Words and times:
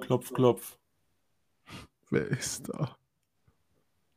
Klopf, 0.00 0.32
klopf. 0.32 0.78
Wer 2.10 2.26
ist 2.28 2.68
da? 2.68 2.96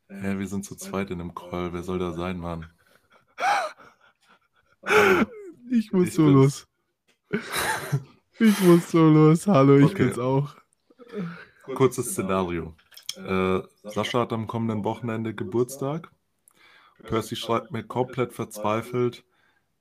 Hä, 0.09 0.37
wir 0.39 0.47
sind 0.47 0.65
zu 0.65 0.75
zweit 0.75 1.11
in 1.11 1.21
einem 1.21 1.35
Call. 1.35 1.73
Wer 1.73 1.83
soll 1.83 1.99
da 1.99 2.11
sein, 2.11 2.37
Mann? 2.39 2.67
Ich 5.69 5.91
muss 5.91 6.07
Ich 6.07 6.13
so 6.13 6.23
bin's. 6.25 6.33
los. 6.33 6.67
Ich 8.39 8.59
muss 8.61 8.91
so 8.91 9.09
los. 9.09 9.47
Hallo, 9.47 9.77
ich 9.77 9.85
Okay. 9.85 10.05
bin's 10.05 10.19
auch. 10.19 10.55
Kurzes 11.75 12.11
Szenario. 12.11 12.75
Äh, 13.15 13.61
Sascha 13.83 14.21
hat 14.21 14.33
am 14.33 14.47
kommenden 14.47 14.83
Wochenende 14.83 15.33
Geburtstag. 15.33 16.11
Percy 17.03 17.35
schreibt 17.35 17.71
mir 17.71 17.83
komplett 17.83 18.33
verzweifelt, 18.33 19.23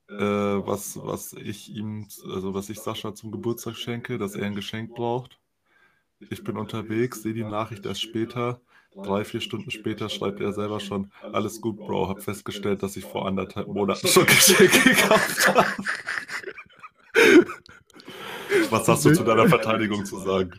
äh, 0.09 0.15
was, 0.17 0.97
was 1.03 1.33
ich 1.33 1.71
ihm, 1.71 2.09
also 2.25 2.55
was 2.55 2.69
ich 2.69 2.81
Sascha 2.81 3.15
zum 3.15 3.33
Geburtstag 3.33 3.77
schenke, 3.77 4.19
dass 4.19 4.35
er 4.35 4.47
ein 4.47 4.55
Geschenk 4.55 4.95
braucht. 4.95 5.39
Ich 6.31 6.45
bin 6.45 6.57
unterwegs, 6.57 7.23
sehe 7.23 7.35
die 7.35 7.45
Nachricht 7.45 7.87
erst 7.87 8.03
später. 8.03 8.61
Drei, 8.95 9.25
vier 9.25 9.41
Stunden 9.41 9.71
später 9.71 10.11
schreibt 10.11 10.41
er 10.41 10.53
selber 10.53 10.79
schon, 10.79 11.11
alles 11.33 11.63
gut, 11.63 11.79
Bro, 11.79 12.09
hab 12.09 12.23
festgestellt, 12.23 12.83
dass 12.83 12.97
ich 12.97 13.05
vor 13.05 13.27
anderthalb 13.27 13.69
Monaten 13.69 14.07
schon 14.07 14.27
Geschenke 14.27 14.91
gekauft 14.91 15.49
habe. 15.49 15.67
Was 18.69 18.89
hast 18.89 19.05
du 19.05 19.15
zu 19.15 19.25
deiner 19.25 19.49
Verteidigung 19.49 20.05
zu 20.05 20.19
sagen? 20.19 20.51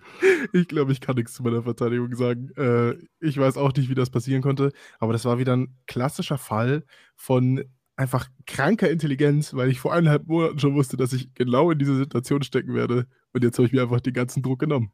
Ich 0.51 0.67
glaube, 0.67 0.91
ich 0.91 1.01
kann 1.01 1.15
nichts 1.15 1.33
zu 1.33 1.43
meiner 1.43 1.61
Verteidigung 1.61 2.15
sagen. 2.15 2.49
Äh, 2.57 2.95
ich 3.19 3.37
weiß 3.37 3.57
auch 3.57 3.73
nicht, 3.73 3.89
wie 3.89 3.95
das 3.95 4.09
passieren 4.09 4.41
konnte, 4.41 4.71
aber 4.99 5.13
das 5.13 5.25
war 5.25 5.37
wieder 5.37 5.55
ein 5.55 5.77
klassischer 5.85 6.39
Fall 6.39 6.85
von 7.15 7.63
einfach 7.95 8.27
kranker 8.47 8.89
Intelligenz, 8.89 9.53
weil 9.53 9.69
ich 9.69 9.79
vor 9.79 9.93
eineinhalb 9.93 10.27
Monaten 10.27 10.59
schon 10.59 10.73
wusste, 10.73 10.97
dass 10.97 11.13
ich 11.13 11.33
genau 11.35 11.71
in 11.71 11.79
diese 11.79 11.95
Situation 11.95 12.41
stecken 12.41 12.73
werde. 12.73 13.07
Und 13.31 13.43
jetzt 13.43 13.57
habe 13.57 13.67
ich 13.67 13.73
mir 13.73 13.83
einfach 13.83 14.01
den 14.01 14.13
ganzen 14.13 14.41
Druck 14.41 14.59
genommen. 14.59 14.91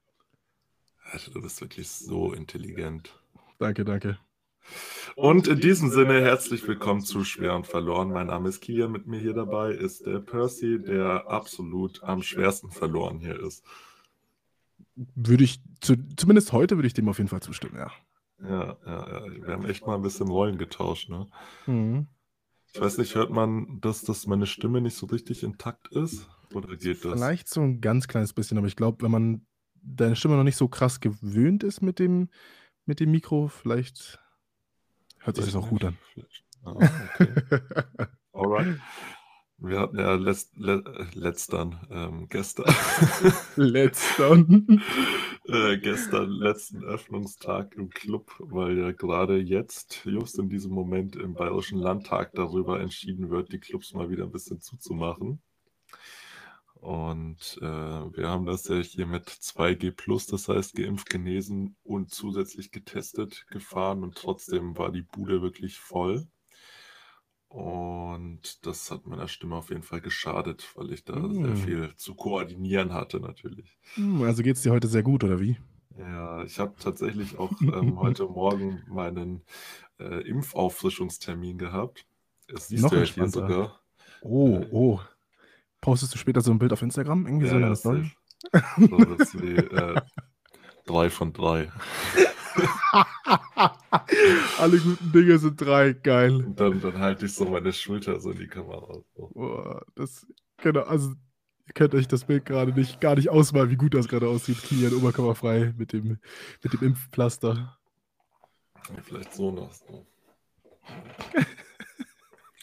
Alter, 1.12 1.31
du 1.31 1.41
bist 1.41 1.59
wirklich 1.62 1.90
so 1.90 2.34
intelligent. 2.34 3.20
Danke, 3.57 3.84
danke. 3.84 4.20
Und 5.15 5.48
in 5.48 5.60
diesem 5.60 5.90
Sinne 5.90 6.21
herzlich 6.21 6.68
willkommen 6.68 7.02
zu 7.02 7.24
Schwer 7.24 7.55
und 7.55 7.65
Verloren. 7.65 8.12
Mein 8.12 8.27
Name 8.27 8.49
ist 8.49 8.62
Kilian, 8.62 8.91
mit 8.91 9.07
mir 9.07 9.20
hier 9.20 9.34
dabei 9.34 9.71
ist 9.71 10.05
der 10.05 10.20
Percy, 10.20 10.80
der 10.80 11.27
absolut 11.27 12.04
am 12.04 12.21
schwersten 12.21 12.70
verloren 12.70 13.20
hier 13.20 13.40
ist. 13.40 13.65
Würde 15.15 15.43
ich, 15.43 15.62
zu, 15.82 15.96
zumindest 16.15 16.54
heute 16.54 16.77
würde 16.77 16.87
ich 16.87 16.93
dem 16.93 17.10
auf 17.10 17.18
jeden 17.18 17.30
Fall 17.30 17.41
zustimmen, 17.41 17.77
ja. 17.77 17.91
Ja, 18.41 18.77
ja, 18.85 19.26
ja, 19.26 19.46
wir 19.48 19.54
haben 19.54 19.65
echt 19.65 19.87
mal 19.87 19.96
ein 19.96 20.02
bisschen 20.04 20.27
Rollen 20.27 20.57
getauscht. 20.57 21.10
Ne? 21.10 21.27
Mhm. 21.65 22.07
Ich 22.74 22.80
weiß 22.80 22.99
nicht, 22.99 23.15
hört 23.15 23.32
man, 23.32 23.82
dass, 23.82 24.04
dass 24.04 24.27
meine 24.27 24.46
Stimme 24.46 24.80
nicht 24.80 24.96
so 24.96 25.07
richtig 25.07 25.41
intakt 25.41 25.87
ist? 25.87 26.30
Oder 26.54 26.77
geht 26.77 27.04
das? 27.04 27.13
Vielleicht 27.13 27.49
so 27.49 27.62
ein 27.62 27.82
ganz 27.82 28.07
kleines 28.07 28.34
bisschen, 28.34 28.60
aber 28.60 28.68
ich 28.68 28.76
glaube, 28.76 29.02
wenn 29.02 29.12
man 29.12 29.46
deine 29.84 30.16
Stimme 30.16 30.35
noch 30.35 30.44
nicht 30.44 30.58
so 30.58 30.68
krass 30.68 30.99
gewöhnt 30.99 31.63
ist 31.63 31.82
mit 31.82 31.99
dem, 31.99 32.30
mit 32.85 32.99
dem 32.99 33.12
Mikro, 33.12 33.48
vielleicht 33.48 34.20
hört 35.20 35.36
sich 35.36 35.48
Ich 35.48 35.54
das 35.54 35.62
auch 35.62 35.70
gut 35.70 35.86
an. 35.86 35.98
Ah, 36.63 36.71
okay. 36.71 37.62
Alright. 38.34 38.80
Wir 39.62 39.80
hatten 39.82 39.99
ja 39.99 40.16
letzt, 40.16 40.55
le, 40.55 40.82
äh, 40.86 41.20
letztern, 41.20 41.86
ähm, 41.91 42.27
gestern, 42.30 42.74
Letzter. 43.58 44.32
äh, 45.48 45.77
gestern 45.77 46.30
letzten 46.30 46.84
Öffnungstag 46.86 47.76
im 47.76 47.90
Club, 47.90 48.32
weil 48.40 48.77
ja 48.77 48.91
gerade 48.93 49.38
jetzt, 49.38 50.05
just 50.05 50.40
in 50.40 50.48
diesem 50.48 50.71
Moment 50.71 51.18
im 51.18 51.34
Bayerischen 51.34 51.77
Landtag 51.77 52.32
darüber 52.36 52.80
entschieden 52.80 53.30
wird, 53.30 53.52
die 53.52 53.60
Clubs 53.60 53.93
mal 53.93 54.10
wieder 54.10 54.24
ein 54.24 54.32
bisschen 54.32 54.62
zuzumachen. 54.62 55.41
Und 56.82 57.58
äh, 57.62 57.66
wir 57.66 58.30
haben 58.30 58.46
das 58.46 58.68
ja 58.68 58.77
hier 58.77 59.05
mit 59.05 59.30
2G+, 59.30 60.32
das 60.32 60.48
heißt 60.48 60.76
geimpft, 60.76 61.10
genesen 61.10 61.76
und 61.84 62.12
zusätzlich 62.13 62.71
getestet 62.71 63.46
gefahren 63.49 64.03
und 64.03 64.16
trotzdem 64.18 64.78
war 64.78 64.91
die 64.91 65.02
Bude 65.03 65.41
wirklich 65.41 65.78
voll. 65.80 66.28
Und 67.48 68.66
das 68.66 68.92
hat 68.92 69.06
meiner 69.08 69.28
Stimme 69.28 69.56
auf 69.56 69.70
jeden 69.70 69.81
Fall 69.84 70.02
geschadet, 70.02 70.70
weil 70.76 70.92
ich 70.94 71.03
da 71.03 71.34
sehr 71.34 71.56
Mm. 71.56 71.56
viel 71.56 71.96
zu 71.96 72.16
koordinieren 72.16 72.94
hatte 72.94 73.20
natürlich. 73.20 73.78
Hm, 73.96 74.22
Also 74.24 74.44
geht 74.44 74.56
es 74.56 74.62
dir 74.64 74.72
heute 74.72 74.88
sehr 74.88 75.03
gut, 75.03 75.24
oder 75.24 75.40
wie? 75.40 75.58
Ja, 75.98 76.44
ich 76.44 76.59
habe 76.59 76.76
tatsächlich 76.80 77.38
auch 77.38 77.66
ähm, 77.74 77.98
heute 78.00 78.26
Morgen 78.26 78.84
meinen 78.88 79.44
äh, 80.00 80.22
Impfauffrischungstermin 80.28 81.58
gehabt. 81.58 82.06
Das 82.48 82.68
siehst 82.68 82.84
Noch 82.84 82.92
du 82.92 82.96
ja 82.98 83.03
hier 83.03 83.28
sogar. 83.30 83.82
Oh, 84.22 84.62
Äh, 84.62 84.68
oh. 84.72 85.00
Postest 85.81 86.13
du 86.13 86.17
später 86.17 86.41
so 86.41 86.51
ein 86.51 86.59
Bild 86.59 86.73
auf 86.73 86.81
Instagram? 86.81 87.25
Irgendwie 87.25 87.47
so 87.47 87.53
Ja, 87.53 87.57
in 87.57 87.62
ja, 87.62 87.67
einer 87.67 87.75
Story? 87.75 88.12
So, 88.78 88.97
das 88.97 89.34
ist 89.34 89.41
wie 89.41 89.56
äh, 89.56 90.01
drei 90.85 91.09
von 91.09 91.34
drei. 91.34 91.72
Alle 94.59 94.79
guten 94.79 95.12
Dinge 95.12 95.38
sind 95.38 95.59
drei, 95.59 95.94
geil. 95.94 96.35
Und 96.35 96.59
dann, 96.59 96.81
dann 96.81 96.97
halte 96.97 97.25
ich 97.25 97.34
so 97.34 97.45
meine 97.45 97.72
Schulter 97.72 98.19
so 98.19 98.31
in 98.31 98.40
die 98.40 98.47
Kamera. 98.47 98.97
So. 99.16 99.29
Boah, 99.34 99.85
das, 99.95 100.25
genau, 100.57 100.81
also 100.81 101.12
ihr 101.67 101.73
könnt 101.73 101.96
euch 101.96 102.07
das 102.07 102.25
Bild 102.25 102.46
gerade 102.46 102.73
nicht, 102.73 103.00
gar 103.00 103.16
nicht 103.16 103.29
ausmalen, 103.29 103.69
wie 103.69 103.78
gut 103.78 103.94
das 103.94 104.07
gerade 104.07 104.28
aussieht. 104.28 104.61
Kilian 104.63 104.94
oberkörperfrei 104.94 105.73
mit 105.78 105.94
dem, 105.94 106.17
mit 106.63 106.73
dem 106.73 106.81
Impfpflaster. 106.81 107.78
Vielleicht 109.03 109.34
so 109.34 109.51
noch. 109.51 109.72
So. 109.72 110.06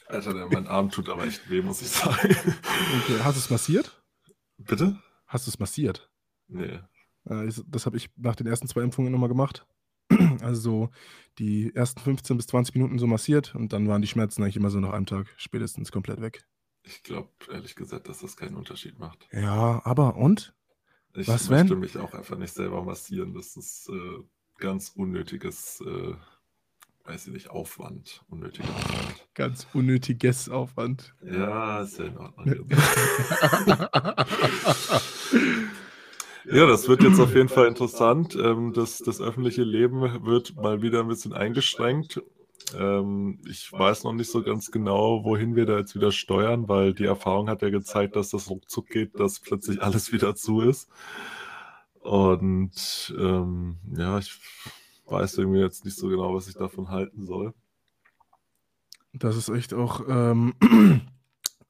Alter, 0.09 0.34
der, 0.34 0.47
mein 0.47 0.67
Arm 0.67 0.91
tut 0.91 1.09
aber 1.09 1.25
echt 1.27 1.49
weh, 1.50 1.62
muss 1.62 1.83
ich 1.83 1.89
sagen. 1.89 2.17
Okay, 2.21 3.19
hast 3.22 3.37
du 3.37 3.41
es 3.41 3.50
massiert? 3.50 4.03
Bitte? 4.59 4.99
Hast 5.27 5.47
du 5.47 5.50
es 5.50 5.59
massiert? 5.59 6.11
Nee. 6.49 6.78
Äh, 7.25 7.50
Das 7.67 7.87
habe 7.87 7.97
ich 7.97 8.11
nach 8.16 8.37
den 8.37 8.47
ersten 8.47 8.69
zwei 8.69 8.83
Impfungen 8.83 9.12
nochmal 9.12 9.28
gemacht. 9.28 9.66
Also 10.41 10.61
so 10.61 10.91
die 11.39 11.75
ersten 11.75 12.00
15 12.00 12.37
bis 12.37 12.47
20 12.47 12.75
Minuten 12.77 12.99
so 12.99 13.06
massiert 13.06 13.55
und 13.55 13.72
dann 13.72 13.89
waren 13.89 14.03
die 14.03 14.09
Schmerzen 14.09 14.43
eigentlich 14.43 14.56
immer 14.56 14.71
so 14.71 14.78
nach 14.78 14.93
einem 14.93 15.06
Tag 15.06 15.27
spätestens 15.37 15.91
komplett 15.91 16.21
weg. 16.21 16.47
Ich 16.84 17.03
glaube 17.03 17.31
ehrlich 17.50 17.75
gesagt, 17.75 18.09
dass 18.09 18.21
das 18.21 18.37
keinen 18.37 18.55
Unterschied 18.55 18.99
macht. 18.99 19.27
Ja, 19.33 19.81
aber 19.84 20.16
und? 20.16 20.55
Ich 21.15 21.27
Was, 21.27 21.49
möchte 21.50 21.71
wenn? 21.71 21.81
mich 21.81 21.97
auch 21.99 22.15
einfach 22.15 22.37
nicht 22.39 22.53
selber 22.55 22.84
massieren. 22.84 23.34
Das 23.34 23.56
ist 23.56 23.89
äh, 23.89 24.22
ganz 24.59 24.91
unnötiges, 24.91 25.81
äh, 25.81 26.15
weiß 27.06 27.28
ich 27.28 27.33
nicht, 27.33 27.50
Aufwand. 27.50 28.22
Unnötiger 28.28 28.69
Aufwand. 28.69 29.28
Ganz 29.34 29.67
unnötiges 29.72 30.49
Aufwand. 30.49 31.15
Ja, 31.25 31.83
ist 31.83 31.99
ja 31.99 32.06
in 32.06 32.19
Ordnung. 32.19 32.69
Ja, 36.49 36.65
das 36.65 36.89
wird 36.89 37.03
jetzt 37.03 37.19
auf 37.19 37.34
jeden 37.34 37.49
Fall 37.49 37.66
interessant. 37.66 38.37
Ähm, 38.37 38.72
das, 38.72 38.99
das 38.99 39.21
öffentliche 39.21 39.65
Leben 39.65 40.25
wird 40.25 40.55
mal 40.55 40.81
wieder 40.81 41.00
ein 41.00 41.09
bisschen 41.09 41.33
eingeschränkt. 41.33 42.22
Ähm, 42.78 43.41
ich 43.49 43.72
weiß 43.72 44.05
noch 44.05 44.12
nicht 44.12 44.31
so 44.31 44.43
ganz 44.43 44.71
genau, 44.71 45.25
wohin 45.25 45.56
wir 45.56 45.66
da 45.66 45.78
jetzt 45.78 45.97
wieder 45.97 46.12
steuern, 46.12 46.69
weil 46.69 46.95
die 46.95 47.05
Erfahrung 47.05 47.49
hat 47.49 47.62
ja 47.62 47.71
gezeigt, 47.71 48.15
dass 48.15 48.31
das 48.31 48.49
ruckzuck 48.49 48.89
geht, 48.89 49.19
dass 49.19 49.41
plötzlich 49.41 49.83
alles 49.83 50.12
wieder 50.12 50.37
zu 50.37 50.61
ist. 50.61 50.89
Und 52.00 53.15
ähm, 53.19 53.78
ja, 53.97 54.19
ich 54.19 54.39
weiß 55.06 55.39
irgendwie 55.39 55.61
jetzt 55.61 55.84
nicht 55.84 55.97
so 55.97 56.09
genau, 56.09 56.34
was 56.34 56.49
ich 56.49 56.55
davon 56.55 56.89
halten 56.89 57.25
soll. 57.25 57.55
Das 59.12 59.37
ist 59.37 59.49
echt 59.49 59.72
auch, 59.72 60.03
ähm, 60.09 60.55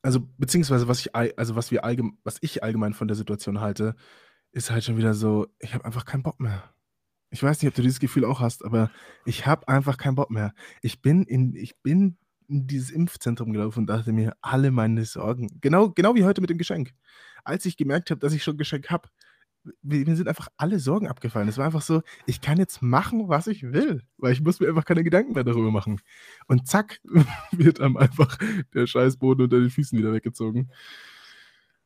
also 0.03 0.21
beziehungsweise 0.39 0.89
was 0.89 1.01
ich, 1.01 1.15
also 1.15 1.57
was 1.57 1.71
wir 1.71 1.85
allgemein, 1.85 2.19
was 2.25 2.39
ich 2.41 2.63
allgemein 2.63 2.95
von 2.95 3.09
der 3.09 3.17
Situation 3.17 3.61
halte, 3.61 3.95
ist 4.53 4.71
halt 4.71 4.85
schon 4.85 4.97
wieder 4.97 5.15
so, 5.15 5.47
ich 5.59 5.75
habe 5.75 5.85
einfach 5.85 6.05
keinen 6.05 6.23
Bock 6.23 6.41
mehr. 6.41 6.65
Ich 7.31 7.43
weiß 7.43 7.61
nicht, 7.61 7.69
ob 7.69 7.75
du 7.75 7.83
dieses 7.83 8.01
Gefühl 8.01 8.25
auch 8.25 8.41
hast, 8.41 8.65
aber 8.65 8.91
ich 9.25 9.47
habe 9.47 9.69
einfach 9.69 9.99
keinen 9.99 10.15
Bock 10.15 10.31
mehr. 10.31 10.55
Ich 10.81 11.03
bin 11.03 11.25
in, 11.25 11.55
ich 11.55 11.77
bin 11.83 12.17
in 12.49 12.67
dieses 12.67 12.91
Impfzentrum 12.91 13.53
gelaufen 13.53 13.81
und 13.81 13.87
dachte 13.87 14.13
mir, 14.13 14.37
alle 14.41 14.71
meine 14.71 15.05
Sorgen, 15.05 15.59
genau, 15.61 15.91
genau 15.91 16.15
wie 16.15 16.25
heute 16.25 16.41
mit 16.41 16.51
dem 16.51 16.59
Geschenk. 16.59 16.93
Als 17.45 17.67
ich 17.67 17.77
gemerkt 17.77 18.11
habe, 18.11 18.21
dass 18.21 18.33
ich 18.33 18.43
schon 18.43 18.55
ein 18.55 18.59
Geschenk 18.59 18.91
habe, 18.91 19.09
mir 19.83 20.17
sind 20.17 20.29
einfach 20.29 20.49
alle 20.57 20.79
Sorgen 20.79 21.09
abgefallen. 21.09 21.49
Es 21.49 21.59
war 21.59 21.67
einfach 21.67 21.83
so, 21.83 22.03
ich 22.27 22.41
kann 22.41 22.59
jetzt 22.59 22.83
machen, 22.83 23.29
was 23.29 23.47
ich 23.47 23.63
will, 23.63 24.03
weil 24.19 24.33
ich 24.33 24.41
muss 24.41 24.61
mir 24.61 24.69
einfach 24.69 24.85
keine 24.85 25.05
Gedanken 25.05 25.33
mehr 25.33 25.45
darüber 25.45 25.71
machen. 25.71 26.01
Und 26.47 26.67
zack, 26.67 27.01
wird 27.53 27.81
einem 27.81 27.97
einfach 27.97 28.39
der 28.75 28.87
Scheißboden 28.87 29.45
unter 29.45 29.59
den 29.59 29.71
Füßen 29.71 29.99
wieder 29.99 30.13
weggezogen. 30.13 30.71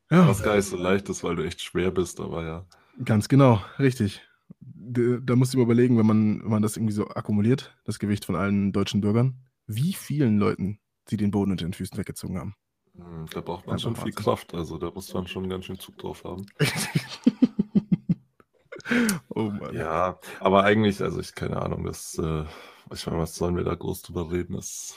Ja, 0.09 0.27
Was 0.27 0.43
gar 0.43 0.55
nicht 0.55 0.65
so 0.65 0.77
leicht 0.77 1.07
ist, 1.09 1.23
weil 1.23 1.35
du 1.35 1.45
echt 1.45 1.61
schwer 1.61 1.91
bist, 1.91 2.19
aber 2.19 2.43
ja. 2.43 2.65
ganz 3.05 3.29
genau, 3.29 3.61
richtig. 3.79 4.21
Da 4.63 5.35
musst 5.35 5.53
du 5.53 5.57
mal 5.57 5.63
überlegen, 5.63 5.97
wenn 5.97 6.05
man, 6.05 6.43
wenn 6.43 6.49
man 6.49 6.61
das 6.61 6.75
irgendwie 6.75 6.93
so 6.93 7.07
akkumuliert, 7.07 7.77
das 7.85 7.97
Gewicht 7.99 8.25
von 8.25 8.35
allen 8.35 8.73
deutschen 8.73 8.99
Bürgern, 8.99 9.37
wie 9.67 9.93
vielen 9.93 10.37
Leuten 10.37 10.79
sie 11.07 11.17
den 11.17 11.31
Boden 11.31 11.51
unter 11.51 11.65
den 11.65 11.73
Füßen 11.73 11.97
weggezogen 11.97 12.37
haben. 12.37 12.55
Hm, 12.95 13.25
Da 13.31 13.41
braucht 13.41 13.65
man 13.65 13.73
Einfach 13.75 13.83
schon 13.83 13.95
viel 13.95 14.05
Wahnsinn. 14.07 14.23
Kraft, 14.23 14.53
also 14.53 14.77
da 14.77 14.91
muss 14.91 15.13
man 15.13 15.27
schon 15.27 15.47
ganz 15.49 15.65
schön 15.65 15.79
Zug 15.79 15.97
drauf 15.97 16.23
haben. 16.25 16.45
oh 19.29 19.43
Mann. 19.49 19.75
Ja, 19.75 20.19
aber 20.39 20.63
eigentlich, 20.63 21.01
also 21.01 21.19
ich 21.19 21.35
keine 21.35 21.61
Ahnung, 21.61 21.83
das, 21.85 22.17
äh, 22.17 22.45
ich 22.93 23.05
meine, 23.07 23.19
was 23.19 23.35
sollen 23.35 23.55
wir 23.55 23.63
da 23.63 23.75
groß 23.75 24.01
drüber 24.03 24.31
reden? 24.31 24.55
Das 24.55 24.95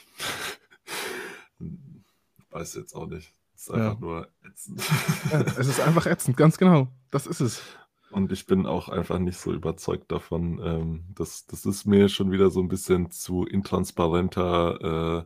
weiß 2.51 2.75
jetzt 2.75 2.95
auch 2.95 3.07
nicht. 3.07 3.33
Das 3.55 3.63
ist 3.63 3.69
Ja. 3.69 3.91
einfach 3.91 4.01
nur 4.01 4.29
ätzend. 4.45 4.83
Ja, 5.31 5.41
es 5.41 5.67
ist 5.69 5.81
einfach 5.81 6.07
ätzend, 6.07 6.37
ganz 6.37 6.59
genau. 6.59 6.89
Das 7.11 7.27
ist 7.27 7.41
es. 7.41 7.63
Und 8.11 8.31
ich 8.31 8.47
bin 8.47 8.67
auch 8.67 8.89
einfach 8.89 9.19
nicht 9.19 9.39
so 9.39 9.53
überzeugt 9.53 10.13
davon. 10.13 10.61
Ähm, 10.63 11.05
das, 11.15 11.47
das 11.47 11.67
ist 11.67 11.85
mir 11.85 12.09
schon 12.09 12.31
wieder 12.31 12.51
so 12.51 12.61
ein 12.61 12.69
bisschen 12.69 13.11
zu 13.11 13.45
intransparenter 13.45 15.25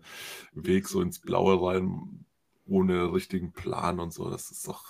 äh, 0.54 0.58
Weg 0.58 0.88
so 0.88 1.02
ins 1.02 1.18
Blaue 1.18 1.60
rein, 1.66 2.24
ohne 2.66 3.12
richtigen 3.12 3.52
Plan 3.52 4.00
und 4.00 4.12
so. 4.14 4.30
Das 4.30 4.50
ist 4.50 4.66
doch, 4.68 4.84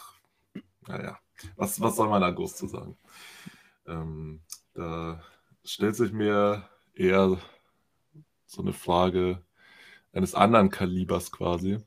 naja, 0.87 1.19
was, 1.57 1.81
was 1.81 1.97
soll 1.97 2.09
man 2.09 2.21
da 2.21 2.31
groß 2.31 2.57
zu 2.57 2.69
sagen? 2.69 2.97
Ähm, 3.89 4.43
da 4.75 5.23
stellt 5.65 5.97
sich 5.97 6.13
mir 6.13 6.69
eher 6.95 7.39
so 8.47 8.63
eine 8.63 8.73
Frage 8.73 9.43
eines 10.13 10.35
anderen 10.35 10.71
Kalibers 10.71 11.33
quasi. 11.33 11.79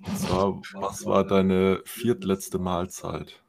Und 0.00 0.18
zwar, 0.18 0.60
was 0.74 1.04
war 1.06 1.26
deine 1.26 1.82
viertletzte 1.84 2.58
Mahlzeit? 2.58 3.42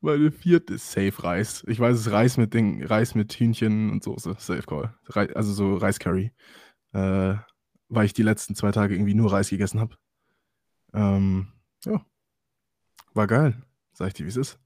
Meine 0.00 0.32
vierte 0.32 0.74
ist 0.74 0.90
Safe 0.90 1.22
Reis. 1.22 1.64
Ich 1.68 1.78
weiß, 1.78 1.94
es 1.94 2.06
ist 2.06 2.12
Reis 2.12 2.36
mit 2.36 2.54
Ding, 2.54 2.84
Reis 2.84 3.14
mit 3.14 3.32
Hühnchen 3.34 3.90
und 3.90 4.02
Soße. 4.02 4.34
Safe 4.38 4.62
Call. 4.62 4.94
Rei- 5.06 5.32
also 5.36 5.52
so 5.52 5.76
Reiscurry. 5.76 6.32
Äh, 6.92 7.36
weil 7.88 8.06
ich 8.06 8.12
die 8.12 8.24
letzten 8.24 8.54
zwei 8.56 8.72
Tage 8.72 8.94
irgendwie 8.94 9.14
nur 9.14 9.32
Reis 9.32 9.50
gegessen 9.50 9.78
habe. 9.78 9.96
Ähm, 10.92 11.52
ja. 11.84 12.04
War 13.14 13.26
geil. 13.26 13.62
Sag 13.92 14.08
ich 14.08 14.14
dir, 14.14 14.24
wie 14.24 14.30
es 14.30 14.36
ist. 14.36 14.58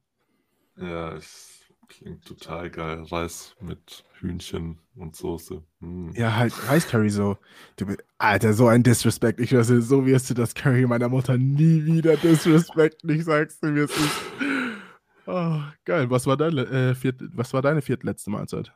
Ja, 0.77 1.13
es 1.13 1.56
klingt 1.88 2.25
total 2.25 2.71
geil. 2.71 3.03
Reis 3.11 3.55
mit 3.61 4.05
Hühnchen 4.21 4.79
und 4.94 5.17
Soße. 5.17 5.62
Mm. 5.81 6.11
Ja, 6.15 6.37
halt 6.37 6.53
Reiscurry 6.69 7.11
so. 7.11 7.37
Du, 7.77 7.87
bi- 7.87 7.97
Alter, 8.19 8.53
so 8.53 8.69
ein 8.69 8.83
Disrespect. 8.83 9.41
Ich 9.41 9.55
weiß, 9.55 9.69
nicht, 9.71 9.87
so 9.87 10.06
wirst 10.06 10.31
du 10.31 10.35
das 10.35 10.55
Curry 10.55 10.87
meiner 10.87 11.09
Mutter 11.09 11.37
nie 11.38 11.85
wieder 11.85 12.17
disrespekten. 12.17 13.11
Ich 13.11 13.25
sag's 13.25 13.61
dir, 13.61 13.75
wie 13.75 13.81
es 13.81 13.91
ist. 13.91 14.21
Oh, 15.27 15.59
geil. 15.85 16.09
Was 16.11 16.27
war, 16.27 16.37
deine, 16.37 16.62
äh, 16.62 16.94
viert, 16.94 17.21
was 17.35 17.53
war 17.53 17.62
deine 17.62 17.83
viertletzte 17.83 18.31
Mahlzeit? 18.31 18.73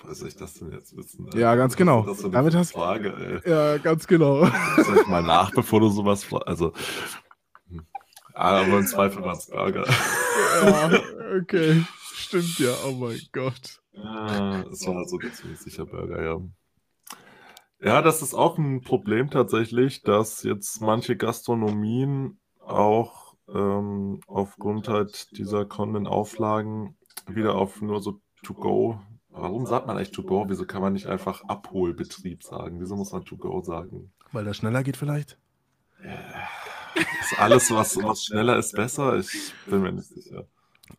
Woher 0.00 0.14
soll 0.14 0.28
ich 0.28 0.36
das 0.36 0.54
denn 0.54 0.70
jetzt 0.70 0.96
wissen? 0.96 1.28
Ja, 1.34 1.56
ganz 1.56 1.72
Was 1.72 1.76
genau. 1.76 2.02
Das 2.06 2.16
ist 2.18 2.22
so 2.22 2.28
Damit 2.28 2.54
hast- 2.54 2.72
Frage, 2.72 3.40
ey. 3.44 3.50
Ja, 3.50 3.78
ganz 3.78 4.06
genau. 4.06 4.46
Ich 4.46 5.06
mal 5.08 5.22
nach, 5.24 5.50
bevor 5.50 5.80
du 5.80 5.88
sowas 5.88 6.22
fragst? 6.22 6.46
Also, 6.46 6.72
hm. 7.68 7.84
Ah, 8.32 8.60
aber 8.60 8.78
im 8.78 8.86
Zweifel 8.86 9.22
war 9.24 9.32
es 9.34 9.46
Burger. 9.46 9.84
ja, 10.62 10.90
okay. 11.40 11.82
Stimmt 12.28 12.58
ja. 12.58 12.74
Oh 12.86 12.92
mein 12.92 13.18
Gott. 13.32 13.80
Ja, 13.92 14.60
es 14.70 14.86
war 14.86 15.08
so 15.08 15.18
ein 15.18 15.32
ziemlich 15.32 15.60
sicher 15.60 15.86
Burger, 15.86 16.22
ja. 16.22 16.40
Ja, 17.80 18.02
das 18.02 18.20
ist 18.20 18.34
auch 18.34 18.58
ein 18.58 18.82
Problem 18.82 19.30
tatsächlich, 19.30 20.02
dass 20.02 20.42
jetzt 20.42 20.82
manche 20.82 21.16
Gastronomien 21.16 22.38
auch 22.60 23.34
ähm, 23.48 24.20
aufgrund 24.26 24.88
halt 24.88 25.38
dieser 25.38 25.64
kommenden 25.64 26.06
Auflagen 26.06 26.98
wieder 27.26 27.54
auf 27.54 27.80
nur 27.80 28.02
so 28.02 28.20
To-Go. 28.42 29.00
Warum 29.30 29.64
sagt 29.64 29.86
man 29.86 29.96
eigentlich 29.96 30.10
To-Go? 30.10 30.44
Wieso 30.48 30.66
kann 30.66 30.82
man 30.82 30.92
nicht 30.92 31.06
einfach 31.06 31.42
Abholbetrieb 31.48 32.42
sagen? 32.42 32.78
Wieso 32.78 32.94
muss 32.94 33.12
man 33.12 33.24
To-Go 33.24 33.62
sagen? 33.62 34.12
Weil 34.32 34.44
das 34.44 34.58
schneller 34.58 34.82
geht 34.82 34.98
vielleicht? 34.98 35.38
Ist 37.22 37.38
alles, 37.38 37.70
was, 37.70 37.96
was 38.02 38.24
schneller 38.24 38.58
ist, 38.58 38.74
besser? 38.74 39.16
Ich 39.16 39.54
bin 39.64 39.80
mir 39.80 39.92
nicht 39.92 40.08
sicher. 40.08 40.46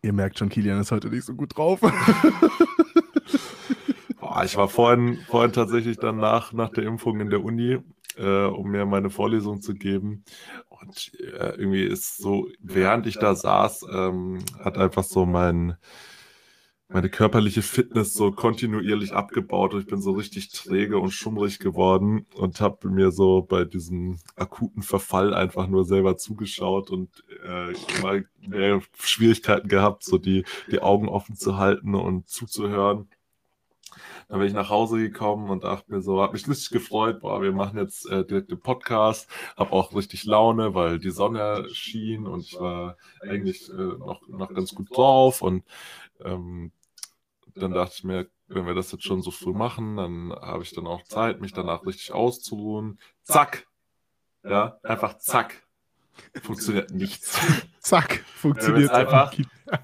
Ihr 0.02 0.14
merkt 0.14 0.40
schon, 0.40 0.48
Kilian 0.50 0.80
ist 0.80 0.92
heute 0.92 1.10
nicht 1.10 1.26
so 1.26 1.34
gut 1.34 1.58
drauf. 1.58 1.82
Boah, 4.20 4.44
ich 4.44 4.56
war 4.58 4.70
vorhin, 4.70 5.20
vorhin 5.28 5.52
tatsächlich 5.52 5.98
dann 5.98 6.18
nach, 6.18 6.54
der 6.72 6.84
Impfung 6.84 7.20
in 7.20 7.30
der 7.30 7.44
Uni, 7.44 7.80
äh, 8.18 8.46
um 8.46 8.72
mir 8.72 8.86
meine 8.86 9.10
Vorlesung 9.10 9.62
zu 9.62 9.74
geben. 9.74 10.24
Und 10.70 11.12
äh, 11.20 11.56
irgendwie 11.58 11.84
ist 11.84 12.18
so, 12.18 12.48
während 12.60 13.08
ich 13.08 13.18
da 13.18 13.36
saß, 13.36 13.86
ähm, 13.92 14.40
hat 14.64 14.78
einfach 14.78 15.04
so 15.04 15.26
mein, 15.26 15.76
meine 16.92 17.10
körperliche 17.10 17.62
Fitness 17.62 18.16
so 18.16 18.32
kontinuierlich 18.32 19.14
abgebaut 19.14 19.76
und 19.76 19.82
ich 19.82 19.86
bin 19.86 20.02
so 20.02 20.12
richtig 20.12 20.50
träge 20.52 20.98
und 20.98 21.12
schummrig 21.12 21.60
geworden 21.60 22.26
und 22.36 22.60
habe 22.62 22.90
mir 22.90 23.12
so 23.12 23.44
bei 23.44 23.64
diesem 23.64 24.18
akuten 24.36 24.82
Verfall 24.82 25.36
einfach 25.36 25.68
nur 25.68 25.86
selber 25.86 26.18
zugeschaut 26.18 26.90
und 26.90 27.24
äh, 27.46 27.74
immer 28.00 28.24
mehr 28.42 28.82
Schwierigkeiten 29.00 29.68
gehabt, 29.68 30.04
so 30.04 30.18
die, 30.18 30.46
die 30.72 30.82
Augen 30.82 31.08
offen 31.08 31.36
zu 31.36 31.58
halten 31.58 31.94
und 31.94 32.28
zuzuhören. 32.28 33.08
Dann 34.28 34.40
bin 34.40 34.48
ich 34.48 34.54
nach 34.54 34.70
Hause 34.70 34.98
gekommen 34.98 35.50
und 35.52 35.64
dachte 35.64 35.92
mir 35.92 36.02
so, 36.02 36.22
habe 36.22 36.34
mich 36.34 36.48
richtig 36.48 36.72
gefreut, 36.72 37.20
boah, 37.22 37.42
wir 37.42 37.52
machen 37.52 37.78
jetzt 37.78 38.10
äh, 38.10 38.26
direkt 38.26 38.50
den 38.50 38.60
Podcast, 38.60 39.30
habe 39.58 39.74
auch 39.74 39.96
richtig 39.96 40.24
Laune, 40.26 40.74
weil 40.74 40.98
die 40.98 41.12
Sonne 41.12 41.68
schien 41.72 42.26
und 42.26 42.42
ich 42.42 42.60
war 42.60 42.98
eigentlich 43.22 43.70
äh, 43.70 43.74
noch, 43.74 44.28
noch 44.28 44.54
ganz 44.54 44.74
gut 44.74 44.96
drauf 44.96 45.42
und 45.44 45.64
ähm, 46.24 46.72
dann 47.56 47.72
dachte 47.72 47.94
ich 47.98 48.04
mir, 48.04 48.28
wenn 48.48 48.66
wir 48.66 48.74
das 48.74 48.92
jetzt 48.92 49.04
schon 49.04 49.22
so 49.22 49.32
früh 49.32 49.54
machen, 49.54 49.98
dann 49.98 50.32
habe 50.32 50.64
ich 50.64 50.74
dann 50.74 50.88
auch 50.88 51.04
Zeit, 51.04 51.42
mich 51.42 51.54
danach 51.54 51.86
richtig 51.86 52.12
auszuruhen. 52.12 53.00
Zack! 53.24 53.68
Ja, 54.44 54.80
einfach 54.84 55.18
zack. 55.18 55.68
Funktioniert 56.42 56.92
nichts. 56.92 57.40
Zack, 57.80 58.24
funktioniert 58.36 58.92
einfach-. 58.92 59.34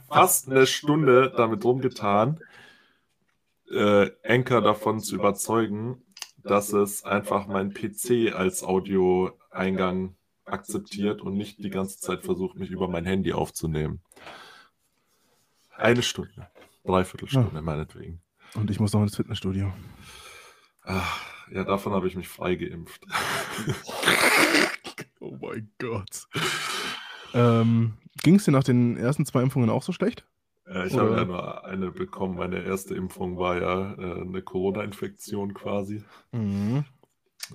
Fast 0.08 0.50
eine 0.50 0.68
Stunde 0.68 1.34
damit 1.36 1.64
rumgetan, 1.64 2.40
äh, 3.72 4.10
davon 4.50 5.00
zu 5.00 5.16
überzeugen, 5.16 6.04
dass 6.44 6.74
es 6.74 7.04
einfach 7.04 7.48
mein 7.48 7.74
PC 7.74 8.34
als 8.34 8.64
Audioeingang 8.64 10.16
akzeptiert 10.46 11.22
und 11.22 11.36
nicht 11.36 11.64
die 11.64 11.70
ganze 11.70 12.00
Zeit 12.00 12.24
versucht, 12.24 12.58
mich 12.58 12.70
über 12.70 12.88
mein 12.88 13.06
Handy 13.06 13.34
aufzunehmen. 13.34 14.02
Eine 15.76 16.04
Stunde. 16.04 16.48
Dreiviertelstunde, 16.86 17.62
meinetwegen. 17.62 18.22
Und 18.54 18.70
ich 18.70 18.80
muss 18.80 18.94
noch 18.94 19.02
ins 19.02 19.16
Fitnessstudio. 19.16 19.74
Ach, 20.84 21.26
ja, 21.52 21.64
davon 21.64 21.94
habe 21.94 22.08
ich 22.08 22.16
mich 22.16 22.28
frei 22.28 22.56
geimpft. 22.56 23.06
Oh 25.22 25.38
mein 25.42 25.72
Gott. 25.80 26.28
Ähm, 27.34 27.94
Ging 28.22 28.36
es 28.36 28.46
dir 28.46 28.52
nach 28.52 28.64
den 28.64 28.96
ersten 28.96 29.26
zwei 29.26 29.42
Impfungen 29.42 29.72
auch 29.72 29.82
so 29.82 29.92
schlecht? 29.92 30.24
Äh, 30.68 30.88
ich 30.88 30.94
habe 30.96 31.16
ja 31.16 31.26
nur 31.26 31.66
eine 31.66 31.92
bekommen. 31.92 32.36
Meine 32.36 32.64
erste 32.64 32.94
Impfung 32.94 33.38
war 33.38 33.60
ja 33.60 33.94
äh, 33.94 34.22
eine 34.22 34.42
Corona-Infektion 34.44 35.56
quasi. 35.56 36.04
Mhm. 36.32 36.86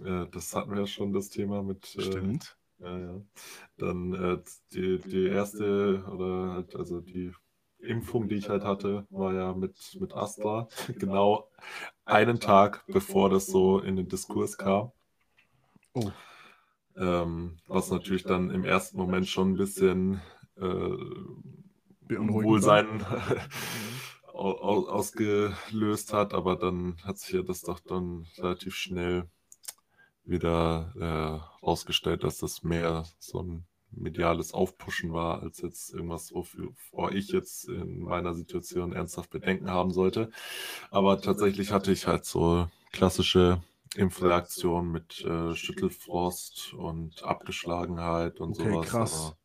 Äh, 0.04 0.26
das 0.32 0.54
hatten 0.54 0.72
wir 0.72 0.80
ja 0.80 0.86
schon, 0.86 1.12
das 1.12 1.28
Thema 1.28 1.62
mit. 1.62 1.94
Äh, 1.96 2.02
Stimmt. 2.02 2.56
Ja, 2.78 2.98
ja. 2.98 3.20
Dann 3.76 4.14
äh, 4.14 4.38
die, 4.72 4.98
die 4.98 5.26
erste 5.26 6.04
oder 6.06 6.54
halt, 6.54 6.74
also 6.74 7.00
die 7.00 7.32
Impfung, 7.82 8.28
die 8.28 8.36
ich 8.36 8.48
halt 8.48 8.64
hatte, 8.64 9.06
war 9.10 9.34
ja 9.34 9.54
mit, 9.54 9.76
mit 10.00 10.14
Astra. 10.14 10.68
Genau 10.98 11.48
einen 12.04 12.40
Tag, 12.40 12.84
bevor 12.86 13.30
das 13.30 13.46
so 13.46 13.78
in 13.78 13.96
den 13.96 14.08
Diskurs 14.08 14.58
kam. 14.58 14.92
Oh. 15.94 16.10
Ähm, 16.96 17.58
was 17.66 17.90
natürlich 17.90 18.24
dann 18.24 18.50
im 18.50 18.64
ersten 18.64 18.96
Moment 18.96 19.26
schon 19.28 19.52
ein 19.52 19.56
bisschen 19.56 20.20
äh, 20.56 20.96
Wohlsein 22.08 23.04
au- 24.32 24.58
au- 24.60 24.88
ausgelöst 24.88 26.12
hat, 26.12 26.34
aber 26.34 26.56
dann 26.56 26.96
hat 27.04 27.18
sich 27.18 27.32
ja 27.34 27.42
das 27.42 27.62
doch 27.62 27.80
dann 27.80 28.26
relativ 28.38 28.74
schnell 28.74 29.28
wieder 30.24 30.92
äh, 30.96 31.64
rausgestellt, 31.66 32.24
dass 32.24 32.38
das 32.38 32.62
mehr 32.62 33.04
so 33.18 33.42
ein 33.42 33.66
mediales 33.92 34.52
Aufpushen 34.54 35.12
war, 35.12 35.42
als 35.42 35.60
jetzt 35.60 35.92
irgendwas, 35.92 36.32
wofür 36.32 36.68
wovor 36.68 37.12
ich 37.12 37.28
jetzt 37.32 37.68
in 37.68 38.00
meiner 38.00 38.34
Situation 38.34 38.92
ernsthaft 38.92 39.30
Bedenken 39.30 39.70
haben 39.70 39.90
sollte. 39.92 40.30
Aber 40.90 41.20
tatsächlich 41.20 41.72
hatte 41.72 41.92
ich 41.92 42.06
halt 42.06 42.24
so 42.24 42.68
klassische 42.92 43.62
Impfreaktionen 43.96 44.92
mit 44.92 45.24
äh, 45.24 45.54
Schüttelfrost 45.56 46.74
und 46.74 47.22
Abgeschlagenheit 47.24 48.40
und 48.40 48.52
Okay, 48.58 48.70
sowas. 48.72 48.86
krass. 48.88 49.14
aber- 49.26 49.36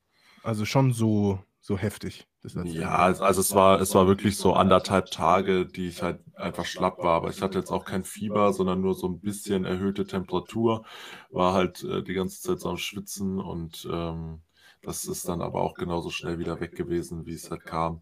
Also 0.50 0.66
schon 0.66 0.94
so, 0.94 1.40
so 1.62 1.78
heftig. 1.78 2.28
Ja, 2.54 2.96
also 2.98 3.24
also 3.24 3.42
es 3.42 3.54
war, 3.56 3.82
es 3.82 3.96
war 3.96 4.08
wirklich 4.08 4.38
so 4.38 4.54
anderthalb 4.54 5.10
Tage, 5.12 5.66
die 5.66 5.88
ich 5.88 6.04
halt 6.04 6.20
einfach 6.36 6.66
schlapp 6.66 7.00
war. 7.00 7.16
Aber 7.16 7.30
ich 7.30 7.42
hatte 7.42 7.58
jetzt 7.58 7.72
auch 7.72 7.86
kein 7.86 8.04
Fieber, 8.04 8.54
sondern 8.54 8.82
nur 8.82 8.94
so 8.94 9.08
ein 9.08 9.20
bisschen 9.20 9.66
erhöhte 9.66 10.06
Temperatur. 10.06 10.86
War 11.32 11.54
halt 11.54 11.84
äh, 11.84 12.04
die 12.04 12.14
ganze 12.14 12.42
Zeit 12.42 12.60
so 12.60 12.70
am 12.70 12.78
Schwitzen 12.78 13.40
und 13.40 13.88
ähm, 13.92 14.42
das 14.82 15.06
ist 15.06 15.28
dann 15.28 15.42
aber 15.42 15.62
auch 15.62 15.74
genauso 15.74 16.10
schnell 16.12 16.38
wieder 16.38 16.60
weg 16.60 16.76
gewesen, 16.76 17.26
wie 17.26 17.34
es 17.34 17.50
halt 17.50 17.66
kam. 17.66 18.02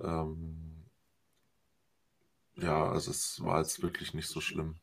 Ähm, 0.00 0.84
ja, 2.56 2.88
also 2.90 3.10
es 3.10 3.42
war 3.42 3.58
jetzt 3.58 3.82
wirklich 3.82 4.14
nicht 4.14 4.28
so 4.28 4.40
schlimm. 4.40 4.76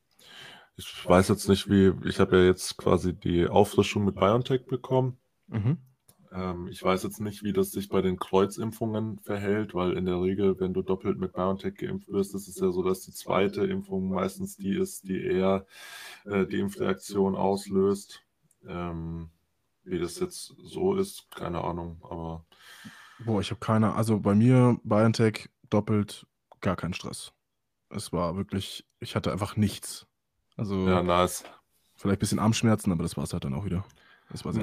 Ich 0.76 1.08
weiß 1.08 1.30
jetzt 1.30 1.48
nicht, 1.48 1.70
wie, 1.70 1.94
ich 2.08 2.20
habe 2.20 2.38
ja 2.38 2.46
jetzt 2.46 2.78
quasi 2.78 3.14
die 3.14 3.48
Auffrischung 3.48 4.06
mit 4.06 4.16
BioNTech 4.16 4.66
bekommen. 4.66 5.18
Mhm. 5.48 5.78
Ähm, 6.32 6.68
ich 6.68 6.82
weiß 6.84 7.04
jetzt 7.04 7.20
nicht, 7.22 7.44
wie 7.44 7.54
das 7.54 7.72
sich 7.72 7.90
bei 7.90 8.02
den 8.02 8.18
Kreuzimpfungen 8.18 9.20
verhält, 9.20 9.74
weil 9.76 9.94
in 9.98 10.06
der 10.06 10.22
Regel, 10.22 10.60
wenn 10.60 10.74
du 10.74 10.82
doppelt 10.82 11.20
mit 11.20 11.34
BioNTech 11.34 11.76
geimpft 11.76 12.10
wirst, 12.10 12.36
ist 12.36 12.48
es 12.48 12.60
ja 12.60 12.72
so, 12.72 12.84
dass 12.84 13.02
die 13.02 13.12
zweite 13.14 13.66
Impfung 13.66 14.10
meistens 14.10 14.56
die 14.58 14.76
ist, 14.78 15.08
die 15.08 15.22
eher 15.24 15.66
äh, 16.26 16.46
die 16.48 16.60
Impfreaktion 16.60 17.36
auslöst. 17.36 18.24
Ähm, 18.68 19.30
wie 19.84 20.00
das 20.00 20.20
jetzt 20.20 20.56
so 20.64 20.96
ist, 20.96 21.30
keine 21.32 21.64
Ahnung, 21.64 21.98
aber 22.04 22.46
Boah, 23.18 23.40
ich 23.42 23.52
habe 23.52 23.60
keine. 23.60 23.94
Also 23.96 24.20
bei 24.20 24.34
mir, 24.36 24.80
BioNTech 24.84 25.50
doppelt, 25.70 26.26
gar 26.62 26.76
kein 26.76 26.94
Stress. 26.94 27.34
Es 27.90 28.14
war 28.14 28.38
wirklich, 28.38 28.86
ich 29.00 29.16
hatte 29.16 29.32
einfach 29.32 29.58
nichts. 29.58 30.08
Also 30.58 30.88
Ja, 30.88 31.02
nice. 31.04 31.44
vielleicht 31.96 32.18
ein 32.18 32.20
bisschen 32.20 32.40
Armschmerzen, 32.40 32.92
aber 32.92 33.04
das 33.04 33.18
war 33.18 33.24
es 33.24 33.34
halt 33.34 33.44
dann 33.46 33.54
auch 33.54 33.66
wieder. 33.66 33.86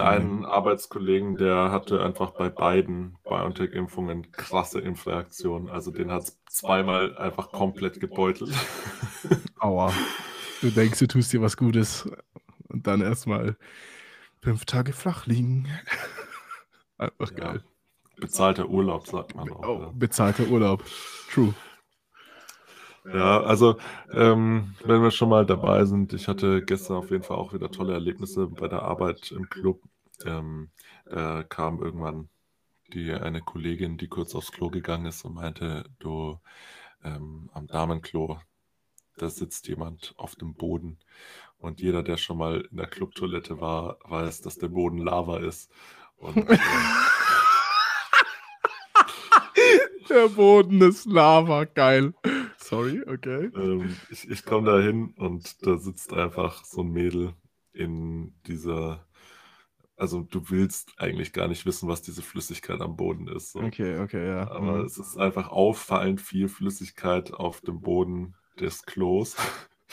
Einen. 0.00 0.44
Arbeitskollegen, 0.44 1.36
der 1.36 1.70
hatte 1.70 2.02
einfach 2.02 2.30
bei 2.32 2.48
beiden 2.48 3.16
BioNTech-Impfungen 3.24 4.30
krasse 4.32 4.80
Impfreaktionen. 4.80 5.68
Also 5.68 5.90
den 5.90 6.10
hat 6.10 6.22
es 6.22 6.40
zweimal 6.48 7.16
einfach 7.18 7.50
komplett 7.52 8.00
gebeutelt. 8.00 8.52
Aua. 9.60 9.92
Du 10.60 10.70
denkst, 10.70 10.98
du 10.98 11.06
tust 11.06 11.32
dir 11.32 11.42
was 11.42 11.56
Gutes 11.56 12.08
und 12.68 12.86
dann 12.86 13.00
erstmal 13.00 13.56
fünf 14.40 14.64
Tage 14.64 14.92
flach 14.92 15.26
liegen. 15.26 15.68
Einfach 16.98 17.30
Ja. 17.30 17.36
geil. 17.52 17.64
Bezahlter 18.16 18.68
Urlaub, 18.68 19.06
sagt 19.06 19.36
man 19.36 19.48
auch. 19.52 19.68
Oh, 19.68 19.80
ja. 19.82 19.92
bezahlter 19.94 20.48
Urlaub. 20.48 20.82
True. 21.30 21.54
Ja, 23.12 23.42
also 23.42 23.76
ähm, 24.12 24.74
wenn 24.84 25.02
wir 25.02 25.10
schon 25.10 25.28
mal 25.30 25.46
dabei 25.46 25.84
sind, 25.84 26.12
ich 26.12 26.28
hatte 26.28 26.62
gestern 26.62 26.96
auf 26.96 27.10
jeden 27.10 27.22
Fall 27.22 27.36
auch 27.36 27.52
wieder 27.52 27.70
tolle 27.70 27.94
Erlebnisse 27.94 28.48
bei 28.48 28.68
der 28.68 28.82
Arbeit 28.82 29.30
im 29.32 29.48
Club. 29.48 29.80
Ähm, 30.24 30.70
da 31.06 31.42
kam 31.42 31.80
irgendwann 31.82 32.28
die 32.92 33.12
eine 33.12 33.40
Kollegin, 33.40 33.98
die 33.98 34.08
kurz 34.08 34.34
aufs 34.34 34.52
Klo 34.52 34.68
gegangen 34.70 35.06
ist 35.06 35.24
und 35.24 35.34
meinte, 35.34 35.84
du 35.98 36.38
ähm, 37.04 37.50
am 37.52 37.66
Damenklo, 37.66 38.40
da 39.16 39.30
sitzt 39.30 39.68
jemand 39.68 40.14
auf 40.16 40.36
dem 40.36 40.54
Boden. 40.54 40.98
Und 41.58 41.80
jeder, 41.80 42.02
der 42.02 42.16
schon 42.16 42.38
mal 42.38 42.66
in 42.70 42.76
der 42.76 42.86
Clubtoilette 42.86 43.60
war, 43.60 43.98
weiß, 44.04 44.42
dass 44.42 44.58
der 44.58 44.68
Boden 44.68 44.98
Lava 44.98 45.38
ist. 45.38 45.70
Und 46.16 46.36
äh, 46.50 46.58
Der 50.08 50.28
Boden 50.28 50.80
ist 50.80 51.04
Lava, 51.06 51.64
geil. 51.64 52.14
Sorry, 52.68 53.02
okay. 53.06 53.50
Ähm, 53.54 53.96
ich 54.10 54.28
ich 54.28 54.44
komme 54.44 54.70
da 54.70 54.78
hin 54.80 55.14
und 55.16 55.66
da 55.66 55.78
sitzt 55.78 56.12
einfach 56.12 56.64
so 56.64 56.82
ein 56.82 56.88
Mädel 56.92 57.34
in 57.72 58.34
dieser, 58.46 59.06
also 59.96 60.22
du 60.22 60.50
willst 60.50 60.94
eigentlich 60.98 61.32
gar 61.32 61.48
nicht 61.48 61.66
wissen, 61.66 61.88
was 61.88 62.02
diese 62.02 62.22
Flüssigkeit 62.22 62.80
am 62.80 62.96
Boden 62.96 63.28
ist. 63.28 63.52
So. 63.52 63.60
Okay, 63.60 63.98
okay, 63.98 64.26
ja. 64.26 64.50
Aber 64.50 64.80
Mhm. 64.80 64.86
es 64.86 64.98
ist 64.98 65.16
einfach 65.16 65.48
auffallend 65.48 66.20
viel 66.20 66.48
Flüssigkeit 66.48 67.32
auf 67.32 67.60
dem 67.60 67.80
Boden 67.80 68.34
des 68.60 68.84
Klos. 68.84 69.36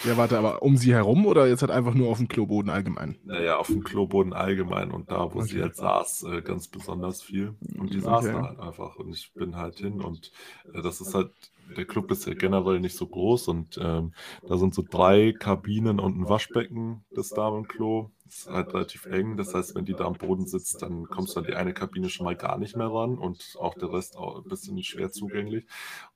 Ja, 0.04 0.16
warte, 0.18 0.38
aber 0.38 0.62
um 0.62 0.78
sie 0.78 0.94
herum 0.94 1.26
oder 1.26 1.48
jetzt 1.48 1.62
halt 1.62 1.72
einfach 1.72 1.94
nur 1.94 2.10
auf 2.10 2.18
dem 2.18 2.28
Kloboden 2.30 2.70
allgemein? 2.70 3.18
Naja, 3.24 3.58
auf 3.58 3.72
dem 3.72 3.84
Kloboden 3.84 4.34
allgemein 4.34 4.92
und 4.92 5.10
da, 5.10 5.34
wo 5.34 5.42
sie 5.42 5.56
Okay. 5.56 5.62
halt 5.62 5.76
saß, 5.76 6.24
äh, 6.24 6.42
ganz 6.42 6.68
besonders 6.68 7.24
viel. 7.24 7.56
Und 7.78 7.94
die 7.94 8.00
saß 8.02 8.26
Okay. 8.26 8.32
da 8.32 8.44
halt 8.44 8.60
einfach 8.60 8.98
und 8.98 9.14
ich 9.16 9.34
bin 9.36 9.56
halt 9.56 9.80
hin 9.80 10.02
und 10.02 10.32
äh, 10.74 10.82
das 10.82 11.02
ist 11.02 11.14
halt, 11.16 11.32
der 11.76 11.86
Club 11.86 12.12
ist 12.12 12.26
ja 12.28 12.36
generell 12.36 12.80
nicht 12.80 12.96
so 12.96 13.08
groß 13.08 13.48
und 13.48 13.80
ähm, 13.82 14.14
da 14.46 14.58
sind 14.58 14.76
so 14.76 14.84
drei 14.88 15.32
Kabinen 15.34 16.00
und 16.00 16.18
ein 16.20 16.30
Waschbecken, 16.30 17.06
das 17.14 17.34
Damenklo. 17.34 18.12
Ist 18.28 18.50
halt 18.50 18.74
relativ 18.74 19.06
eng, 19.06 19.38
das 19.38 19.54
heißt, 19.54 19.76
wenn 19.76 19.86
die 19.86 19.96
da 19.96 20.06
am 20.06 20.18
Boden 20.18 20.46
sitzt, 20.46 20.82
dann 20.82 21.10
kommst 21.10 21.36
du 21.36 21.40
an 21.40 21.46
die 21.46 21.54
eine 21.54 21.74
Kabine 21.74 22.10
schon 22.10 22.26
mal 22.26 22.36
gar 22.36 22.58
nicht 22.58 22.76
mehr 22.76 22.88
ran 22.88 23.18
und 23.18 23.56
auch 23.60 23.76
der 23.76 23.92
Rest 23.94 24.18
auch 24.18 24.38
ein 24.38 24.46
bisschen 24.46 24.82
schwer 24.84 25.12
zugänglich. 25.12 25.66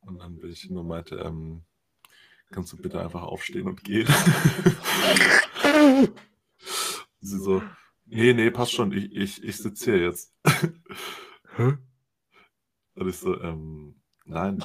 Und 0.02 0.20
dann 0.20 0.40
bin 0.40 0.52
ich 0.52 0.62
hin 0.62 0.78
und 0.78 0.88
meinte, 0.88 1.16
ähm, 1.18 1.62
kannst 2.52 2.74
du 2.74 2.78
bitte 2.78 3.00
einfach 3.02 3.22
aufstehen 3.24 3.68
und 3.68 3.84
gehen? 3.84 4.08
Sie 7.22 7.38
so, 7.40 7.62
nee, 8.06 8.34
nee, 8.34 8.50
passt 8.52 8.72
schon, 8.74 8.92
ich, 8.94 9.12
ich, 9.16 9.44
ich 9.44 9.58
sitze 9.58 9.92
hier 9.92 10.02
jetzt. 10.04 10.34
Hä? 11.56 11.78
Und 12.96 13.08
ich 13.08 13.18
so, 13.18 13.40
ähm, 13.42 13.96
nein. 14.26 14.64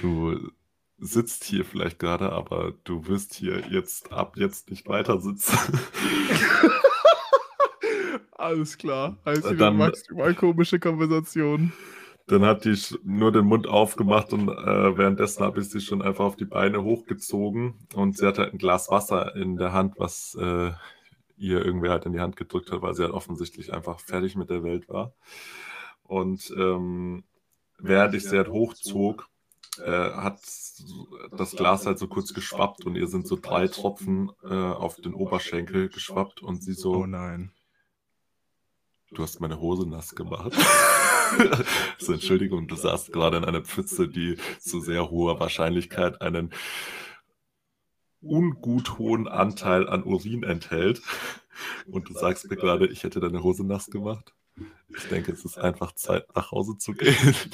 Du 0.00 0.50
sitzt 0.98 1.44
hier 1.44 1.64
vielleicht 1.64 1.98
gerade, 1.98 2.32
aber 2.32 2.72
du 2.84 3.06
wirst 3.06 3.34
hier 3.34 3.60
jetzt 3.68 4.12
ab 4.12 4.36
jetzt 4.36 4.70
nicht 4.70 4.86
weiter 4.88 5.20
sitzen. 5.20 5.58
Alles 8.32 8.78
klar. 8.78 9.18
Heißt 9.24 9.44
wieder 9.44 9.54
dann- 9.56 9.76
maximal 9.76 10.34
komische 10.34 10.78
Konversation. 10.78 11.72
Dann 12.26 12.44
hat 12.46 12.64
die 12.64 12.76
nur 13.02 13.32
den 13.32 13.44
Mund 13.44 13.66
aufgemacht 13.66 14.32
und 14.32 14.48
äh, 14.48 14.96
währenddessen 14.96 15.44
habe 15.44 15.60
ich 15.60 15.68
sie 15.68 15.80
schon 15.80 16.00
einfach 16.00 16.24
auf 16.24 16.36
die 16.36 16.46
Beine 16.46 16.82
hochgezogen 16.82 17.74
und 17.94 18.16
sie 18.16 18.26
hatte 18.26 18.42
halt 18.42 18.54
ein 18.54 18.58
Glas 18.58 18.90
Wasser 18.90 19.36
in 19.36 19.56
der 19.56 19.72
Hand, 19.74 19.98
was 19.98 20.34
äh, 20.40 20.72
ihr 21.36 21.64
irgendwer 21.64 21.90
halt 21.90 22.06
in 22.06 22.12
die 22.12 22.20
Hand 22.20 22.36
gedrückt 22.36 22.72
hat, 22.72 22.80
weil 22.80 22.94
sie 22.94 23.02
halt 23.02 23.12
offensichtlich 23.12 23.74
einfach 23.74 24.00
fertig 24.00 24.36
mit 24.36 24.48
der 24.48 24.62
Welt 24.62 24.88
war. 24.88 25.12
Und 26.02 26.52
ähm, 26.56 27.24
während 27.78 28.14
ich 28.14 28.24
sie 28.24 28.36
halt 28.36 28.48
hochzog, 28.48 29.28
äh, 29.84 30.12
hat 30.12 30.40
das 31.32 31.52
Glas 31.56 31.86
halt 31.86 31.98
so 31.98 32.08
kurz 32.08 32.32
geschwappt 32.32 32.86
und 32.86 32.96
ihr 32.96 33.08
sind 33.08 33.26
so 33.26 33.36
drei 33.36 33.68
Tropfen 33.68 34.30
äh, 34.44 34.54
auf 34.54 34.96
den 34.96 35.14
Oberschenkel 35.14 35.88
geschwappt 35.88 36.42
und 36.42 36.62
sie 36.62 36.74
so, 36.74 36.94
Oh 36.94 37.06
nein. 37.06 37.52
Du 39.10 39.22
hast 39.22 39.40
meine 39.40 39.60
Hose 39.60 39.88
nass 39.88 40.14
gemacht. 40.14 40.56
so, 41.98 42.12
Entschuldigung, 42.12 42.68
du 42.68 42.76
saßt 42.76 43.12
gerade 43.12 43.36
in 43.36 43.44
einer 43.44 43.62
Pfütze, 43.62 44.08
die 44.08 44.36
zu 44.58 44.80
sehr 44.80 45.10
hoher 45.10 45.40
Wahrscheinlichkeit 45.40 46.20
einen 46.20 46.50
ungut 48.20 48.98
hohen 48.98 49.28
Anteil 49.28 49.88
an 49.88 50.02
Urin 50.02 50.42
enthält. 50.42 51.02
Und 51.86 52.08
du 52.08 52.14
sagst 52.14 52.50
mir 52.50 52.56
gerade, 52.56 52.86
ich 52.86 53.04
hätte 53.04 53.20
deine 53.20 53.42
Hose 53.42 53.64
nass 53.64 53.86
gemacht. 53.86 54.34
Ich 54.88 55.08
denke, 55.08 55.32
es 55.32 55.44
ist 55.44 55.58
einfach 55.58 55.92
Zeit, 55.92 56.26
nach 56.34 56.50
Hause 56.50 56.78
zu 56.78 56.92
gehen. 56.92 57.16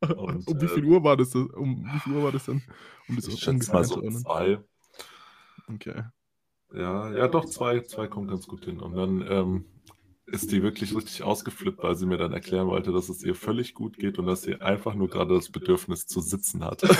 Und, 0.00 0.46
um 0.46 0.60
wie 0.60 0.66
äh, 0.66 0.68
viel 0.68 0.84
Uhr 0.84 1.02
war 1.02 1.16
das? 1.16 1.34
Um 1.34 1.84
wie 1.92 1.98
viel 2.00 2.12
Uhr 2.12 2.22
war 2.22 2.32
das 2.32 2.44
denn? 2.44 2.62
Um 3.08 3.16
das 3.16 3.26
Ich 3.26 3.40
schätze 3.40 3.72
mal 3.72 3.82
so 3.84 4.00
zwei. 4.10 4.60
Okay. 5.68 6.04
Ja, 6.72 7.12
ja, 7.12 7.28
doch, 7.28 7.46
zwei, 7.46 7.80
zwei 7.80 8.06
kommt 8.06 8.28
ganz 8.28 8.46
gut 8.46 8.64
hin. 8.66 8.80
Und 8.80 8.94
dann 8.94 9.26
ähm, 9.28 9.64
ist 10.26 10.50
die 10.50 10.62
wirklich 10.62 10.94
richtig 10.94 11.22
ausgeflippt, 11.22 11.82
weil 11.82 11.94
sie 11.94 12.06
mir 12.06 12.18
dann 12.18 12.32
erklären 12.32 12.66
wollte, 12.66 12.92
dass 12.92 13.08
es 13.08 13.22
ihr 13.22 13.34
völlig 13.34 13.74
gut 13.74 13.96
geht 13.96 14.18
und 14.18 14.26
dass 14.26 14.42
sie 14.42 14.60
einfach 14.60 14.94
nur 14.94 15.08
gerade 15.08 15.34
das 15.34 15.50
Bedürfnis 15.50 16.06
zu 16.06 16.20
sitzen 16.20 16.64
hat. 16.64 16.82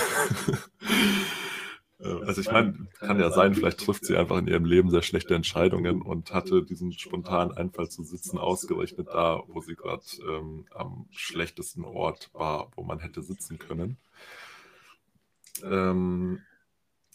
Äh, 1.99 2.09
also 2.25 2.41
ich 2.41 2.51
meine, 2.51 2.87
kann 2.99 3.19
ja 3.19 3.31
sein, 3.31 3.55
vielleicht 3.55 3.79
trifft 3.79 4.05
sie 4.05 4.17
einfach 4.17 4.37
in 4.37 4.47
ihrem 4.47 4.65
Leben 4.65 4.91
sehr 4.91 5.01
schlechte 5.01 5.33
Entscheidungen 5.33 6.01
und 6.03 6.31
hatte 6.31 6.63
diesen 6.63 6.91
spontanen 6.91 7.57
Einfall 7.57 7.89
zu 7.89 8.03
sitzen 8.03 8.37
ausgerechnet 8.37 9.07
da, 9.07 9.41
wo 9.47 9.61
sie 9.61 9.75
gerade 9.75 10.03
ähm, 10.29 10.65
am 10.75 11.07
schlechtesten 11.11 11.83
Ort 11.83 12.29
war, 12.33 12.71
wo 12.75 12.83
man 12.83 12.99
hätte 12.99 13.23
sitzen 13.23 13.57
können. 13.57 13.97
Ähm, 15.63 16.41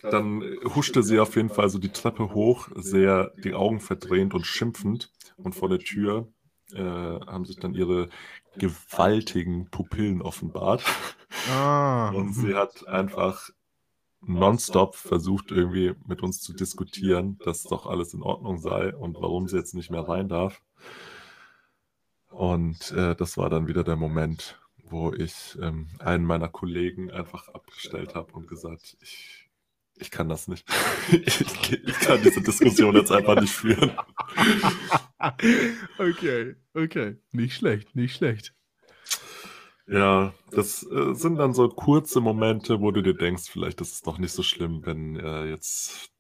dann 0.03 0.43
huschte 0.75 1.03
sie 1.03 1.21
auf 1.21 1.37
jeden 1.37 1.51
Fall 1.51 1.69
so 1.69 1.79
die 1.79 1.93
Treppe 1.93 2.35
hoch, 2.35 2.69
sehr 2.75 3.33
die 3.45 3.55
Augen 3.55 3.81
verdrehend 3.81 4.35
und 4.35 4.47
schimpfend. 4.47 5.11
Und 5.37 5.55
vor 5.55 5.69
der 5.69 5.79
Tür 5.79 6.29
äh, 6.73 6.81
haben 6.81 7.45
sich 7.45 7.57
dann 7.57 7.75
ihre 7.75 8.09
gewaltigen 8.57 9.69
Pupillen 9.71 10.23
offenbart. 10.23 10.85
Ah. 11.51 12.11
Und 12.11 12.35
sie 12.35 12.55
hat 12.55 12.87
einfach 12.87 13.51
nonstop 14.21 14.95
versucht, 14.95 15.51
irgendwie 15.51 15.95
mit 16.07 16.23
uns 16.23 16.41
zu 16.41 16.53
diskutieren, 16.53 17.39
dass 17.45 17.65
doch 17.65 17.87
alles 17.87 18.15
in 18.15 18.23
Ordnung 18.23 18.59
sei 18.59 18.95
und 18.95 19.17
warum 19.21 19.49
sie 19.49 19.57
jetzt 19.57 19.75
nicht 19.75 19.91
mehr 19.91 20.09
rein 20.09 20.29
darf. 20.29 20.63
Und 22.31 22.93
äh, 22.93 23.15
das 23.15 23.37
war 23.37 23.51
dann 23.51 23.67
wieder 23.67 23.85
der 23.85 23.97
Moment, 23.97 24.61
wo 24.85 25.13
ich 25.13 25.59
ähm, 25.61 25.89
einen 25.99 26.25
meiner 26.25 26.49
Kollegen 26.49 27.11
einfach 27.11 27.49
abgestellt 27.49 28.15
habe 28.15 28.33
und 28.33 28.49
gesagt, 28.49 28.97
ich, 29.01 29.42
ich 29.97 30.11
kann 30.11 30.29
das 30.29 30.49
nicht. 30.49 30.67
ich, 31.11 31.73
ich 31.73 32.01
kann 32.01 32.23
diese 32.23 32.43
Diskussion 32.43 32.97
jetzt 32.97 33.13
einfach 33.13 33.41
nicht 33.41 33.53
führen. 33.53 33.93
okay, 35.99 36.57
okay. 36.75 37.17
Nicht 37.33 37.55
schlecht, 37.57 37.95
nicht 37.95 38.17
schlecht. 38.17 38.55
Ja, 39.87 40.33
das 40.51 40.85
äh, 40.85 41.15
sind 41.15 41.37
dann 41.37 41.55
so 41.55 41.69
kurze 41.69 42.21
Momente, 42.21 42.81
wo 42.81 42.93
du 42.93 43.03
dir 43.03 43.15
denkst, 43.15 43.51
vielleicht 43.51 43.81
ist 43.81 43.93
es 43.93 44.01
doch 44.03 44.19
nicht 44.19 44.33
so 44.33 44.43
schlimm, 44.43 44.87
wenn 44.87 45.17
äh, 45.17 45.47
jetzt 45.47 46.12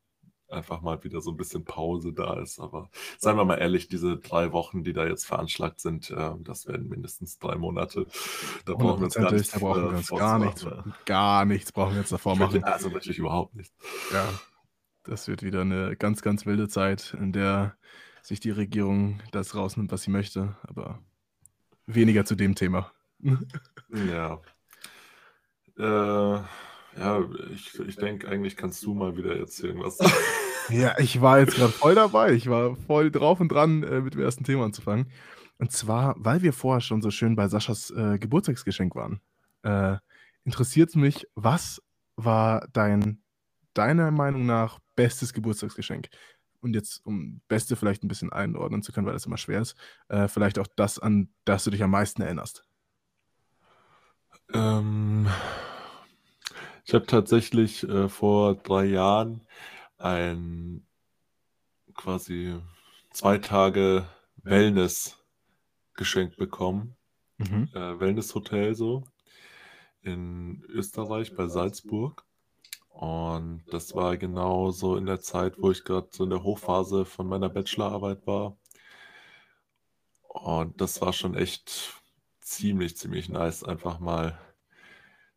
einfach 0.53 0.81
mal 0.83 1.03
wieder 1.05 1.21
so 1.21 1.31
ein 1.31 1.37
bisschen 1.37 1.65
Pause 1.65 2.13
da 2.13 2.41
ist. 2.41 2.61
Aber 2.61 2.91
seien 3.19 3.37
wir 3.37 3.45
mal 3.45 3.57
ehrlich, 3.59 3.89
diese 3.89 4.19
drei 4.19 4.53
Wochen, 4.53 4.85
die 4.85 4.93
da 4.93 5.07
jetzt 5.07 5.27
veranschlagt 5.27 5.81
sind, 5.81 6.11
äh, 6.11 6.33
das 6.41 6.67
werden 6.67 6.89
mindestens 6.89 7.39
drei 7.39 7.57
Monate. 7.57 8.07
Da 8.65 8.75
brauchen 8.75 9.01
wir 9.01 9.05
uns 9.05 9.15
gar 9.15 9.33
nichts 9.33 9.51
da 9.51 9.59
brauchen 9.59 9.85
äh, 9.85 9.91
wir 9.91 9.97
uns 9.97 10.09
gar 10.09 10.39
nichts, 10.39 10.67
gar 11.05 11.45
nichts 11.45 11.73
brauchen 11.73 11.93
wir 11.95 12.01
jetzt 12.01 12.13
davor 12.13 12.37
machen. 12.37 12.63
Also 12.65 12.93
wirklich 12.93 13.19
überhaupt 13.19 13.55
nicht. 13.55 13.73
Ja, 14.13 14.29
das 15.05 15.29
wird 15.29 15.43
wieder 15.43 15.63
eine 15.63 15.97
ganz, 15.97 16.23
ganz 16.23 16.47
wilde 16.47 16.69
Zeit, 16.69 17.17
in 17.19 17.33
der 17.33 17.77
sich 18.23 18.41
die 18.41 18.51
Regierung 18.51 19.21
das 19.33 19.55
rausnimmt, 19.55 19.91
was 19.91 20.03
sie 20.03 20.11
möchte. 20.11 20.57
Aber 20.63 21.01
weniger 21.87 22.25
zu 22.25 22.35
dem 22.35 22.55
Thema. 22.55 22.93
Ja. 23.89 24.41
Äh, 25.79 26.43
ja, 26.99 27.25
ich, 27.55 27.79
ich 27.79 27.97
denke, 27.97 28.29
eigentlich 28.29 28.57
kannst 28.57 28.83
du 28.85 28.95
mal 28.95 29.17
wieder 29.17 29.37
erzählen, 29.37 29.79
was. 29.81 29.99
Ja, 30.69 30.97
ich 30.99 31.21
war 31.21 31.41
jetzt 31.41 31.57
gerade 31.57 31.73
voll 31.73 31.97
dabei. 31.97 32.33
Ich 32.33 32.49
war 32.49 32.77
voll 32.77 33.11
drauf 33.11 33.41
und 33.41 33.49
dran, 33.49 33.83
äh, 33.83 34.01
mit 34.01 34.15
dem 34.15 34.21
ersten 34.21 34.45
Thema 34.45 34.65
anzufangen. 34.65 35.11
Und 35.59 35.73
zwar, 35.73 36.15
weil 36.19 36.43
wir 36.43 36.53
vorher 36.53 36.81
schon 36.81 37.03
so 37.03 37.11
schön 37.11 37.35
bei 37.35 37.49
Saschas 37.49 37.91
äh, 37.91 38.19
Geburtstagsgeschenk 38.19 38.95
waren, 38.95 39.21
äh, 39.63 39.97
interessiert 40.45 40.95
mich, 40.97 41.27
was 41.35 41.83
war 42.17 42.67
dein, 42.73 43.23
deiner 43.75 44.11
Meinung 44.13 44.47
nach, 44.47 44.79
bestes 44.95 45.33
Geburtstagsgeschenk? 45.33 46.09
Und 46.61 46.75
jetzt, 46.75 47.05
um 47.05 47.41
Beste 47.49 47.75
vielleicht 47.75 48.05
ein 48.05 48.09
bisschen 48.09 48.33
einordnen 48.33 48.83
zu 48.83 48.93
können, 48.93 49.07
weil 49.07 49.15
das 49.15 49.27
immer 49.27 49.37
schwer 49.37 49.61
ist, 49.61 49.75
äh, 50.09 50.29
vielleicht 50.29 50.59
auch 50.59 50.69
das, 50.77 50.99
an 51.01 51.29
das 51.45 51.65
du 51.65 51.71
dich 51.71 51.83
am 51.83 51.91
meisten 51.91 52.23
erinnerst. 52.23 52.65
Ähm, 54.55 55.27
ich 56.85 56.95
habe 56.95 57.07
tatsächlich 57.07 57.85
äh, 57.89 58.09
vor 58.09 58.55
drei 58.55 58.85
Jahren 58.85 59.47
ein 59.99 60.87
quasi 61.95 62.59
zwei 63.11 63.39
Tage 63.39 64.07
Wellness 64.37 65.19
geschenkt 65.95 66.37
bekommen. 66.37 66.97
Mhm. 67.39 67.69
Äh, 67.75 68.01
Wellness-Hotel 68.01 68.75
so 68.75 69.05
in 70.01 70.63
Österreich 70.69 71.37
bei 71.37 71.47
Salzburg. 71.47 72.25
Und 72.89 73.65
das 73.71 73.95
war 73.95 74.17
genau 74.17 74.71
so 74.71 74.97
in 74.97 75.07
der 75.07 75.21
Zeit, 75.21 75.55
wo 75.59 75.71
ich 75.71 75.85
gerade 75.85 76.09
so 76.11 76.25
in 76.25 76.31
der 76.31 76.43
Hochphase 76.43 77.05
von 77.05 77.27
meiner 77.27 77.49
Bachelorarbeit 77.49 78.27
war. 78.27 78.57
Und 80.29 80.81
das 80.81 81.01
war 81.01 81.13
schon 81.13 81.35
echt 81.35 81.95
ziemlich, 82.41 82.97
ziemlich 82.97 83.29
nice, 83.29 83.65
einfach 83.65 83.99
mal 83.99 84.39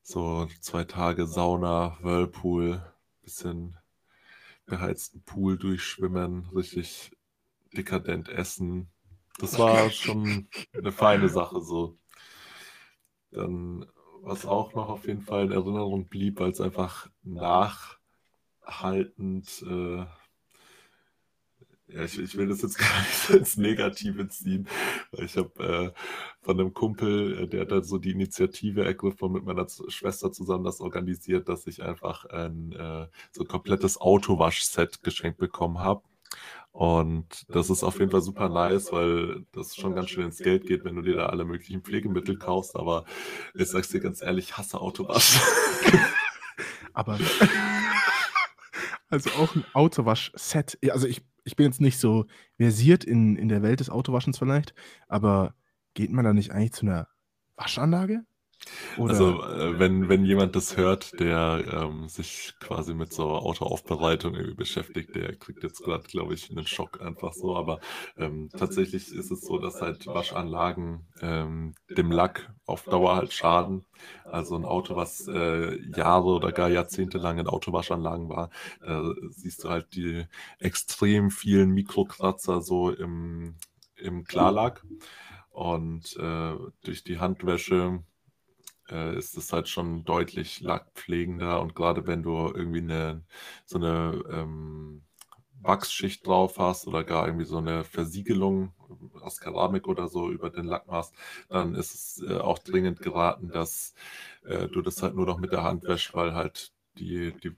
so 0.06 0.48
zwei 0.62 0.84
Tage 0.84 1.26
Sauna, 1.26 1.98
Whirlpool, 2.02 2.86
bisschen 3.24 3.76
beheizten 4.68 5.24
Pool 5.24 5.58
durchschwimmen, 5.58 6.48
richtig 6.56 7.12
dekadent 7.74 8.30
essen. 8.30 8.92
Das 9.40 9.58
war 9.58 9.90
schon 9.90 10.48
eine 10.74 10.92
feine 10.92 11.28
Sache 11.28 11.60
so. 11.60 11.98
Dann, 13.32 13.88
was 14.22 14.46
auch 14.46 14.76
noch 14.76 14.90
auf 14.90 15.08
jeden 15.08 15.24
Fall 15.24 15.46
in 15.46 15.52
Erinnerung 15.52 16.06
blieb, 16.08 16.40
weil 16.40 16.52
es 16.52 16.62
einfach 16.62 17.10
nachhaltend 17.24 17.98
äh, 19.64 20.06
ja, 21.88 22.04
ich, 22.04 22.20
ich 22.20 22.36
will 22.38 22.48
das 22.48 22.62
jetzt 22.62 22.78
gar 22.80 23.00
nicht 23.02 23.30
ins 23.30 23.58
Negative 23.58 24.28
ziehen, 24.28 24.68
weil 25.12 25.26
ich 25.26 25.38
habe 25.38 25.64
äh, 25.64 25.92
von 26.42 26.60
einem 26.60 26.74
Kumpel, 26.74 27.44
äh, 27.44 27.48
der 27.48 27.62
hat 27.62 27.72
da 27.72 27.84
so 27.84 27.98
die 27.98 28.12
Initiative 28.12 28.84
ergriffen 28.84 29.32
mit 29.32 29.46
meiner 29.46 29.68
Schwester 29.88 30.32
zusammen 30.32 30.64
das 30.64 30.82
organisiert, 30.82 31.48
dass 31.50 31.68
ich 31.68 31.84
einfach 31.84 32.26
ein 32.26 32.72
äh, 32.72 33.08
so 33.32 33.44
ein 33.44 33.48
komplettes 33.48 34.00
Autowaschset 34.00 35.04
geschenkt 35.04 35.38
bekommen 35.38 35.80
habe. 35.80 36.02
Und 36.72 37.46
das 37.48 37.70
ist 37.70 37.84
auf 37.84 38.00
jeden 38.00 38.12
Fall 38.12 38.22
super 38.22 38.50
nice, 38.50 38.92
weil 38.92 39.46
das 39.54 39.78
schon 39.78 39.96
ganz 39.96 40.10
schön 40.10 40.26
ins 40.26 40.40
Geld 40.40 40.66
geht, 40.68 40.84
wenn 40.84 40.96
du 40.96 41.02
dir 41.02 41.16
da 41.16 41.28
alle 41.28 41.46
möglichen 41.46 41.82
Pflegemittel 41.82 42.38
kaufst. 42.38 42.76
Aber 42.76 43.06
ich 43.54 43.70
sag's 43.70 43.90
dir 43.90 44.02
ganz 44.02 44.22
ehrlich, 44.22 44.50
ich 44.50 44.58
hasse 44.58 44.82
Autowasch. 44.82 45.40
Aber 46.94 47.18
also 49.10 49.30
auch 49.32 49.56
ein 49.56 49.64
Autowasch-Set. 49.74 50.78
Also 50.92 51.08
ich 51.08 51.22
ich 51.46 51.56
bin 51.56 51.66
jetzt 51.68 51.80
nicht 51.80 52.00
so 52.00 52.26
versiert 52.58 53.04
in, 53.04 53.38
in 53.38 53.48
der 53.48 53.62
Welt 53.62 53.80
des 53.80 53.90
Autowaschens 53.90 54.38
vielleicht, 54.38 54.74
aber 55.08 55.56
geht 55.94 56.12
man 56.12 56.26
da 56.26 56.34
nicht 56.34 56.52
eigentlich 56.52 56.74
zu 56.74 56.86
einer 56.86 57.08
Waschanlage? 57.56 58.26
Oder? 58.98 59.12
Also, 59.12 59.44
äh, 59.44 59.80
wenn, 59.80 60.10
wenn 60.10 60.26
jemand 60.26 60.56
das 60.56 60.78
hört, 60.78 61.20
der 61.20 61.64
ähm, 61.72 62.08
sich 62.08 62.54
quasi 62.60 62.94
mit 62.94 63.14
so 63.14 63.30
Autoaufbereitung 63.30 64.36
irgendwie 64.36 64.56
beschäftigt, 64.56 65.16
der 65.16 65.36
kriegt 65.36 65.64
jetzt 65.64 65.84
gerade, 65.84 66.04
glaube 66.04 66.34
ich, 66.34 66.50
einen 66.50 66.66
Schock 66.66 67.02
einfach 67.02 67.34
so. 67.34 67.56
Aber 67.56 67.80
ähm, 68.18 68.50
tatsächlich 68.58 69.12
ist 69.12 69.32
es 69.32 69.42
so, 69.42 69.58
dass 69.58 69.82
halt 69.82 70.08
Waschanlagen 70.08 71.08
ähm, 71.22 71.76
dem 71.90 72.12
Lack 72.12 72.52
auf 72.66 72.84
Dauer 72.84 73.16
halt 73.16 73.34
schaden. 73.34 73.86
Also 74.24 74.56
ein 74.56 74.66
Auto, 74.66 74.96
was 74.96 75.28
äh, 75.28 75.78
Jahre 75.96 76.28
oder 76.30 76.52
gar 76.52 76.70
Jahrzehnte 76.70 77.18
lang 77.18 77.38
in 77.38 77.48
Autowaschanlagen 77.48 78.30
war, 78.30 78.50
da 78.82 79.14
siehst 79.30 79.64
du 79.64 79.70
halt 79.70 79.96
die 79.96 80.26
extrem 80.60 81.32
vielen 81.32 81.72
Mikrokratzer 81.72 82.62
so 82.62 82.92
im, 82.92 83.56
im 83.96 84.24
Klarlack. 84.24 84.84
Und 85.52 86.18
äh, 86.18 86.54
durch 86.84 87.04
die 87.06 87.20
Handwäsche 87.20 88.04
äh, 88.90 89.18
ist 89.18 89.38
es 89.38 89.54
halt 89.54 89.68
schon 89.70 90.04
deutlich 90.04 90.62
lackpflegender 90.62 91.62
und 91.62 91.76
gerade 91.76 92.08
wenn 92.08 92.24
du 92.24 92.52
irgendwie 92.54 92.80
eine 92.80 93.24
so 93.66 93.78
eine 93.78 94.24
ähm, 94.32 95.04
Wachsschicht 95.62 96.26
drauf 96.28 96.58
hast 96.60 96.88
oder 96.88 97.04
gar 97.04 97.26
irgendwie 97.28 97.46
so 97.46 97.58
eine 97.58 97.84
Versiegelung 97.84 98.74
aus 99.22 99.40
Keramik 99.40 99.88
oder 99.88 100.08
so 100.08 100.30
über 100.30 100.50
den 100.50 100.66
Lack 100.66 100.88
machst, 100.88 101.14
dann 101.50 101.76
ist 101.76 101.94
es 101.94 102.24
äh, 102.28 102.38
auch 102.38 102.60
dringend 102.60 103.00
geraten, 103.02 103.50
dass 103.50 103.94
äh, 104.44 104.68
du 104.68 104.82
das 104.82 105.02
halt 105.02 105.16
nur 105.16 105.26
noch 105.26 105.40
mit 105.40 105.52
der 105.52 105.64
Hand 105.64 105.84
wäschst, 105.84 106.14
weil 106.14 106.34
halt 106.34 106.72
die, 106.98 107.34
die, 107.44 107.52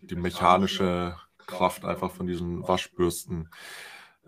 die 0.00 0.16
mechanische 0.16 1.16
Kraft 1.46 1.84
einfach 1.84 2.10
von 2.10 2.26
diesen 2.26 2.66
Waschbürsten 2.66 3.48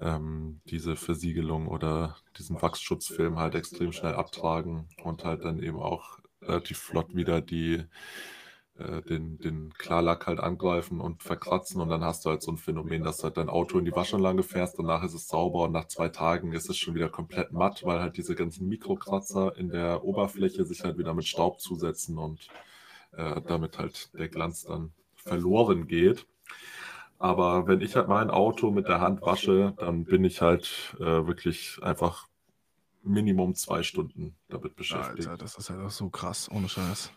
ähm, 0.05 0.61
diese 0.67 0.97
Versiegelung 0.97 1.67
oder 1.67 2.17
diesen 2.39 2.61
Wachsschutzfilm 2.61 3.39
halt 3.39 3.55
extrem 3.55 3.93
schnell 3.93 4.15
abtragen 4.15 4.89
und 5.03 5.25
halt 5.25 5.45
dann 5.45 5.63
eben 5.63 5.79
auch 5.79 6.19
relativ 6.43 6.79
flott 6.79 7.17
wieder 7.17 7.41
die, 7.41 7.83
äh, 8.77 9.01
den, 9.03 9.39
den 9.39 9.73
Klarlack 9.75 10.27
halt 10.27 10.41
angreifen 10.41 11.01
und 11.01 11.23
verkratzen 11.23 11.81
und 11.81 11.89
dann 11.89 12.05
hast 12.05 12.25
du 12.25 12.31
halt 12.31 12.43
so 12.43 12.53
ein 12.53 12.59
Phänomen, 12.59 13.03
dass 13.03 13.17
du 13.19 13.25
halt 13.25 13.39
dein 13.39 13.49
Auto 13.49 13.79
in 13.79 13.87
die 13.87 13.97
Waschanlage 13.97 14.43
fährst, 14.43 14.79
danach 14.79 15.03
ist 15.03 15.15
es 15.15 15.27
sauber 15.27 15.65
und 15.65 15.73
nach 15.73 15.89
zwei 15.89 16.11
Tagen 16.11 16.53
ist 16.53 16.69
es 16.69 16.77
schon 16.77 16.95
wieder 16.95 17.09
komplett 17.09 17.53
matt, 17.53 17.83
weil 17.85 18.01
halt 18.01 18.19
diese 18.19 18.35
ganzen 18.35 18.69
Mikrokratzer 18.69 19.57
in 19.57 19.71
der 19.71 20.05
Oberfläche 20.05 20.67
sich 20.67 20.85
halt 20.85 20.99
wieder 20.99 21.15
mit 21.15 21.25
Staub 21.25 21.61
zusetzen 21.61 22.19
und 22.19 22.49
äh, 23.13 23.41
damit 23.41 23.79
halt 23.79 24.13
der 24.13 24.29
Glanz 24.29 24.65
dann 24.65 24.93
verloren 25.15 25.89
geht. 25.89 26.27
Aber 27.25 27.67
wenn 27.67 27.81
ich 27.81 27.97
halt 27.97 28.07
mein 28.07 28.29
Auto 28.29 28.71
mit 28.71 28.87
der 28.87 29.01
Hand 29.01 29.23
wasche, 29.23 29.73
dann 29.79 30.05
bin 30.05 30.25
ich 30.25 30.43
halt 30.43 30.95
äh, 31.01 31.27
wirklich 31.27 31.79
einfach 31.81 32.29
Minimum 33.03 33.55
zwei 33.55 33.83
Stunden 33.83 34.37
damit 34.51 34.77
beschäftigt. 34.77 35.27
Alter, 35.27 35.43
das 35.43 35.57
ist 35.57 35.71
halt 35.71 35.81
auch 35.81 35.91
so 35.91 36.11
krass, 36.11 36.51
ohne 36.53 36.69
Scheiß. 36.69 37.13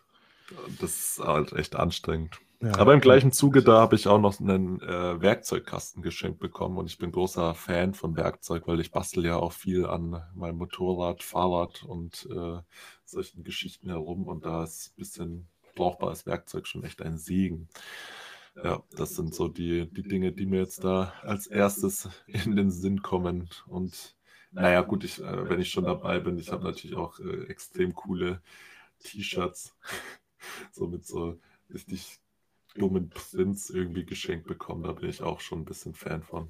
Das 0.80 1.18
ist 1.18 1.20
halt 1.20 1.52
echt 1.52 1.76
anstrengend. 1.76 2.40
Ja, 2.62 2.78
Aber 2.78 2.94
im 2.94 3.02
gleichen 3.02 3.34
Zuge, 3.34 3.62
da 3.62 3.82
habe 3.82 3.98
ich 3.98 4.08
auch 4.08 4.18
noch 4.18 4.40
einen 4.40 4.82
äh, 4.82 5.22
Werkzeugkasten 5.22 6.02
geschenkt 6.02 6.40
bekommen 6.40 6.78
und 6.78 6.86
ich 6.86 6.98
bin 6.98 7.12
großer 7.12 7.54
Fan 7.54 7.94
von 7.94 8.16
Werkzeug, 8.16 8.66
weil 8.66 8.80
ich 8.80 8.92
bastel 8.92 9.26
ja 9.26 9.36
auch 9.36 9.52
viel 9.52 9.86
an 9.86 10.24
meinem 10.34 10.58
Motorrad, 10.58 11.22
Fahrrad 11.22 11.84
und 11.84 12.30
äh, 12.32 12.60
solchen 13.04 13.44
Geschichten 13.44 13.90
herum 13.90 14.26
und 14.26 14.46
da 14.46 14.64
ist 14.64 14.94
ein 14.94 15.00
bisschen 15.00 15.48
brauchbares 15.76 16.26
Werkzeug 16.26 16.66
schon 16.66 16.86
echt 16.86 17.02
ein 17.02 17.18
Segen. 17.18 17.68
Ja, 18.64 18.84
das 18.96 19.16
sind 19.16 19.36
so 19.36 19.48
die, 19.48 19.88
die 19.92 20.02
Dinge, 20.04 20.32
die 20.32 20.46
mir 20.48 20.60
jetzt 20.60 20.84
da 20.84 21.14
als 21.22 21.48
erstes 21.48 22.10
in 22.28 22.56
den 22.56 22.72
Sinn 22.72 23.02
kommen. 23.02 23.50
Und 23.68 24.16
naja, 24.52 24.82
gut, 24.82 25.04
ich, 25.04 25.22
äh, 25.22 25.50
wenn 25.50 25.60
ich 25.60 25.70
schon 25.70 25.84
dabei 25.84 26.20
bin, 26.20 26.38
ich 26.40 26.52
habe 26.52 26.64
natürlich 26.64 26.96
auch 26.96 27.20
äh, 27.20 27.46
extrem 27.46 27.94
coole 27.94 28.42
T-Shirts, 29.04 29.76
so 30.72 30.88
mit 30.88 31.06
so 31.06 31.40
richtig 31.72 32.20
dummen 32.76 33.10
Prints 33.10 33.70
irgendwie 33.70 34.06
geschenkt 34.06 34.48
bekommen. 34.48 34.84
Da 34.84 34.94
bin 34.94 35.10
ich 35.10 35.22
auch 35.22 35.40
schon 35.40 35.62
ein 35.62 35.66
bisschen 35.66 35.94
Fan 35.94 36.24
von. 36.24 36.50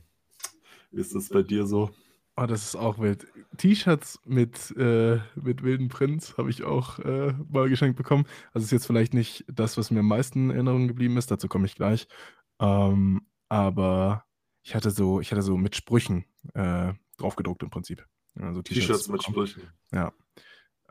Ist 0.91 1.13
das 1.13 1.29
bei 1.29 1.43
dir 1.43 1.65
so? 1.65 1.91
Oh, 2.39 2.45
das 2.45 2.63
ist 2.63 2.75
auch 2.75 2.99
wild. 2.99 3.25
T-Shirts 3.57 4.19
mit, 4.23 4.71
äh, 4.77 5.19
mit 5.35 5.63
wilden 5.63 5.87
Prints 5.87 6.37
habe 6.37 6.51
ich 6.51 6.63
auch 6.63 6.99
äh, 6.99 7.33
mal 7.49 7.67
geschenkt 7.67 7.97
bekommen. 7.97 8.25
Also 8.53 8.65
ist 8.65 8.71
jetzt 8.71 8.85
vielleicht 8.85 9.15
nicht 9.15 9.43
das, 9.51 9.75
was 9.75 9.89
mir 9.89 10.01
am 10.01 10.07
meisten 10.07 10.51
in 10.51 10.55
Erinnerung 10.55 10.87
geblieben 10.87 11.17
ist, 11.17 11.31
dazu 11.31 11.47
komme 11.47 11.65
ich 11.65 11.73
gleich. 11.73 12.07
Ähm, 12.59 13.21
aber 13.49 14.23
ich 14.61 14.75
hatte 14.75 14.91
so, 14.91 15.19
ich 15.19 15.31
hatte 15.31 15.41
so 15.41 15.57
mit 15.57 15.75
Sprüchen 15.75 16.25
äh, 16.53 16.93
draufgedruckt 17.17 17.63
im 17.63 17.71
Prinzip. 17.71 18.05
Also 18.39 18.61
T-Shirts 18.61 19.07
mit 19.07 19.23
Sprüchen. 19.23 19.63
Ja. 19.91 20.13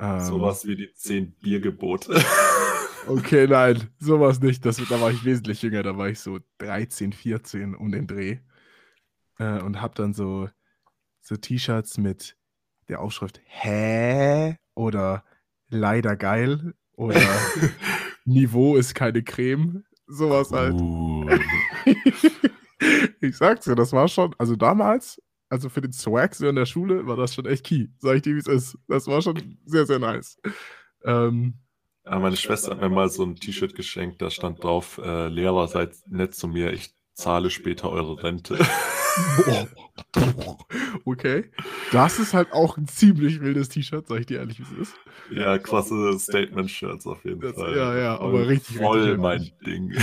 Ähm, 0.01 0.21
Sowas 0.23 0.67
wie 0.67 0.75
die 0.75 0.93
zehn 0.95 1.31
Biergebote. 1.37 2.21
okay, 3.07 3.47
nein, 3.47 3.89
sowas 4.01 4.41
nicht. 4.41 4.65
Das, 4.65 4.79
da 4.79 5.01
war 5.01 5.13
ich 5.13 5.25
wesentlich 5.25 5.63
jünger, 5.63 5.85
da 5.85 5.97
war 5.97 6.09
ich 6.09 6.19
so 6.19 6.41
13, 6.59 7.13
14 7.13 7.77
um 7.77 7.93
den 7.93 8.09
Dreh. 8.09 8.39
Äh, 9.39 9.61
und 9.61 9.81
habe 9.81 9.95
dann 9.95 10.13
so 10.13 10.49
so 11.27 11.37
T-Shirts 11.37 11.99
mit 11.99 12.37
der 12.89 13.01
Aufschrift 13.01 13.41
Hä? 13.47 14.57
Oder 14.75 15.25
leider 15.69 16.17
geil 16.17 16.75
oder 16.93 17.21
Niveau 18.25 18.77
ist 18.77 18.95
keine 18.95 19.23
Creme. 19.23 19.85
Sowas 20.07 20.53
halt. 20.53 20.75
Uh. 20.75 21.29
ich 23.21 23.37
sag's 23.37 23.65
dir, 23.65 23.75
das 23.75 23.93
war 23.93 24.07
schon, 24.07 24.35
also 24.39 24.55
damals, 24.55 25.21
also 25.49 25.69
für 25.69 25.81
den 25.81 25.93
Swag 25.93 26.35
so 26.35 26.49
in 26.49 26.55
der 26.55 26.67
Schule, 26.67 27.07
war 27.07 27.17
das 27.17 27.35
schon 27.35 27.47
echt 27.47 27.65
key. 27.65 27.89
Sag 27.99 28.17
ich 28.17 28.23
dir, 28.23 28.35
wie 28.35 28.39
es 28.39 28.47
ist. 28.47 28.79
Das 28.87 29.09
war 29.09 29.21
schon 29.21 29.59
sehr, 29.65 29.85
sehr 29.85 29.99
nice. 29.99 30.39
Ähm, 31.05 31.55
ja, 32.05 32.21
meine 32.21 32.37
Schwester 32.37 32.71
hat 32.71 32.81
mir 32.81 32.89
mal 32.89 33.09
so 33.09 33.25
ein 33.25 33.35
T-Shirt 33.35 33.75
geschenkt, 33.75 34.23
da 34.23 34.31
stand 34.31 34.63
drauf, 34.63 35.01
äh, 35.03 35.27
Lehrer, 35.27 35.67
seid 35.67 35.97
nett 36.07 36.37
zu 36.37 36.47
mir, 36.47 36.73
ich 36.73 36.95
zahle 37.15 37.51
später 37.51 37.91
eure 37.91 38.23
Rente. 38.23 38.59
Okay. 41.05 41.45
Das 41.93 42.19
ist 42.19 42.35
halt 42.35 42.53
auch 42.53 42.77
ein 42.77 42.89
ziemlich 42.89 43.41
wildes 43.41 43.69
T-Shirt, 43.69 44.07
sag 44.09 44.21
ich 44.21 44.27
dir 44.27 44.39
ehrlich, 44.39 44.59
wie 44.59 44.65
es 44.65 44.73
ist. 44.89 44.95
Ja, 45.31 45.57
klasse 45.59 46.19
Statement-Shirts 46.19 47.07
auf 47.07 47.25
jeden 47.25 47.41
Das, 47.41 47.55
Fall. 47.55 47.77
ja, 47.77 47.97
ja, 47.97 48.17
Voll- 48.19 48.29
aber 48.29 48.49
richtig, 48.49 48.77
Voll 48.77 48.99
richtig 49.01 49.19
mein. 49.23 49.51
Ding. 49.65 49.91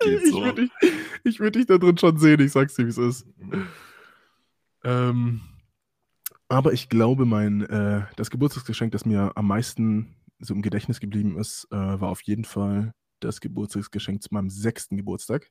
Geht 0.00 0.22
ich 0.24 0.30
so. 0.32 0.42
würde 0.44 0.62
dich, 0.62 0.70
ich 1.24 1.40
würd 1.40 1.54
dich 1.54 1.66
da 1.66 1.78
drin 1.78 1.96
schon 1.96 2.18
sehen, 2.18 2.40
ich 2.40 2.52
sag's 2.52 2.74
dir, 2.74 2.84
wie 2.84 2.90
es 2.90 2.98
ist. 2.98 3.26
Ähm, 4.84 5.40
aber 6.48 6.72
ich 6.74 6.88
glaube, 6.90 7.24
mein 7.24 7.62
äh, 7.62 8.02
das 8.16 8.30
Geburtstagsgeschenk, 8.30 8.92
das 8.92 9.06
mir 9.06 9.32
am 9.34 9.46
meisten 9.46 10.14
so 10.40 10.52
im 10.52 10.60
Gedächtnis 10.62 11.00
geblieben 11.00 11.38
ist, 11.38 11.66
äh, 11.70 11.76
war 11.76 12.10
auf 12.10 12.20
jeden 12.22 12.44
Fall 12.44 12.92
das 13.20 13.40
Geburtstagsgeschenk 13.40 14.22
zu 14.22 14.28
meinem 14.32 14.50
sechsten 14.50 14.96
Geburtstag. 14.98 15.50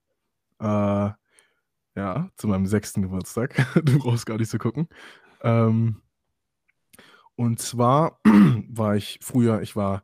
Äh, 0.60 1.12
ja, 1.96 2.30
zu 2.36 2.48
meinem 2.48 2.66
sechsten 2.66 3.02
Geburtstag. 3.02 3.56
du 3.84 4.00
brauchst 4.00 4.26
gar 4.26 4.38
nicht 4.38 4.50
so 4.50 4.58
gucken. 4.58 4.88
Ähm, 5.42 6.02
und 7.36 7.60
zwar 7.60 8.20
war 8.70 8.96
ich 8.96 9.20
früher, 9.22 9.62
ich 9.62 9.76
war 9.76 10.04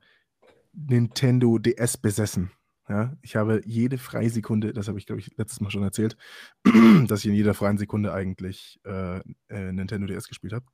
Nintendo 0.73 1.57
DS 1.57 1.97
besessen. 1.97 2.51
Ja, 2.87 3.15
ich 3.21 3.35
habe 3.35 3.61
jede 3.65 3.99
freie 3.99 4.31
Sekunde, 4.31 4.73
das 4.73 4.87
habe 4.87 4.97
ich 4.97 5.05
glaube 5.05 5.21
ich 5.21 5.37
letztes 5.37 5.61
Mal 5.61 5.69
schon 5.69 5.83
erzählt, 5.83 6.17
dass 7.07 7.19
ich 7.19 7.27
in 7.27 7.35
jeder 7.35 7.53
freien 7.53 7.77
Sekunde 7.77 8.11
eigentlich 8.13 8.79
äh, 8.83 9.19
äh, 9.49 9.71
Nintendo 9.71 10.07
DS 10.07 10.27
gespielt 10.27 10.53
habe. 10.53 10.65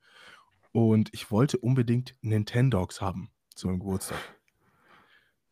Und 0.72 1.10
ich 1.14 1.30
wollte 1.30 1.58
unbedingt 1.58 2.16
Nintendogs 2.22 3.02
haben 3.02 3.30
zu 3.54 3.68
meinem 3.68 3.80
Geburtstag. 3.80 4.18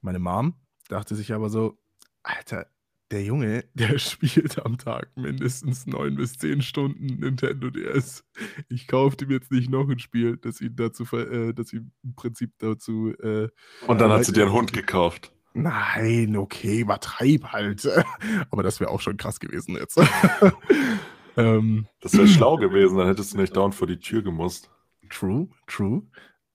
Meine 0.01 0.19
Mom 0.19 0.55
dachte 0.87 1.15
sich 1.15 1.33
aber 1.33 1.49
so, 1.49 1.77
Alter, 2.23 2.67
der 3.11 3.23
Junge, 3.23 3.65
der 3.73 3.97
spielt 3.99 4.63
am 4.65 4.77
Tag 4.77 5.09
mindestens 5.15 5.85
neun 5.85 6.15
bis 6.15 6.37
zehn 6.37 6.61
Stunden 6.61 7.19
Nintendo 7.19 7.69
DS. 7.69 8.23
Ich 8.69 8.87
kaufe 8.87 9.17
ihm 9.21 9.31
jetzt 9.31 9.51
nicht 9.51 9.69
noch 9.69 9.89
ein 9.89 9.99
Spiel, 9.99 10.37
das 10.37 10.61
ihn 10.61 10.75
dazu, 10.75 11.03
äh, 11.15 11.53
das 11.53 11.73
ihn 11.73 11.91
im 12.03 12.15
Prinzip 12.15 12.51
dazu 12.59 13.13
äh, 13.21 13.49
Und 13.87 14.01
dann 14.01 14.11
hat 14.11 14.25
sie 14.25 14.33
dir 14.33 14.43
einen 14.43 14.53
Hund 14.53 14.73
gekauft. 14.73 15.31
Nein, 15.53 16.35
okay, 16.35 16.79
übertreib 16.79 17.45
halt. 17.51 17.87
Aber 18.49 18.63
das 18.63 18.79
wäre 18.79 18.89
auch 18.89 19.01
schon 19.01 19.17
krass 19.17 19.39
gewesen 19.39 19.75
jetzt. 19.75 19.99
ähm, 21.37 21.87
Das 22.01 22.13
wäre 22.17 22.27
schlau 22.27 22.55
gewesen, 22.57 22.97
dann 22.97 23.07
hättest 23.07 23.33
du 23.33 23.37
nicht 23.37 23.55
dauernd 23.55 23.75
vor 23.75 23.87
die 23.87 23.99
Tür 23.99 24.23
gemusst. 24.23 24.71
true, 25.09 25.47
true. 25.67 26.01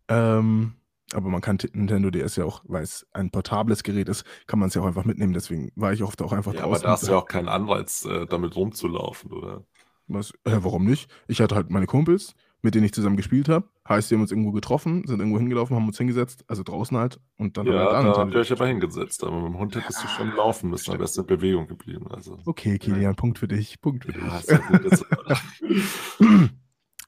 Ähm, 0.09 0.73
aber 1.15 1.31
man 1.31 1.41
kann 1.41 1.59
Nintendo 1.73 2.11
DS 2.11 2.37
ja 2.37 2.45
auch, 2.45 2.63
weil 2.67 2.83
es 2.83 3.07
ein 3.13 3.31
portables 3.31 3.83
Gerät 3.83 4.09
ist, 4.09 4.25
kann 4.47 4.59
man 4.59 4.69
es 4.69 4.75
ja 4.75 4.83
auch 4.83 4.87
einfach 4.87 5.05
mitnehmen. 5.05 5.33
Deswegen 5.33 5.71
war 5.77 5.93
ich 5.93 6.03
oft 6.03 6.21
auch 6.23 6.33
einfach 6.33 6.53
Ja, 6.53 6.65
aber 6.65 6.75
draußen. 6.75 6.79
da 6.79 6.91
hast 6.91 7.09
du 7.09 7.13
ja 7.13 7.19
auch 7.19 7.27
keinen 7.27 7.49
Anreiz, 7.49 8.05
äh, 8.05 8.27
damit 8.27 8.57
rumzulaufen, 8.57 9.33
oder? 9.33 9.65
Was, 10.07 10.33
äh, 10.45 10.57
warum 10.61 10.87
nicht? 10.87 11.11
Ich 11.27 11.41
hatte 11.41 11.55
halt 11.55 11.71
meine 11.71 11.87
Kumpels, 11.87 12.35
mit 12.63 12.75
denen 12.75 12.87
ich 12.87 12.95
zusammen 12.95 13.17
gespielt 13.17 13.49
habe. 13.49 13.69
Heißt, 13.89 14.11
wir 14.11 14.17
haben 14.17 14.23
uns 14.23 14.33
irgendwo 14.33 14.53
getroffen, 14.53 15.07
sind 15.07 15.21
irgendwo 15.21 15.39
hingelaufen, 15.39 15.77
haben 15.77 15.87
uns 15.87 15.99
hingesetzt, 15.99 16.45
also 16.49 16.63
draußen 16.63 16.97
halt. 16.97 17.21
Und 17.37 17.57
dann 17.57 17.69
haben 17.69 17.77
wir 17.77 17.77
Ja, 17.77 17.89
halt 17.89 17.95
da 17.95 18.03
Nintendo 18.03 18.19
habt 18.19 18.35
ihr 18.35 18.41
euch 18.41 18.53
aber 18.53 18.67
hingesetzt, 18.67 19.25
aber 19.25 19.37
mit 19.41 19.53
dem 19.53 19.59
Hund 19.59 19.77
hättest 19.77 20.03
du 20.03 20.09
schon 20.09 20.33
laufen 20.33 20.71
müssen, 20.71 20.91
dann 20.91 21.01
wärst 21.01 21.17
du 21.17 21.21
in 21.23 21.27
Bewegung 21.29 21.69
geblieben. 21.69 22.07
Also. 22.11 22.39
Okay, 22.47 22.79
Kilian, 22.79 23.17
Punkt 23.17 23.39
für 23.39 23.49
dich, 23.49 23.81
Punkt 23.81 24.05
für 24.05 24.13
Ja, 24.13 24.13
dich. 24.13 24.41
ist 24.41 24.51
ja 24.51 24.59
gut. 24.61 24.85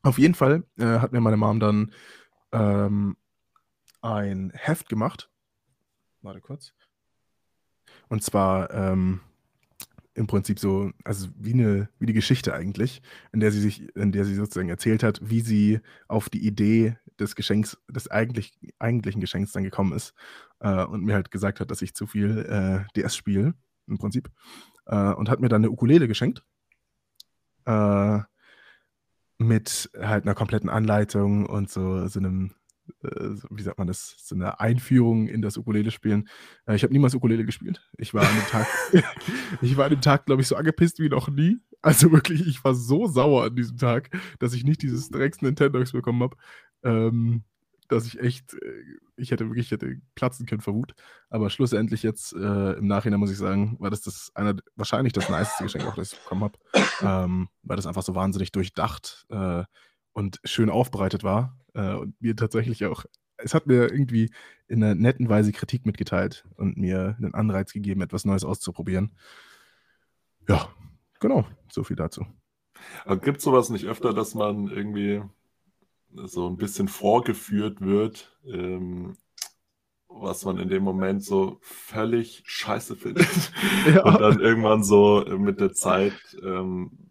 Auf 0.03 0.19
jeden 0.19 0.35
Fall 0.35 0.65
äh, 0.79 0.85
hat 1.01 1.13
mir 1.13 1.21
meine 1.21 1.37
Mom 1.37 1.61
dann 1.61 1.93
ähm, 2.53 3.17
ein 4.03 4.53
Heft 4.55 4.89
gemacht. 4.89 5.31
Warte 6.23 6.41
kurz. 6.41 6.73
Und 8.09 8.23
zwar 8.23 8.73
ähm, 8.73 9.21
im 10.15 10.27
Prinzip 10.27 10.59
so, 10.59 10.91
also 11.05 11.29
wie 11.37 11.53
eine, 11.53 11.89
wie 11.99 12.07
die 12.07 12.13
Geschichte 12.13 12.53
eigentlich, 12.53 13.03
in 13.33 13.41
der 13.41 13.53
sie 13.53 13.61
sich, 13.61 13.95
in 13.97 14.13
der 14.13 14.25
sie 14.25 14.35
sozusagen 14.35 14.69
erzählt 14.69 15.03
hat, 15.03 15.21
wie 15.23 15.41
sie 15.41 15.81
auf 16.09 16.29
die 16.29 16.47
Idee 16.47 16.97
des 17.19 17.37
Geschenks, 17.37 17.79
des 17.89 18.09
eigentlich, 18.09 18.59
eigentlichen 18.79 19.21
Geschenks 19.21 19.53
dann 19.53 19.65
gekommen 19.65 19.93
ist 19.93 20.15
äh, 20.61 20.85
und 20.85 21.05
mir 21.05 21.15
halt 21.15 21.31
gesagt 21.31 21.61
hat, 21.61 21.71
dass 21.71 21.83
ich 21.83 21.95
zu 21.95 22.07
viel 22.07 22.39
äh, 22.39 22.93
DS 22.95 23.17
spiele, 23.17 23.55
im 23.87 23.99
Prinzip. 23.99 24.31
Äh, 24.87 25.13
und 25.15 25.29
hat 25.29 25.41
mir 25.41 25.49
dann 25.49 25.63
eine 25.63 25.71
Ukulele 25.71 26.09
geschenkt. 26.09 26.45
Äh, 27.67 28.21
mit 29.39 29.91
halt 29.99 30.25
einer 30.25 30.35
kompletten 30.35 30.69
Anleitung 30.69 31.47
und 31.47 31.71
so, 31.71 32.07
so 32.09 32.21
einem, 32.21 32.53
wie 33.03 33.63
sagt 33.63 33.79
man 33.79 33.87
das, 33.87 34.17
so 34.19 34.35
einer 34.35 34.61
Einführung 34.61 35.29
in 35.29 35.43
das 35.43 35.57
Ukulele-Spielen. 35.57 36.29
Äh, 36.67 36.77
ich 36.77 36.83
habe 36.83 36.93
niemals 36.93 37.15
Ukulele 37.15 37.45
gespielt. 37.45 37.89
Ich 37.99 38.15
war 38.15 38.23
an 38.23 38.35
dem 38.35 38.47
Tag, 38.47 38.67
ich 39.63 39.77
war 39.77 39.85
an 39.85 39.91
dem 39.91 40.01
Tag, 40.01 40.27
glaube 40.27 40.43
ich, 40.43 40.49
so 40.49 40.57
angepisst 40.57 40.99
wie 40.99 41.09
noch 41.09 41.29
nie. 41.29 41.59
Also 41.83 42.13
wirklich, 42.13 42.47
ich 42.47 42.63
war 42.63 42.75
so 42.75 43.07
sauer 43.07 43.45
an 43.45 43.57
diesem 43.57 43.79
Tag, 43.79 44.11
dass 44.39 44.53
ich 44.53 44.65
nicht 44.65 44.83
dieses 44.83 45.11
Drecks 45.11 45.41
Nintendogs 45.41 45.93
bekommen 45.93 46.23
habe, 46.23 46.37
ähm, 46.83 47.45
dass 47.89 48.07
ich 48.07 48.21
echt, 48.21 48.55
äh, 48.55 48.83
ich 49.17 49.31
hätte 49.31 49.47
wirklich 49.49 49.71
hätte 49.71 49.97
platzen 50.15 50.47
können 50.47 50.61
vor 50.61 50.75
Wut. 50.75 50.95
Aber 51.31 51.51
schlussendlich 51.51 52.03
jetzt 52.03 52.35
äh, 52.35 52.73
im 52.73 52.87
Nachhinein 52.87 53.21
muss 53.21 53.31
ich 53.31 53.39
sagen, 53.39 53.77
war 53.79 53.91
das 53.91 54.03
das 54.03 54.31
einer, 54.35 54.57
wahrscheinlich 54.77 55.13
das 55.13 55.31
niceste 55.31 55.65
Geschenk, 55.65 55.87
auch 55.87 55.95
das 55.95 56.13
ich 56.13 56.19
bekommen 56.19 56.45
habe 56.45 56.59
ähm, 57.03 57.49
weil 57.63 57.77
das 57.77 57.87
einfach 57.87 58.03
so 58.03 58.15
wahnsinnig 58.15 58.53
durchdacht 58.53 59.27
äh, 59.31 59.65
und 60.13 60.41
schön 60.45 60.71
aufbereitet 60.71 61.25
war. 61.25 61.57
Äh, 61.75 61.95
und 61.95 62.21
mir 62.21 62.37
tatsächlich 62.37 62.85
auch, 62.87 63.05
es 63.37 63.55
hat 63.55 63.67
mir 63.67 63.91
irgendwie 63.91 64.31
in 64.69 64.83
einer 64.83 64.95
netten 64.95 65.29
Weise 65.29 65.53
Kritik 65.53 65.87
mitgeteilt 65.87 66.45
und 66.57 66.77
mir 66.77 67.17
einen 67.19 67.35
Anreiz 67.35 67.73
gegeben, 67.73 68.03
etwas 68.03 68.25
Neues 68.25 68.45
auszuprobieren. 68.45 69.13
Ja, 70.49 70.69
genau, 71.21 71.47
so 71.71 71.85
viel 71.85 71.97
dazu. 71.97 72.27
gibt 73.23 73.41
sowas 73.41 73.71
nicht 73.71 73.87
öfter, 73.87 74.13
dass 74.13 74.35
man 74.35 74.69
irgendwie 74.69 75.23
so 76.13 76.49
ein 76.49 76.57
bisschen 76.57 76.89
vorgeführt 76.89 77.81
wird, 77.81 78.37
ähm, 78.47 79.17
was 80.09 80.45
man 80.45 80.59
in 80.59 80.69
dem 80.69 80.83
Moment 80.83 81.25
so 81.25 81.59
völlig 81.63 82.43
scheiße 82.45 82.97
findet. 82.97 83.53
Und 84.05 84.21
dann 84.21 84.41
irgendwann 84.41 84.83
so 84.83 85.25
mit 85.39 85.61
der 85.61 85.73
Zeit 85.73 86.15
ähm, 86.43 87.10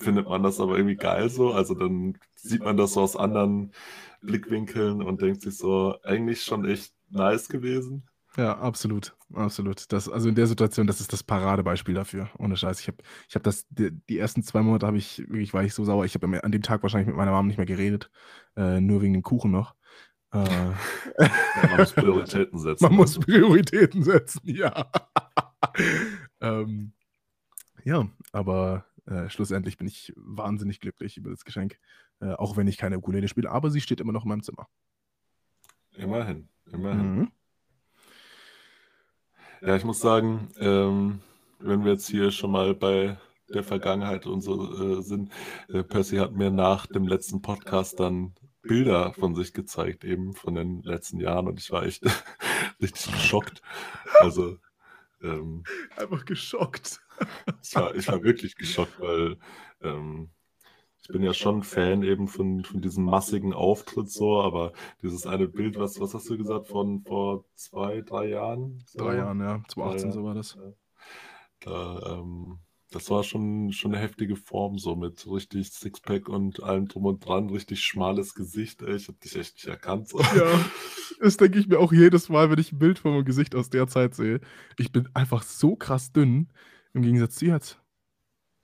findet 0.00 0.28
man 0.28 0.42
das 0.42 0.60
aber 0.60 0.76
irgendwie 0.76 0.96
geil 0.96 1.28
so. 1.28 1.52
Also 1.52 1.74
dann 1.74 2.18
sieht 2.34 2.62
man 2.62 2.76
das 2.76 2.94
so 2.94 3.02
aus 3.02 3.16
anderen 3.16 3.72
Blickwinkeln 4.22 5.02
und 5.02 5.20
denkt 5.22 5.42
sich 5.42 5.56
so, 5.56 5.96
eigentlich 6.02 6.42
schon 6.42 6.64
echt 6.64 6.92
nice 7.10 7.48
gewesen. 7.48 8.06
Ja, 8.36 8.58
absolut, 8.58 9.16
absolut. 9.34 9.92
Das, 9.92 10.08
also 10.08 10.28
in 10.28 10.36
der 10.36 10.46
Situation, 10.46 10.86
das 10.86 11.00
ist 11.00 11.12
das 11.12 11.22
Paradebeispiel 11.22 11.94
dafür. 11.94 12.30
Ohne 12.38 12.56
Scheiß. 12.56 12.80
Ich 12.80 12.86
habe, 12.86 12.98
ich 13.28 13.34
habe 13.34 13.42
das, 13.42 13.66
die, 13.70 13.90
die 14.08 14.18
ersten 14.18 14.42
zwei 14.42 14.62
Monate 14.62 14.86
habe 14.86 14.98
ich 14.98 15.18
wirklich, 15.18 15.52
war 15.52 15.64
ich 15.64 15.74
so 15.74 15.84
sauer. 15.84 16.04
Ich 16.04 16.14
habe 16.14 16.42
an 16.42 16.52
dem 16.52 16.62
Tag 16.62 16.82
wahrscheinlich 16.82 17.08
mit 17.08 17.16
meiner 17.16 17.32
Mom 17.32 17.48
nicht 17.48 17.56
mehr 17.56 17.66
geredet, 17.66 18.10
äh, 18.56 18.80
nur 18.80 19.02
wegen 19.02 19.14
dem 19.14 19.22
Kuchen 19.22 19.50
noch. 19.50 19.74
Äh, 20.32 20.38
Ja, 21.18 21.68
man 21.68 21.76
muss 21.78 21.92
Prioritäten 21.94 22.58
setzen. 22.58 22.84
Man 22.84 22.94
muss 22.94 23.18
Prioritäten 23.18 24.04
setzen, 24.04 24.40
ja. 24.44 24.90
ähm, 26.40 26.92
ja, 27.84 28.08
aber 28.32 28.84
äh, 29.10 29.28
schlussendlich 29.28 29.76
bin 29.76 29.86
ich 29.86 30.12
wahnsinnig 30.16 30.80
glücklich 30.80 31.16
über 31.16 31.30
das 31.30 31.44
Geschenk, 31.44 31.78
äh, 32.20 32.32
auch 32.32 32.56
wenn 32.56 32.68
ich 32.68 32.76
keine 32.76 32.98
Ukulele 32.98 33.28
spiele, 33.28 33.50
aber 33.50 33.70
sie 33.70 33.80
steht 33.80 34.00
immer 34.00 34.12
noch 34.12 34.24
in 34.24 34.28
meinem 34.28 34.42
Zimmer. 34.42 34.68
Immerhin, 35.96 36.48
immerhin. 36.72 37.16
Mhm. 37.16 37.32
Ja, 39.62 39.76
ich 39.76 39.84
muss 39.84 40.00
sagen, 40.00 40.50
ähm, 40.58 41.20
wenn 41.58 41.84
wir 41.84 41.92
jetzt 41.92 42.08
hier 42.08 42.30
schon 42.30 42.52
mal 42.52 42.74
bei 42.74 43.18
der 43.48 43.64
Vergangenheit 43.64 44.26
und 44.26 44.40
so 44.40 44.98
äh, 44.98 45.02
sind, 45.02 45.30
äh, 45.68 45.82
Percy 45.82 46.16
hat 46.16 46.32
mir 46.32 46.50
nach 46.50 46.86
dem 46.86 47.06
letzten 47.06 47.42
Podcast 47.42 48.00
dann 48.00 48.34
Bilder 48.62 49.12
von 49.14 49.34
sich 49.34 49.52
gezeigt, 49.52 50.04
eben 50.04 50.34
von 50.34 50.54
den 50.54 50.82
letzten 50.82 51.18
Jahren 51.18 51.48
und 51.48 51.58
ich 51.58 51.70
war 51.70 51.84
echt 51.84 52.04
richtig 52.80 53.12
geschockt. 53.12 53.60
Also 54.20 54.58
ähm, 55.22 55.64
Einfach 55.96 56.24
geschockt. 56.24 57.00
Ich 57.62 57.74
war, 57.74 57.94
ich 57.94 58.08
war 58.08 58.22
wirklich 58.22 58.56
geschockt, 58.56 59.00
weil 59.00 59.38
ähm, 59.82 60.30
ich 61.02 61.08
bin 61.08 61.22
ja 61.22 61.32
schon 61.32 61.62
Fan 61.62 62.02
eben 62.02 62.28
von, 62.28 62.64
von 62.64 62.80
diesem 62.80 63.04
massigen 63.04 63.52
Auftritt 63.52 64.10
so, 64.10 64.40
aber 64.40 64.72
dieses 65.02 65.26
eine 65.26 65.48
Bild, 65.48 65.78
was, 65.78 65.98
was 66.00 66.14
hast 66.14 66.28
du 66.28 66.36
gesagt, 66.36 66.68
von 66.68 67.02
vor 67.02 67.44
zwei, 67.54 68.02
drei 68.02 68.28
Jahren? 68.28 68.82
So? 68.86 69.00
Drei 69.00 69.16
Jahren, 69.16 69.40
ja. 69.40 69.62
2018 69.68 70.08
Ja, 70.08 70.12
so 70.12 70.24
war 70.24 70.34
das. 70.34 70.58
Da, 71.60 72.18
ähm, 72.18 72.58
das 72.90 73.08
war 73.10 73.22
schon, 73.22 73.72
schon 73.72 73.94
eine 73.94 74.02
heftige 74.02 74.36
Form, 74.36 74.78
so 74.78 74.96
mit 74.96 75.26
richtig 75.26 75.70
Sixpack 75.70 76.28
und 76.28 76.62
allem 76.62 76.88
drum 76.88 77.06
und 77.06 77.24
dran, 77.24 77.48
richtig 77.50 77.82
schmales 77.82 78.34
Gesicht. 78.34 78.82
Ey. 78.82 78.96
Ich 78.96 79.08
hab 79.08 79.20
dich 79.20 79.36
echt 79.36 79.54
nicht 79.54 79.66
erkannt. 79.66 80.08
So. 80.08 80.20
Ja, 80.20 80.64
das 81.20 81.36
denke 81.36 81.58
ich 81.58 81.68
mir 81.68 81.78
auch 81.78 81.92
jedes 81.92 82.28
Mal, 82.28 82.50
wenn 82.50 82.58
ich 82.58 82.72
ein 82.72 82.78
Bild 82.78 82.98
von 82.98 83.12
meinem 83.12 83.24
Gesicht 83.24 83.54
aus 83.54 83.70
der 83.70 83.86
Zeit 83.86 84.14
sehe. 84.14 84.40
Ich 84.76 84.90
bin 84.90 85.08
einfach 85.14 85.42
so 85.42 85.76
krass 85.76 86.12
dünn, 86.12 86.48
im 86.94 87.02
Gegensatz 87.02 87.36
zu 87.36 87.46
jetzt. 87.46 87.80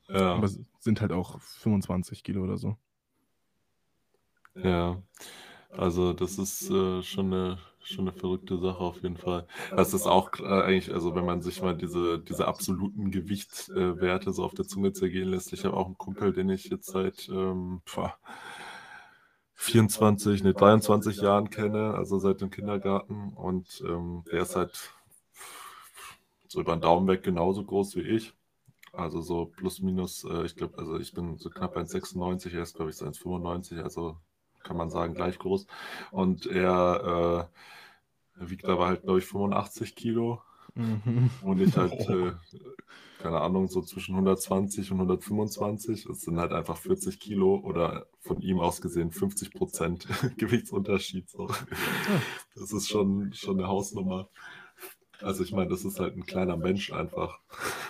Ja, 0.08 0.34
Aber 0.34 0.44
es 0.46 0.58
sind 0.78 1.00
halt 1.00 1.12
auch 1.12 1.40
25 1.40 2.22
Kilo 2.22 2.42
oder 2.42 2.56
so. 2.58 2.76
ja. 4.54 5.02
Also 5.70 6.12
das 6.14 6.38
ist 6.38 6.70
äh, 6.70 7.02
schon 7.02 7.32
eine, 7.32 7.58
schon 7.82 8.08
eine 8.08 8.16
verrückte 8.16 8.56
Sache 8.58 8.78
auf 8.78 9.02
jeden 9.02 9.16
Fall. 9.18 9.46
Das 9.70 9.92
ist 9.92 10.06
auch 10.06 10.30
äh, 10.40 10.44
eigentlich, 10.44 10.94
also 10.94 11.14
wenn 11.14 11.26
man 11.26 11.42
sich 11.42 11.60
mal 11.60 11.76
diese, 11.76 12.18
diese 12.18 12.48
absoluten 12.48 13.10
Gewichtswerte 13.10 14.32
so 14.32 14.44
auf 14.44 14.54
der 14.54 14.66
Zunge 14.66 14.92
zergehen 14.92 15.28
lässt. 15.28 15.52
Ich 15.52 15.64
habe 15.64 15.76
auch 15.76 15.86
einen 15.86 15.98
Kumpel, 15.98 16.32
den 16.32 16.48
ich 16.50 16.66
jetzt 16.66 16.86
seit 16.86 17.28
ähm, 17.28 17.82
24, 19.54 20.44
ne, 20.44 20.54
23 20.54 21.18
Jahren 21.18 21.50
kenne, 21.50 21.94
also 21.94 22.18
seit 22.18 22.40
dem 22.40 22.50
Kindergarten. 22.50 23.34
Und 23.34 23.82
ähm, 23.86 24.24
der 24.30 24.42
ist 24.42 24.56
halt 24.56 24.95
so 26.48 26.60
über 26.60 26.76
den 26.76 26.80
Daumen 26.82 27.08
weg 27.08 27.22
genauso 27.22 27.64
groß 27.64 27.96
wie 27.96 28.02
ich. 28.02 28.34
Also 28.92 29.20
so 29.20 29.46
plus 29.46 29.80
minus, 29.80 30.24
äh, 30.24 30.44
ich 30.46 30.56
glaube, 30.56 30.78
also 30.78 30.98
ich 30.98 31.12
bin 31.12 31.36
so 31.36 31.50
knapp 31.50 31.76
1,96, 31.76 32.54
er 32.54 32.62
ist 32.62 32.74
glaube 32.76 32.90
ich 32.90 32.96
so 32.96 33.04
1,95, 33.04 33.82
also 33.82 34.16
kann 34.62 34.76
man 34.76 34.90
sagen 34.90 35.14
gleich 35.14 35.38
groß. 35.38 35.66
Und 36.12 36.46
er, 36.46 37.50
äh, 38.38 38.48
wiegt 38.48 38.64
aber 38.64 38.86
halt 38.86 39.02
glaube 39.02 39.18
ich 39.18 39.26
85 39.26 39.94
Kilo. 39.94 40.40
Mhm. 40.74 41.30
Und 41.42 41.60
ich 41.60 41.76
halt, 41.76 41.92
äh, 42.08 42.32
keine 43.18 43.40
Ahnung, 43.40 43.68
so 43.68 43.82
zwischen 43.82 44.14
120 44.14 44.92
und 44.92 44.98
125. 44.98 46.06
Es 46.06 46.20
sind 46.22 46.38
halt 46.38 46.52
einfach 46.52 46.76
40 46.76 47.18
Kilo 47.18 47.56
oder 47.56 48.06
von 48.20 48.40
ihm 48.40 48.60
aus 48.60 48.80
gesehen 48.80 49.10
50 49.10 49.52
Prozent 49.52 50.06
Gewichtsunterschied. 50.36 51.28
So. 51.30 51.48
Das 52.54 52.72
ist 52.72 52.88
schon, 52.88 53.32
schon 53.32 53.58
eine 53.58 53.68
Hausnummer. 53.68 54.28
Also 55.22 55.42
ich 55.42 55.52
meine, 55.52 55.70
das 55.70 55.84
ist 55.84 56.00
halt 56.00 56.16
ein 56.16 56.26
kleiner 56.26 56.56
Mensch 56.56 56.92
einfach. 56.92 57.38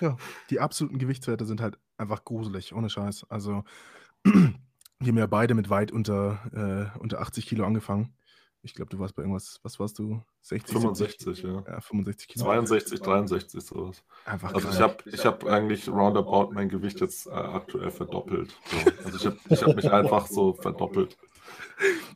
Ja, 0.01 0.17
die 0.51 0.61
absoluten 0.61 0.99
Gewichtswerte 0.99 1.45
sind 1.45 1.61
halt 1.61 1.79
einfach 1.97 2.25
gruselig, 2.25 2.75
ohne 2.75 2.91
Scheiß. 2.91 3.27
Also 3.29 3.65
wir 4.25 5.09
haben 5.09 5.19
ja 5.19 5.27
beide 5.27 5.55
mit 5.55 5.71
weit 5.71 5.93
unter, 5.93 6.93
äh, 6.95 6.99
unter 6.99 7.21
80 7.21 7.47
Kilo 7.47 7.65
angefangen. 7.65 8.15
Ich 8.63 8.75
glaube, 8.75 8.91
du 8.91 8.99
warst 8.99 9.15
bei 9.15 9.23
irgendwas, 9.23 9.61
was 9.63 9.79
warst 9.79 9.99
du? 10.01 10.21
60? 10.43 10.73
65, 10.73 11.43
ja. 11.45 11.63
Ja, 11.69 11.81
65 11.81 12.29
Kilo. 12.29 12.45
62, 12.47 13.01
63, 13.01 13.63
sowas. 13.63 14.03
Einfach 14.25 14.55
Also 14.55 14.69
ich 14.69 14.81
habe 14.81 14.97
ich 15.07 15.25
hab 15.25 15.45
eigentlich 15.45 15.89
roundabout 15.89 16.53
mein 16.53 16.69
Gewicht 16.69 17.01
jetzt 17.01 17.27
äh, 17.27 17.31
aktuell 17.31 17.93
verdoppelt. 17.93 18.59
So. 18.65 19.05
Also 19.05 19.19
ich 19.19 19.27
habe 19.27 19.39
ich 19.51 19.63
hab 19.63 19.77
mich 19.77 19.93
einfach 19.93 20.27
so 20.27 20.55
verdoppelt. 20.55 21.17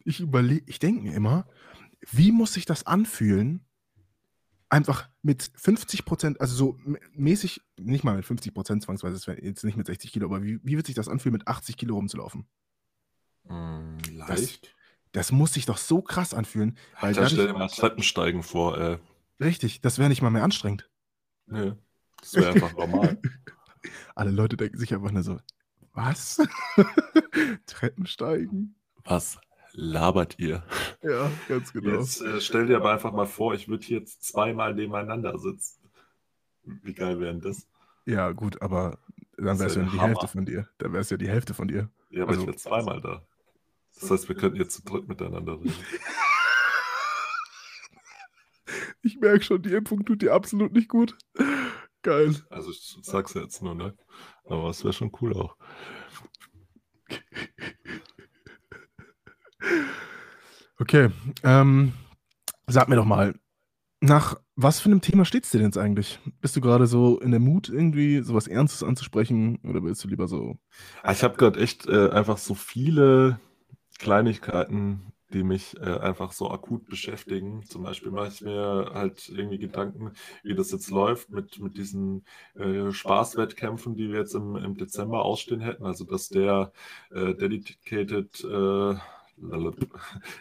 Ich 0.04 0.18
überlege, 0.18 0.64
ich 0.66 0.80
denke 0.80 1.02
mir 1.02 1.14
immer, 1.14 1.46
wie 2.10 2.32
muss 2.32 2.54
sich 2.54 2.64
das 2.64 2.84
anfühlen, 2.84 3.64
einfach 4.70 5.08
mit 5.22 5.50
50 5.56 6.04
Prozent, 6.04 6.40
also 6.40 6.54
so 6.54 6.78
mäßig, 7.12 7.60
nicht 7.78 8.04
mal 8.04 8.16
mit 8.16 8.24
50 8.24 8.54
Prozent 8.54 8.82
zwangsweise, 8.82 9.14
das 9.14 9.26
wäre 9.26 9.42
jetzt 9.42 9.64
nicht 9.64 9.76
mit 9.76 9.86
60 9.86 10.12
Kilo, 10.12 10.26
aber 10.26 10.42
wie, 10.42 10.60
wie 10.62 10.76
wird 10.76 10.86
sich 10.86 10.94
das 10.94 11.08
anfühlen, 11.08 11.34
mit 11.34 11.48
80 11.48 11.76
Kilo 11.76 11.96
rumzulaufen? 11.96 12.46
Hm, 13.46 13.98
leicht. 14.12 14.74
Das 15.12 15.32
muss 15.32 15.54
sich 15.54 15.66
doch 15.66 15.76
so 15.76 16.02
krass 16.02 16.34
anfühlen, 16.34 16.78
weil 17.00 17.12
dadurch, 17.14 17.32
stell 17.32 17.48
dir 17.48 17.52
mal 17.52 17.68
Treppensteigen 17.68 18.44
vor, 18.44 18.78
ey. 18.78 18.98
richtig, 19.40 19.80
das 19.80 19.98
wäre 19.98 20.08
nicht 20.08 20.22
mal 20.22 20.30
mehr 20.30 20.44
anstrengend. 20.44 20.88
Nee, 21.46 21.72
das 22.20 22.34
wäre 22.34 22.52
einfach 22.52 22.72
normal. 22.74 23.20
Alle 24.14 24.30
Leute 24.30 24.56
denken 24.56 24.78
sich 24.78 24.94
einfach 24.94 25.10
nur 25.10 25.24
so, 25.24 25.40
was? 25.92 26.40
Treppensteigen? 27.66 28.76
Was 29.02 29.40
labert 29.72 30.38
ihr? 30.38 30.62
Ja, 31.02 31.30
ganz 31.48 31.72
genau. 31.72 31.98
Jetzt 32.00 32.20
äh, 32.22 32.40
stell 32.40 32.66
dir 32.66 32.76
aber 32.76 32.92
einfach 32.92 33.12
mal 33.12 33.26
vor, 33.26 33.54
ich 33.54 33.68
würde 33.68 33.84
hier 33.84 33.98
jetzt 33.98 34.22
zweimal 34.24 34.74
nebeneinander 34.74 35.38
sitzen. 35.38 35.80
Wie 36.64 36.92
geil 36.94 37.18
wäre 37.20 37.32
denn 37.32 37.40
das? 37.40 37.66
Ja, 38.06 38.32
gut, 38.32 38.60
aber 38.62 38.98
dann 39.36 39.58
wäre 39.58 39.68
es 39.68 39.74
ja 39.76 39.82
der 39.82 39.90
die 39.92 39.98
Hammer. 39.98 40.08
Hälfte 40.08 40.28
von 40.28 40.44
dir. 40.44 40.68
Dann 40.78 40.92
wäre 40.92 41.00
es 41.00 41.10
ja 41.10 41.16
die 41.16 41.28
Hälfte 41.28 41.54
von 41.54 41.68
dir. 41.68 41.88
Ja, 42.10 42.22
aber 42.22 42.30
Also- 42.32 42.42
ich 42.42 42.46
wäre 42.48 42.56
zweimal 42.56 43.00
da. 43.00 43.22
Das 44.00 44.10
heißt, 44.10 44.28
wir 44.28 44.36
könnten 44.36 44.56
jetzt 44.58 44.72
zu 44.74 44.82
dritt 44.82 45.08
miteinander 45.08 45.54
reden. 45.60 45.74
Ich 49.02 49.18
merke 49.18 49.42
schon, 49.42 49.62
die 49.62 49.72
Impfung 49.72 50.04
tut 50.04 50.22
dir 50.22 50.34
absolut 50.34 50.72
nicht 50.72 50.88
gut. 50.88 51.16
Geil. 52.02 52.34
Also 52.50 52.70
ich 52.70 52.98
sag's 53.02 53.34
ja 53.34 53.40
jetzt 53.42 53.62
nur, 53.62 53.74
ne? 53.74 53.94
Aber 54.44 54.68
es 54.70 54.84
wäre 54.84 54.92
schon 54.92 55.10
cool 55.20 55.34
auch. 55.34 55.56
Okay, 60.80 61.10
ähm, 61.42 61.92
sag 62.66 62.88
mir 62.88 62.96
doch 62.96 63.04
mal, 63.04 63.34
nach 64.00 64.40
was 64.56 64.80
für 64.80 64.86
einem 64.86 65.00
Thema 65.02 65.24
steht's 65.24 65.50
dir 65.50 65.58
denn 65.58 65.68
jetzt 65.68 65.78
eigentlich? 65.78 66.18
Bist 66.40 66.56
du 66.56 66.60
gerade 66.60 66.86
so 66.86 67.20
in 67.20 67.30
der 67.30 67.40
Mut, 67.40 67.68
irgendwie 67.68 68.20
sowas 68.22 68.46
Ernstes 68.48 68.82
anzusprechen 68.82 69.58
oder 69.64 69.82
willst 69.82 70.04
du 70.04 70.08
lieber 70.08 70.28
so? 70.28 70.58
Ah, 71.02 71.12
Ich 71.12 71.22
habe 71.22 71.36
gerade 71.36 71.60
echt 71.60 71.86
äh, 71.86 72.10
einfach 72.10 72.38
so 72.38 72.54
viele 72.54 73.40
Kleinigkeiten, 73.98 75.12
die 75.32 75.44
mich 75.44 75.76
äh, 75.80 75.98
einfach 75.98 76.32
so 76.32 76.50
akut 76.50 76.86
beschäftigen. 76.86 77.62
Zum 77.64 77.84
Beispiel 77.84 78.12
mache 78.12 78.28
ich 78.28 78.40
mir 78.42 78.90
halt 78.94 79.28
irgendwie 79.28 79.58
Gedanken, 79.58 80.12
wie 80.42 80.54
das 80.54 80.72
jetzt 80.72 80.90
läuft 80.90 81.30
mit, 81.30 81.58
mit 81.60 81.76
diesen 81.76 82.24
äh, 82.54 82.90
Spaßwettkämpfen, 82.90 83.94
die 83.96 84.10
wir 84.10 84.20
jetzt 84.20 84.34
im, 84.34 84.56
im 84.56 84.76
Dezember 84.76 85.24
ausstehen 85.24 85.60
hätten. 85.60 85.84
Also 85.84 86.04
dass 86.04 86.28
der 86.28 86.72
äh, 87.10 87.34
Dedicated, 87.34 88.44
äh, 88.44 88.94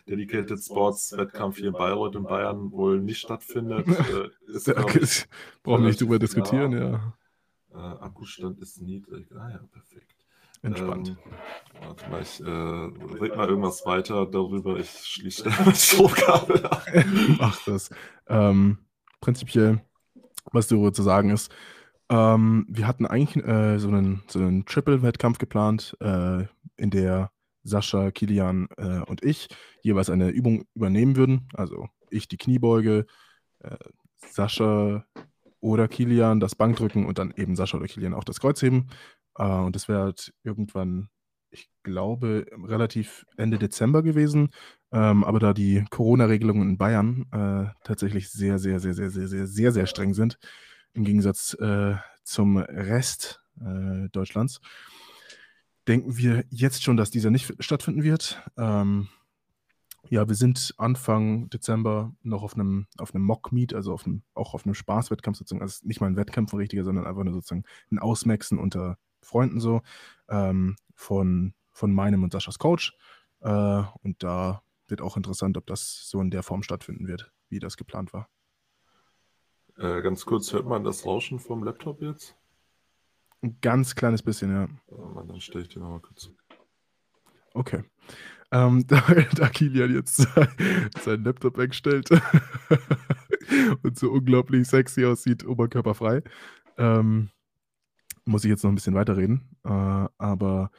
Dedicated 0.08 0.60
Sports 0.60 1.16
Wettkampf 1.18 1.58
hier 1.58 1.68
in 1.68 1.74
Bayreuth 1.74 2.16
in 2.16 2.24
Bayern 2.24 2.72
wohl 2.72 3.00
nicht 3.00 3.20
stattfindet. 3.20 3.88
Äh, 3.88 4.30
ist, 4.52 4.68
Ja, 4.68 4.78
okay, 4.80 5.00
ich, 5.02 5.26
brauchen 5.64 5.84
wir 5.84 5.88
nicht 5.90 6.02
drüber 6.02 6.20
diskutieren, 6.20 6.72
ja. 6.74 7.14
äh, 7.74 7.78
Akkustand 7.78 8.60
ist 8.60 8.82
niedrig. 8.82 9.28
Ah 9.36 9.50
ja, 9.50 9.60
perfekt. 9.72 10.16
Entspannt. 10.62 11.10
Ähm, 11.10 11.18
warte 11.88 12.10
mal, 12.10 12.22
ich 12.22 12.42
äh, 12.42 13.20
red 13.24 13.38
mal 13.38 13.48
irgendwas 13.48 13.86
weiter 13.86 14.26
darüber. 14.26 14.78
Ich 14.78 14.90
schließe 14.90 15.44
das 15.66 15.86
Stromkabel 15.86 16.66
ab. 16.66 16.86
Mach 17.40 17.64
das. 17.66 17.90
Ähm, 18.28 18.80
prinzipiell, 19.22 19.82
was 20.52 20.68
darüber 20.68 20.92
zu 20.92 21.04
sagen 21.04 21.30
ist, 21.30 21.50
ähm, 22.10 22.66
wir 22.68 22.88
hatten 22.88 23.06
eigentlich 23.06 23.46
äh, 23.46 23.78
so 23.78 23.88
einen, 23.88 24.24
so 24.28 24.40
einen 24.40 24.66
Triple-Wettkampf 24.66 25.38
geplant, 25.38 25.96
äh, 26.02 26.46
in 26.76 26.90
der 26.90 27.32
Sascha, 27.64 28.12
Kilian 28.12 28.68
äh, 28.78 29.02
und 29.02 29.24
ich 29.24 29.48
jeweils 29.82 30.10
eine 30.10 30.30
Übung 30.30 30.66
übernehmen 30.76 31.16
würden. 31.16 31.48
Also 31.54 31.88
ich 32.10 32.28
die 32.28 32.38
Kniebeuge, 32.38 33.06
äh, 33.60 33.78
Sascha 34.18 35.06
oder 35.62 35.88
Kilian 35.88 36.40
das 36.40 36.56
Bankdrücken 36.56 37.06
und 37.06 37.20
dann 37.20 37.34
eben 37.36 37.56
Sascha 37.56 37.78
oder 37.78 37.88
Kilian 37.88 38.14
auch 38.14 38.24
das 38.24 38.40
Kreuzheben. 38.40 38.90
Äh, 39.38 39.44
und 39.44 39.76
das 39.76 39.88
wäre 39.88 40.02
halt 40.02 40.34
irgendwann, 40.44 41.10
ich 41.52 41.70
glaube, 41.84 42.46
relativ 42.64 43.26
Ende 43.38 43.58
Dezember 43.58 44.04
gewesen. 44.04 44.50
Ähm, 44.92 45.24
aber 45.24 45.40
da 45.40 45.54
die 45.54 45.86
Corona-Regelungen 45.90 46.70
in 46.70 46.78
Bayern 46.78 47.26
äh, 47.32 47.72
tatsächlich 47.84 48.30
sehr, 48.30 48.60
sehr, 48.60 48.80
sehr, 48.80 48.94
sehr, 48.94 49.10
sehr, 49.10 49.28
sehr, 49.28 49.48
sehr, 49.48 49.72
sehr 49.72 49.86
streng 49.86 50.14
sind, 50.14 50.38
im 50.94 51.04
Gegensatz 51.04 51.54
äh, 51.56 51.96
zum 52.24 52.58
Rest 52.58 53.42
äh, 53.62 54.10
Deutschlands, 54.12 54.62
denken 55.90 56.18
wir 56.18 56.46
jetzt 56.52 56.84
schon, 56.84 56.98
dass 56.98 57.10
dieser 57.10 57.32
nicht 57.32 57.54
stattfinden 57.60 58.04
wird. 58.04 58.42
Ähm, 58.58 59.10
ja, 60.08 60.28
wir 60.28 60.36
sind 60.36 60.74
Anfang 60.78 61.50
Dezember 61.50 62.14
noch 62.22 62.44
auf 62.44 62.54
einem, 62.54 62.88
auf 63.00 63.14
einem 63.14 63.26
Mock-Meet, 63.26 63.74
also 63.74 63.94
auf 63.94 64.06
einem, 64.06 64.22
auch 64.36 64.54
auf 64.54 64.66
einem 64.66 64.76
Spaßwettkampf 64.76 65.40
sozusagen. 65.40 65.62
Also 65.62 65.86
nicht 65.86 66.00
mal 66.00 66.08
ein 66.08 66.16
Wettkampf 66.16 66.54
richtiger, 66.54 66.84
sondern 66.84 67.06
einfach 67.06 67.24
nur 67.24 67.34
sozusagen 67.34 67.64
ein 67.92 68.00
Ausmaxen 68.00 68.60
unter 68.60 68.98
Freunden 69.22 69.60
so 69.60 69.82
ähm, 70.30 70.76
von, 70.94 71.54
von 71.72 71.92
meinem 71.92 72.24
und 72.24 72.32
Saschas 72.32 72.60
Coach. 72.60 72.96
Äh, 73.42 73.84
und 74.04 74.24
da 74.24 74.62
wird 74.88 75.02
auch 75.02 75.18
interessant, 75.18 75.58
ob 75.58 75.66
das 75.66 76.08
so 76.08 76.22
in 76.22 76.30
der 76.30 76.44
Form 76.44 76.62
stattfinden 76.62 77.08
wird, 77.08 77.32
wie 77.50 77.60
das 77.60 77.78
geplant 77.78 78.14
war. 78.14 78.30
Äh, 79.76 80.02
ganz 80.02 80.26
kurz, 80.26 80.54
hört 80.54 80.68
man 80.68 80.84
das 80.84 81.06
Rauschen 81.06 81.40
vom 81.40 81.64
Laptop 81.64 82.02
jetzt? 82.02 82.39
Ein 83.42 83.58
ganz 83.62 83.96
kleines 83.96 84.22
bisschen, 84.22 84.52
ja. 84.52 84.68
Mal, 84.96 85.26
dann 85.28 85.40
stelle 85.40 85.64
ich 85.64 85.70
den 85.70 85.82
nochmal 85.82 86.02
kurz. 86.02 86.30
Okay. 87.54 87.84
Ähm, 88.52 88.86
da, 88.88 89.02
da 89.36 89.50
Kilian 89.50 89.94
jetzt 89.94 90.18
sein- 90.18 90.50
seinen 91.02 91.24
Laptop 91.24 91.58
wegstellt 91.58 92.10
und 93.84 93.98
so 93.98 94.12
unglaublich 94.12 94.68
sexy 94.68 95.06
aussieht, 95.06 95.46
oberkörperfrei, 95.46 96.24
ähm, 96.78 97.30
muss 98.26 98.44
ich 98.44 98.50
jetzt 98.50 98.64
noch 98.64 98.72
ein 98.72 98.76
bisschen 98.76 98.96
weiterreden. 98.96 99.56
Äh, 99.64 99.70
aber 100.18 100.72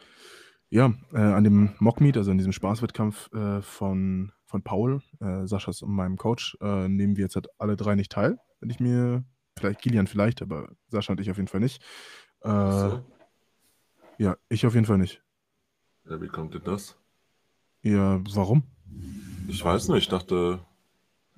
ja, 0.68 0.92
äh, 1.12 1.18
an 1.18 1.44
dem 1.44 1.74
Mockmeet, 1.78 2.16
also 2.16 2.30
an 2.30 2.38
diesem 2.38 2.52
Spaßwettkampf 2.52 3.32
äh, 3.32 3.60
von, 3.62 4.32
von 4.44 4.62
Paul, 4.62 5.02
äh, 5.20 5.46
Saschas 5.46 5.82
und 5.82 5.92
meinem 5.92 6.16
Coach, 6.16 6.56
äh, 6.60 6.88
nehmen 6.88 7.16
wir 7.16 7.24
jetzt 7.24 7.34
halt 7.34 7.48
alle 7.58 7.76
drei 7.76 7.94
nicht 7.96 8.12
teil. 8.12 8.38
Wenn 8.60 8.70
ich 8.70 8.78
mir, 8.78 9.24
vielleicht 9.58 9.80
Kilian 9.80 10.06
vielleicht, 10.06 10.42
aber 10.42 10.68
Sascha 10.88 11.12
und 11.12 11.20
ich 11.20 11.30
auf 11.30 11.38
jeden 11.38 11.48
Fall 11.48 11.60
nicht. 11.60 11.82
Äh, 12.42 12.48
So. 12.48 13.04
Ja, 14.18 14.36
ich 14.48 14.66
auf 14.66 14.74
jeden 14.74 14.86
Fall 14.86 14.98
nicht. 14.98 15.22
Ja, 16.08 16.20
wie 16.20 16.28
kommt 16.28 16.54
denn 16.54 16.64
das? 16.64 16.96
Ja, 17.82 18.20
warum? 18.34 18.64
Ich 19.48 19.64
weiß 19.64 19.88
nicht, 19.88 20.02
ich 20.04 20.08
dachte. 20.08 20.60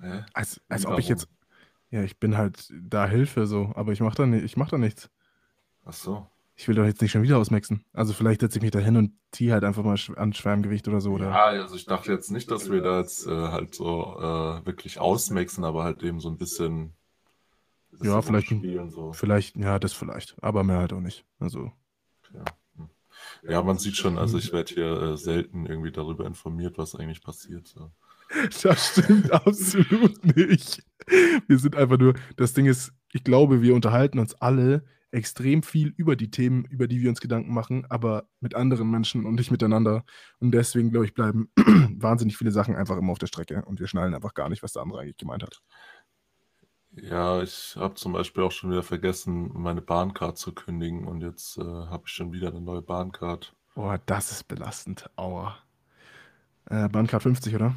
Hä? 0.00 0.24
Als, 0.34 0.60
als 0.68 0.84
Warum? 0.84 0.94
ob 0.94 1.00
ich 1.00 1.08
jetzt. 1.08 1.28
Ja, 1.90 2.02
ich 2.02 2.18
bin 2.18 2.36
halt 2.36 2.72
da 2.72 3.06
Hilfe 3.06 3.46
so, 3.46 3.70
aber 3.74 3.92
ich 3.92 4.00
mach 4.00 4.14
da, 4.14 4.24
ich 4.24 4.56
mach 4.56 4.68
da 4.68 4.78
nichts. 4.78 5.10
Ach 5.84 5.92
so. 5.92 6.26
Ich 6.54 6.66
will 6.68 6.74
doch 6.74 6.84
jetzt 6.84 7.00
nicht 7.02 7.10
schon 7.12 7.22
wieder 7.22 7.38
ausmaxen. 7.38 7.84
Also 7.92 8.12
vielleicht 8.12 8.40
setze 8.40 8.58
ich 8.58 8.62
mich 8.62 8.70
da 8.70 8.78
hin 8.78 8.96
und 8.96 9.12
ziehe 9.30 9.52
halt 9.52 9.64
einfach 9.64 9.84
mal 9.84 9.98
an 10.16 10.32
Schwärmgewicht 10.32 10.86
oder 10.88 11.00
so. 11.00 11.12
Oder? 11.12 11.26
Ja, 11.30 11.44
also 11.46 11.76
ich 11.76 11.86
dachte 11.86 12.12
jetzt 12.12 12.30
nicht, 12.30 12.50
dass 12.50 12.70
wir 12.70 12.82
da 12.82 13.00
jetzt 13.00 13.26
äh, 13.26 13.30
halt 13.48 13.74
so 13.74 14.16
äh, 14.18 14.66
wirklich 14.66 14.98
ausmaxen, 15.00 15.64
aber 15.64 15.84
halt 15.84 16.02
eben 16.02 16.20
so 16.20 16.28
ein 16.28 16.38
bisschen. 16.38 16.94
Ja, 18.00 18.22
vielleicht. 18.22 18.54
So. 18.88 19.12
Vielleicht, 19.12 19.56
ja, 19.56 19.78
das 19.78 19.92
vielleicht. 19.92 20.36
Aber 20.42 20.64
mehr 20.64 20.78
halt 20.78 20.92
auch 20.92 21.00
nicht. 21.00 21.24
Also. 21.38 21.72
Ja. 22.32 22.44
Hm. 22.76 22.88
Ja, 23.48 23.62
man 23.62 23.78
sieht 23.78 23.96
schon, 23.96 24.18
also 24.18 24.38
ich 24.38 24.52
werde 24.52 24.72
hier 24.72 25.02
äh, 25.02 25.16
selten 25.16 25.66
irgendwie 25.66 25.92
darüber 25.92 26.26
informiert, 26.26 26.78
was 26.78 26.94
eigentlich 26.94 27.22
passiert. 27.22 27.66
So. 27.68 27.90
Das 28.62 28.92
stimmt 28.92 29.30
absolut 29.30 30.36
nicht. 30.36 30.82
Wir 31.46 31.58
sind 31.58 31.76
einfach 31.76 31.98
nur, 31.98 32.14
das 32.36 32.54
Ding 32.54 32.64
ist, 32.64 32.92
ich 33.12 33.24
glaube, 33.24 33.60
wir 33.60 33.74
unterhalten 33.74 34.18
uns 34.18 34.34
alle 34.34 34.84
extrem 35.10 35.62
viel 35.62 35.92
über 35.96 36.16
die 36.16 36.30
Themen, 36.30 36.64
über 36.64 36.88
die 36.88 37.02
wir 37.02 37.10
uns 37.10 37.20
Gedanken 37.20 37.52
machen, 37.52 37.84
aber 37.90 38.26
mit 38.40 38.54
anderen 38.54 38.90
Menschen 38.90 39.26
und 39.26 39.34
nicht 39.34 39.50
miteinander. 39.50 40.04
Und 40.40 40.52
deswegen, 40.52 40.90
glaube 40.90 41.04
ich, 41.04 41.14
bleiben 41.14 41.50
wahnsinnig 42.00 42.38
viele 42.38 42.50
Sachen 42.50 42.74
einfach 42.74 42.96
immer 42.96 43.12
auf 43.12 43.18
der 43.18 43.26
Strecke 43.26 43.62
und 43.66 43.78
wir 43.78 43.86
schnallen 43.86 44.14
einfach 44.14 44.32
gar 44.32 44.48
nicht, 44.48 44.62
was 44.62 44.72
der 44.72 44.82
andere 44.82 45.00
eigentlich 45.00 45.18
gemeint 45.18 45.42
hat. 45.42 45.60
Ja, 46.94 47.42
ich 47.42 47.74
habe 47.76 47.94
zum 47.94 48.12
Beispiel 48.12 48.42
auch 48.42 48.52
schon 48.52 48.70
wieder 48.70 48.82
vergessen, 48.82 49.50
meine 49.54 49.80
Bahncard 49.80 50.36
zu 50.36 50.52
kündigen 50.52 51.06
und 51.06 51.22
jetzt 51.22 51.56
äh, 51.56 51.62
habe 51.62 52.02
ich 52.06 52.12
schon 52.12 52.32
wieder 52.32 52.48
eine 52.48 52.60
neue 52.60 52.82
Bahncard. 52.82 53.54
Boah, 53.74 53.98
das 54.04 54.30
ist 54.30 54.44
belastend. 54.44 55.08
Aua. 55.16 55.56
Äh, 56.68 56.90
Bahncard 56.90 57.22
50, 57.22 57.54
oder? 57.54 57.74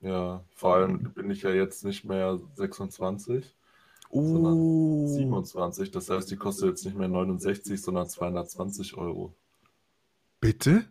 Ja, 0.00 0.42
vor 0.54 0.74
allem 0.74 1.12
bin 1.12 1.30
ich 1.30 1.42
ja 1.42 1.50
jetzt 1.50 1.84
nicht 1.84 2.04
mehr 2.04 2.38
26, 2.54 3.54
sondern 4.10 5.06
27. 5.06 5.92
Das 5.92 6.10
heißt, 6.10 6.28
die 6.30 6.36
kostet 6.36 6.70
jetzt 6.70 6.84
nicht 6.84 6.96
mehr 6.96 7.08
69, 7.08 7.80
sondern 7.80 8.08
220 8.08 8.96
Euro. 8.96 9.36
Bitte? 10.40 10.84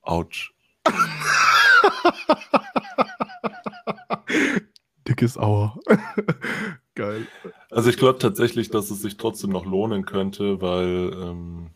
Autsch. 0.00 0.54
Dickes 5.06 5.36
Auer. 5.36 5.78
Geil. 6.94 7.26
Also 7.70 7.90
ich 7.90 7.96
glaube 7.96 8.18
tatsächlich, 8.18 8.70
dass 8.70 8.90
es 8.90 9.02
sich 9.02 9.16
trotzdem 9.16 9.50
noch 9.50 9.66
lohnen 9.66 10.04
könnte, 10.04 10.60
weil 10.60 11.12
ähm, 11.12 11.70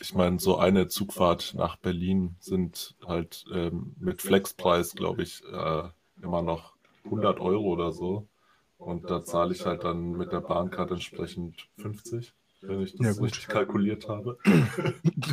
ich 0.00 0.14
meine, 0.14 0.40
so 0.40 0.56
eine 0.56 0.88
Zugfahrt 0.88 1.54
nach 1.54 1.76
Berlin 1.76 2.36
sind 2.40 2.94
halt 3.06 3.44
ähm, 3.52 3.94
mit 3.98 4.22
Flexpreis, 4.22 4.94
glaube 4.94 5.22
ich, 5.22 5.42
äh, 5.44 5.82
immer 6.22 6.40
noch 6.40 6.74
100 7.04 7.38
Euro 7.38 7.64
oder 7.64 7.92
so. 7.92 8.26
Und 8.78 9.10
da 9.10 9.22
zahle 9.22 9.52
ich 9.52 9.66
halt 9.66 9.84
dann 9.84 10.12
mit 10.12 10.32
der 10.32 10.40
Bahncard 10.40 10.90
entsprechend 10.90 11.68
50, 11.76 12.32
wenn 12.62 12.82
ich 12.82 12.96
das 12.96 13.16
ja, 13.16 13.22
richtig 13.22 13.48
kalkuliert 13.48 14.08
habe. 14.08 14.38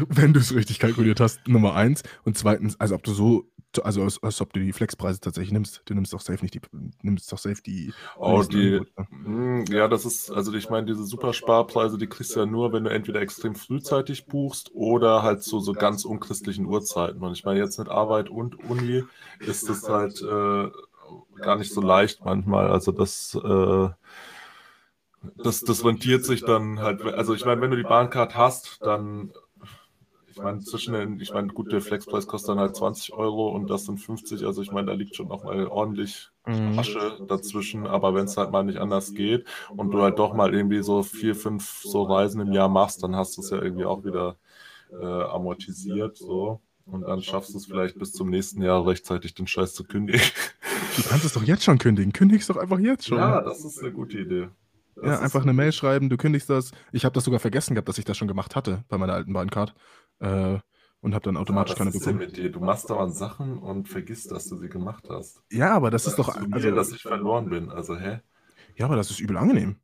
wenn 0.09 0.33
du 0.33 0.39
es 0.39 0.53
richtig 0.53 0.79
kalkuliert 0.79 1.19
hast, 1.19 1.47
Nummer 1.47 1.75
eins. 1.75 2.03
Und 2.23 2.37
zweitens, 2.37 2.79
also 2.79 2.95
ob 2.95 3.03
du 3.03 3.13
so 3.13 3.49
also 3.83 4.03
als, 4.03 4.21
als, 4.23 4.41
ob 4.41 4.53
du 4.53 4.59
die 4.59 4.73
Flexpreise 4.73 5.19
tatsächlich 5.19 5.51
nimmst. 5.51 5.81
Du 5.85 5.93
nimmst 5.93 6.13
doch 6.13 6.21
safe 6.21 6.41
nicht 6.41 6.53
die, 6.53 6.61
nimmst 7.01 7.31
doch 7.31 7.37
safe 7.37 7.61
die. 7.61 7.93
Oh, 8.17 8.43
die. 8.43 8.81
Mh, 8.95 9.05
hm, 9.25 9.65
ja, 9.69 9.87
das 9.87 10.05
ist, 10.05 10.31
also 10.31 10.53
ich 10.53 10.69
meine, 10.69 10.87
diese 10.87 11.03
Supersparpreise, 11.03 11.97
die 11.97 12.07
kriegst 12.07 12.35
du 12.35 12.39
ja 12.39 12.45
nur, 12.45 12.73
wenn 12.73 12.83
du 12.83 12.89
entweder 12.89 13.21
extrem 13.21 13.55
frühzeitig 13.55 14.25
buchst 14.25 14.71
oder 14.73 15.23
halt 15.23 15.43
zu 15.43 15.59
so, 15.59 15.59
so 15.59 15.73
ganz 15.73 16.05
unchristlichen 16.05 16.65
Uhrzeiten. 16.65 17.21
Und 17.21 17.33
ich 17.33 17.43
meine, 17.45 17.59
jetzt 17.59 17.77
mit 17.77 17.89
Arbeit 17.89 18.29
und 18.29 18.55
Uni 18.69 19.03
ist 19.39 19.69
das 19.69 19.87
halt 19.87 20.21
äh, 20.21 20.71
gar 21.41 21.57
nicht 21.57 21.73
so 21.73 21.81
leicht 21.81 22.23
manchmal. 22.23 22.69
Also 22.69 22.91
das. 22.91 23.35
Äh, 23.35 23.89
das, 25.35 25.61
das 25.61 25.83
rentiert 25.83 26.25
sich 26.25 26.43
dann 26.43 26.79
halt, 26.79 27.01
also 27.03 27.33
ich 27.33 27.45
meine, 27.45 27.61
wenn 27.61 27.71
du 27.71 27.77
die 27.77 27.83
Bahncard 27.83 28.35
hast, 28.35 28.79
dann 28.81 29.31
ich 30.37 30.43
meine, 30.43 30.59
zwischen 30.59 30.93
den, 30.93 31.19
ich 31.19 31.33
meine, 31.33 31.47
gut, 31.47 31.71
der 31.71 31.81
Flexpreis 31.81 32.27
kostet 32.27 32.49
dann 32.49 32.59
halt 32.59 32.75
20 32.75 33.13
Euro 33.13 33.49
und 33.49 33.71
das 33.71 33.85
sind 33.85 33.97
50, 33.97 34.45
also 34.45 34.61
ich 34.61 34.71
meine, 34.71 34.87
da 34.87 34.93
liegt 34.93 35.15
schon 35.15 35.29
noch 35.29 35.43
mal 35.43 35.65
ordentlich 35.65 36.29
mhm. 36.45 36.77
Asche 36.77 37.17
dazwischen, 37.27 37.87
aber 37.87 38.13
wenn 38.13 38.25
es 38.25 38.37
halt 38.37 38.51
mal 38.51 38.63
nicht 38.63 38.77
anders 38.77 39.15
geht 39.15 39.47
und 39.75 39.89
du 39.89 40.03
halt 40.03 40.19
doch 40.19 40.35
mal 40.35 40.53
irgendwie 40.53 40.83
so 40.83 41.01
vier, 41.01 41.35
fünf 41.35 41.81
so 41.83 42.03
Reisen 42.03 42.39
im 42.39 42.53
Jahr 42.53 42.69
machst, 42.69 43.01
dann 43.01 43.15
hast 43.15 43.35
du 43.35 43.41
es 43.41 43.49
ja 43.49 43.59
irgendwie 43.59 43.85
auch 43.85 44.05
wieder 44.05 44.35
äh, 44.91 45.05
amortisiert, 45.05 46.17
so. 46.17 46.61
Und 46.85 47.01
dann 47.01 47.21
schaffst 47.21 47.53
du 47.53 47.57
es 47.57 47.65
vielleicht 47.65 47.97
bis 47.97 48.13
zum 48.13 48.29
nächsten 48.29 48.61
Jahr 48.61 48.85
rechtzeitig 48.85 49.33
den 49.33 49.47
Scheiß 49.47 49.73
zu 49.73 49.83
kündigen. 49.83 50.21
Du 50.95 51.03
kannst 51.03 51.25
es 51.25 51.33
doch 51.33 51.43
jetzt 51.43 51.63
schon 51.63 51.79
kündigen. 51.79 52.13
Kündig 52.13 52.41
es 52.41 52.47
doch 52.47 52.55
einfach 52.55 52.79
jetzt 52.79 53.07
schon. 53.07 53.17
Ja, 53.17 53.41
das 53.41 53.65
ist 53.65 53.79
eine 53.79 53.91
gute 53.91 54.19
Idee. 54.19 54.47
Ja, 55.03 55.19
einfach 55.19 55.43
eine 55.43 55.53
Mail 55.53 55.71
schreiben, 55.71 56.09
du 56.09 56.17
kündigst 56.17 56.49
das. 56.49 56.71
Ich 56.91 57.05
habe 57.05 57.13
das 57.13 57.23
sogar 57.23 57.39
vergessen 57.39 57.75
gehabt, 57.75 57.87
dass 57.87 57.97
ich 57.97 58.05
das 58.05 58.17
schon 58.17 58.27
gemacht 58.27 58.55
hatte 58.55 58.83
bei 58.87 58.97
meiner 58.97 59.13
alten 59.13 59.33
Bahncard. 59.33 59.75
Äh, 60.19 60.57
und 61.01 61.13
habe 61.13 61.23
dann 61.23 61.37
automatisch 61.37 61.73
ja, 61.73 61.77
keine 61.77 61.91
bekommen. 61.91 62.17
mit 62.17 62.37
dir? 62.37 62.51
Du 62.51 62.59
machst 62.59 62.89
dauernd 62.89 63.15
Sachen 63.15 63.59
und 63.59 63.87
vergisst, 63.87 64.31
dass 64.31 64.47
du 64.47 64.57
sie 64.57 64.67
gemacht 64.67 65.05
hast. 65.09 65.41
Ja, 65.51 65.75
aber 65.75 65.91
das, 65.91 66.03
das 66.03 66.13
ist 66.13 66.19
doch. 66.19 66.35
Also, 66.35 66.47
mir, 66.47 66.71
dass 66.71 66.91
ich 66.91 67.01
verloren 67.01 67.49
bin. 67.49 67.69
Also, 67.69 67.97
hä? 67.97 68.19
Ja, 68.75 68.85
aber 68.85 68.95
das 68.95 69.11
ist 69.11 69.19
übel 69.19 69.37
angenehm. 69.37 69.77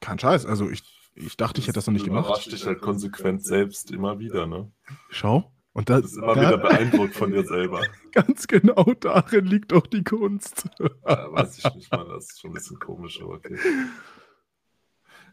Kein 0.00 0.18
Scheiß. 0.18 0.46
Also, 0.46 0.70
ich, 0.70 0.82
ich 1.14 1.36
dachte, 1.36 1.60
ich 1.60 1.66
hätte 1.66 1.76
das 1.76 1.86
noch 1.86 1.92
nicht 1.92 2.04
gemacht. 2.04 2.24
Du 2.24 2.28
überrascht 2.28 2.52
dich 2.52 2.66
halt 2.66 2.80
konsequent 2.80 3.44
selbst 3.44 3.90
immer 3.90 4.18
wieder, 4.18 4.46
ne? 4.46 4.70
Schau. 5.10 5.50
Und 5.72 5.90
das, 5.90 6.02
das 6.02 6.12
ist 6.12 6.18
immer 6.18 6.34
da, 6.36 6.40
wieder 6.40 6.58
beeindruckt 6.58 7.16
von 7.16 7.32
dir 7.32 7.44
selber. 7.44 7.82
Ganz 8.12 8.46
genau, 8.46 8.84
darin 9.00 9.46
liegt 9.46 9.72
auch 9.72 9.88
die 9.88 10.04
Kunst. 10.04 10.68
ja, 10.78 11.32
weiß 11.32 11.58
ich 11.58 11.74
nicht 11.74 11.90
mal, 11.90 12.06
das 12.08 12.30
ist 12.30 12.40
schon 12.40 12.52
ein 12.52 12.54
bisschen 12.54 12.78
komisch, 12.78 13.20
aber 13.20 13.34
okay. 13.34 13.58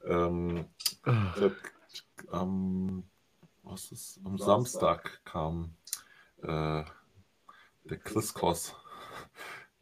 Ähm, 0.06 0.66
der, 1.06 1.52
ähm, 2.34 3.04
was 3.64 3.92
ist, 3.92 4.20
am 4.26 4.38
Samstag 4.38 5.22
kam 5.26 5.76
äh, 6.42 6.84
der 7.84 7.98
Chris 8.04 8.34
Koss. 8.34 8.76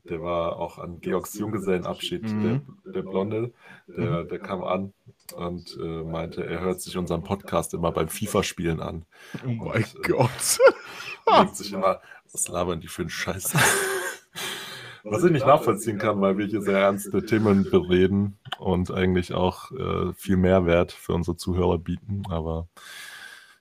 Der 0.04 0.22
war 0.22 0.56
auch 0.58 0.80
an 0.80 1.02
Georgs 1.02 1.38
Junggesellenabschied, 1.38 2.24
mhm. 2.24 2.66
der, 2.86 2.94
der 2.94 3.02
Blonde, 3.04 3.54
der, 3.88 4.24
der 4.24 4.40
kam 4.40 4.64
an 4.64 4.94
und 5.36 5.78
äh, 5.80 6.04
meinte, 6.04 6.44
er 6.46 6.62
hört 6.62 6.82
sich 6.82 6.98
unseren 6.98 7.24
Podcast 7.24 7.74
immer 7.74 7.92
beim 7.92 8.08
FIFA-Spielen 8.08 8.80
an. 8.80 9.06
Oh 9.46 9.50
mein 9.50 9.84
und, 9.84 10.06
äh, 10.06 10.08
Gott. 10.08 10.58
denkt 11.38 11.56
sich 11.56 11.74
immer, 11.74 12.02
was 12.32 12.48
labern 12.48 12.80
die 12.80 12.88
für 12.88 13.04
einen 13.04 13.10
Scheiß? 13.10 13.54
Was 15.04 15.24
ich 15.24 15.32
nicht 15.32 15.46
nachvollziehen 15.46 15.98
kann, 15.98 16.22
weil 16.22 16.38
wir 16.38 16.46
hier 16.46 16.62
sehr 16.62 16.80
ernste 16.80 17.26
Themen 17.26 17.70
bereden 17.70 18.38
und 18.58 18.92
eigentlich 18.92 19.34
auch 19.34 19.72
äh, 19.72 20.14
viel 20.14 20.38
Mehrwert 20.38 20.92
für 20.92 21.14
unsere 21.14 21.38
Zuhörer 21.38 21.78
bieten, 21.78 22.24
aber 22.30 22.68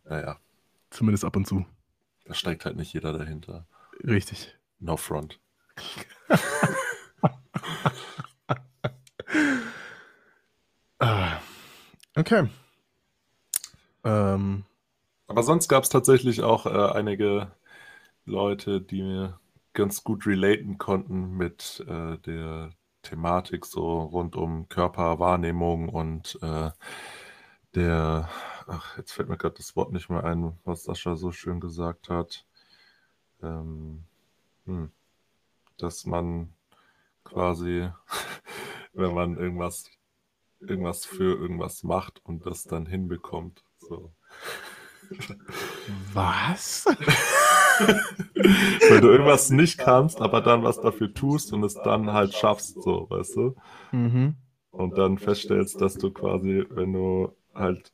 naja. 0.05 0.39
Zumindest 0.91 1.25
ab 1.25 1.37
und 1.37 1.47
zu. 1.47 1.67
Da 2.25 2.35
steigt 2.35 2.65
halt 2.65 2.77
nicht 2.77 2.93
jeder 2.93 3.13
dahinter. 3.13 3.67
Richtig. 4.05 4.57
No 4.81 4.97
front. 4.97 5.39
Okay. 12.19 12.49
Ähm. 14.03 14.65
Aber 15.29 15.43
sonst 15.45 15.69
gab 15.69 15.85
es 15.85 15.89
tatsächlich 15.89 16.43
auch 16.43 16.67
äh, 16.67 16.93
einige 16.93 17.53
Leute, 18.25 18.81
die 18.81 19.03
mir 19.03 19.39
ganz 19.73 20.05
gut 20.05 20.27
relaten 20.27 20.79
konnten 20.79 21.37
mit 21.37 21.85
äh, 21.89 22.19
der 22.19 22.71
Thematik 23.03 23.65
so 23.67 24.03
rund 24.03 24.37
um 24.37 24.69
Körperwahrnehmung 24.69 25.89
und 25.89 26.39
äh, 26.43 26.71
der 27.75 28.29
ach, 28.69 28.97
jetzt 28.99 29.13
fällt 29.13 29.29
mir 29.29 29.37
gerade 29.37 29.57
das 29.57 29.75
Wort 29.77 29.93
nicht 29.93 30.11
mehr 30.11 30.25
ein, 30.25 30.59
was 30.65 30.85
Sascha 30.85 31.17
so 31.17 31.33
schön 31.33 31.61
gesagt 31.61 32.09
hat. 32.11 32.47
Ähm, 33.43 34.05
hm, 34.67 34.93
dass 35.79 36.07
man 36.07 36.53
quasi, 37.25 37.89
wenn 38.93 39.15
man 39.15 39.37
irgendwas, 39.37 39.91
irgendwas 40.61 41.05
für 41.05 41.39
irgendwas 41.39 41.83
macht 41.83 42.25
und 42.25 42.47
das 42.47 42.65
dann 42.65 42.87
hinbekommt. 42.87 43.65
So. 43.79 44.13
Was? 46.13 46.85
Wenn 48.35 49.01
du 49.01 49.11
irgendwas 49.11 49.51
nicht 49.51 49.79
kannst, 49.79 50.21
aber 50.21 50.41
dann 50.41 50.63
was 50.63 50.81
dafür 50.81 51.13
tust 51.13 51.53
und 51.53 51.65
es 51.65 51.75
dann 51.75 52.13
halt 52.13 52.35
schaffst, 52.35 52.83
so, 52.83 53.09
weißt 53.09 53.37
du? 53.37 53.57
Mhm. 53.93 54.35
Und 54.71 54.99
dann 54.99 55.19
feststellst, 55.19 55.81
dass 55.81 55.95
du 55.95 56.11
quasi, 56.11 56.65
wenn 56.71 56.93
du 56.93 57.33
halt 57.55 57.93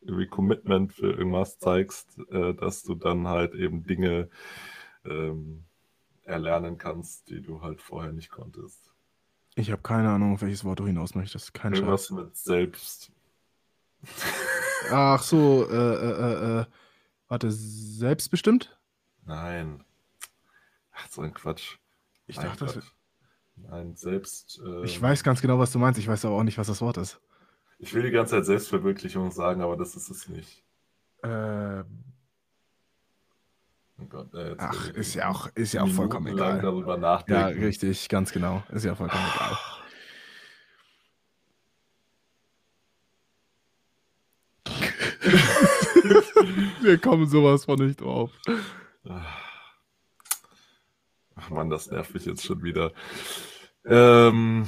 irgendwie 0.00 0.26
Commitment 0.26 0.92
für 0.92 1.12
irgendwas 1.12 1.58
zeigst, 1.58 2.18
äh, 2.30 2.54
dass 2.54 2.82
du 2.82 2.94
dann 2.94 3.28
halt 3.28 3.54
eben 3.54 3.84
Dinge 3.84 4.28
ähm, 5.04 5.64
erlernen 6.22 6.78
kannst, 6.78 7.28
die 7.30 7.40
du 7.40 7.62
halt 7.62 7.80
vorher 7.80 8.12
nicht 8.12 8.30
konntest. 8.30 8.92
Ich 9.56 9.70
habe 9.70 9.82
keine 9.82 10.10
Ahnung, 10.10 10.34
auf 10.34 10.42
welches 10.42 10.64
Wort 10.64 10.80
du 10.80 10.86
hinaus 10.86 11.14
möchtest. 11.14 11.54
Kein 11.54 11.74
Irgendwas 11.74 12.08
Scheiß. 12.08 12.16
mit 12.16 12.36
selbst. 12.36 13.12
Ach 14.90 15.22
so, 15.22 15.66
äh, 15.70 15.74
äh, 15.74 16.60
äh, 16.60 16.64
warte, 17.28 17.50
selbstbestimmt? 17.50 18.76
Nein. 19.26 19.84
Ach, 20.92 21.08
so 21.10 21.22
ein 21.22 21.34
Quatsch. 21.34 21.76
Ich 22.26 22.36
Nein, 22.36 22.46
dachte, 22.46 22.66
Quatsch. 22.66 22.84
Nein, 23.56 23.94
selbst. 23.96 24.60
ich 24.84 25.00
weiß 25.00 25.22
ganz 25.22 25.40
genau, 25.40 25.58
was 25.58 25.72
du 25.72 25.78
meinst. 25.78 25.98
Ich 25.98 26.08
weiß 26.08 26.24
aber 26.24 26.36
auch 26.36 26.42
nicht, 26.42 26.58
was 26.58 26.66
das 26.66 26.80
Wort 26.80 26.96
ist. 26.96 27.20
Ich 27.78 27.92
will 27.94 28.02
die 28.02 28.10
ganze 28.10 28.36
Zeit 28.36 28.46
Selbstverwirklichung 28.46 29.30
sagen, 29.30 29.62
aber 29.62 29.76
das 29.76 29.94
ist 29.96 30.10
es 30.10 30.28
nicht. 30.28 30.62
Äh, 31.22 31.82
Oh 33.96 34.06
Gott, 34.06 34.34
äh, 34.34 34.56
ach, 34.58 34.88
ist 34.90 35.14
ja 35.14 35.28
auch, 35.28 35.48
ist 35.54 35.72
ja 35.72 35.82
auch 35.82 35.88
vollkommen 35.88 36.26
egal. 36.26 36.60
darüber 36.60 36.94
Ja, 36.94 37.00
nachdenken. 37.00 37.62
richtig, 37.62 38.08
ganz 38.08 38.32
genau. 38.32 38.64
Ist 38.72 38.84
ja 38.84 38.96
vollkommen 38.96 39.22
egal. 39.36 39.56
Wir 46.82 46.98
kommen 46.98 47.26
sowas 47.28 47.64
von 47.64 47.78
nicht 47.78 48.00
drauf. 48.00 48.30
Ach 51.36 51.50
Mann, 51.50 51.70
das 51.70 51.90
nervt 51.90 52.14
mich 52.14 52.24
jetzt 52.24 52.44
schon 52.44 52.62
wieder. 52.62 52.92
Ähm, 53.84 54.66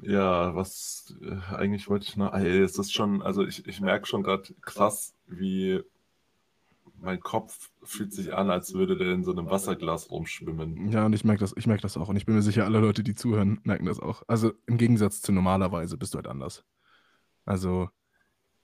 ja, 0.00 0.54
was 0.54 1.14
äh, 1.20 1.54
eigentlich 1.54 1.88
wollte 1.88 2.06
ich 2.06 2.16
noch. 2.16 2.32
Ey, 2.32 2.60
es 2.60 2.78
ist 2.78 2.92
schon, 2.92 3.20
also 3.22 3.44
ich, 3.44 3.66
ich 3.66 3.80
merke 3.80 4.06
schon 4.06 4.22
gerade 4.22 4.54
krass, 4.62 5.14
wie 5.26 5.82
mein 7.00 7.20
Kopf 7.20 7.70
fühlt 7.82 8.12
sich 8.12 8.34
an, 8.34 8.50
als 8.50 8.74
würde 8.74 8.96
der 8.96 9.12
in 9.12 9.24
so 9.24 9.32
einem 9.32 9.50
Wasserglas 9.50 10.10
rumschwimmen. 10.10 10.90
Ja, 10.90 11.06
und 11.06 11.12
ich 11.12 11.24
merke 11.24 11.40
das, 11.40 11.54
ich 11.56 11.66
merke 11.66 11.82
das 11.82 11.96
auch. 11.96 12.08
Und 12.08 12.16
ich 12.16 12.26
bin 12.26 12.34
mir 12.34 12.42
sicher, 12.42 12.64
alle 12.64 12.80
Leute, 12.80 13.02
die 13.02 13.14
zuhören, 13.14 13.60
merken 13.64 13.86
das 13.86 14.00
auch. 14.00 14.22
Also 14.26 14.52
im 14.66 14.78
Gegensatz 14.78 15.20
zu 15.20 15.32
normalerweise 15.32 15.96
bist 15.96 16.14
du 16.14 16.16
halt 16.16 16.26
anders. 16.26 16.64
Also 17.44 17.88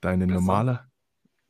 deine 0.01 0.27
Besser? 0.27 0.41
normale. 0.41 0.94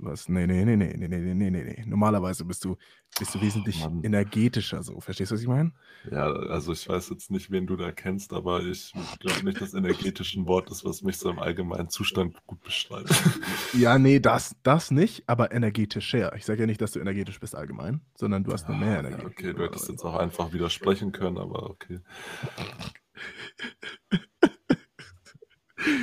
Was? 0.05 0.29
Nee, 0.29 0.47
nee, 0.47 0.65
nee, 0.65 0.77
nee, 0.77 0.95
nee, 0.97 1.09
nee, 1.09 1.19
nee, 1.19 1.35
nee, 1.35 1.51
nee, 1.51 1.65
nee. 1.65 1.85
Normalerweise 1.87 2.45
bist 2.45 2.65
du, 2.65 2.77
bist 3.19 3.35
du 3.35 3.39
Oh, 3.39 3.41
wesentlich 3.41 3.75
Mann. 3.75 4.03
energetischer 4.03 4.83
so. 4.83 5.01
Verstehst 5.01 5.31
du, 5.31 5.35
was 5.35 5.43
ich 5.43 5.49
meine? 5.49 5.73
Ja, 6.11 6.31
also 6.31 6.73
ich 6.73 6.87
weiß 6.89 7.09
jetzt 7.11 7.31
nicht, 7.31 7.51
wen 7.51 7.67
du 7.67 7.77
da 7.77 7.91
kennst, 7.91 8.33
aber 8.35 8.63
ich 8.65 8.93
glaube 9.19 9.45
nicht, 9.45 9.61
dass 9.61 9.73
energetisch 9.73 10.35
ein 10.37 10.47
Wort 10.47 10.71
ist, 10.71 10.85
was 10.85 11.03
mich 11.03 11.17
so 11.19 11.31
im 11.31 11.39
allgemeinen 11.39 11.89
Zustand 11.89 12.37
gut 12.47 12.63
beschreibt. 12.63 13.09
Ja, 13.73 13.99
nee, 13.99 14.21
das, 14.21 14.55
das 14.63 14.91
nicht, 14.91 15.29
aber 15.29 15.53
energetischer. 15.53 16.35
Ich 16.37 16.45
sage 16.45 16.61
ja 16.61 16.67
nicht, 16.67 16.81
dass 16.81 16.93
du 16.93 17.01
energetisch 17.01 17.41
bist 17.41 17.57
allgemein, 17.57 18.03
sondern 18.17 18.45
du 18.45 18.53
hast 18.53 18.69
nur 18.69 18.77
mehr 18.77 18.93
Ja, 18.93 18.99
Energie. 19.01 19.27
okay, 19.27 19.53
du 19.53 19.63
hättest 19.65 19.89
jetzt 19.89 20.05
auch 20.05 20.15
einfach 20.15 20.53
widersprechen 20.53 21.11
können, 21.13 21.39
aber 21.39 21.71
okay. 21.71 22.01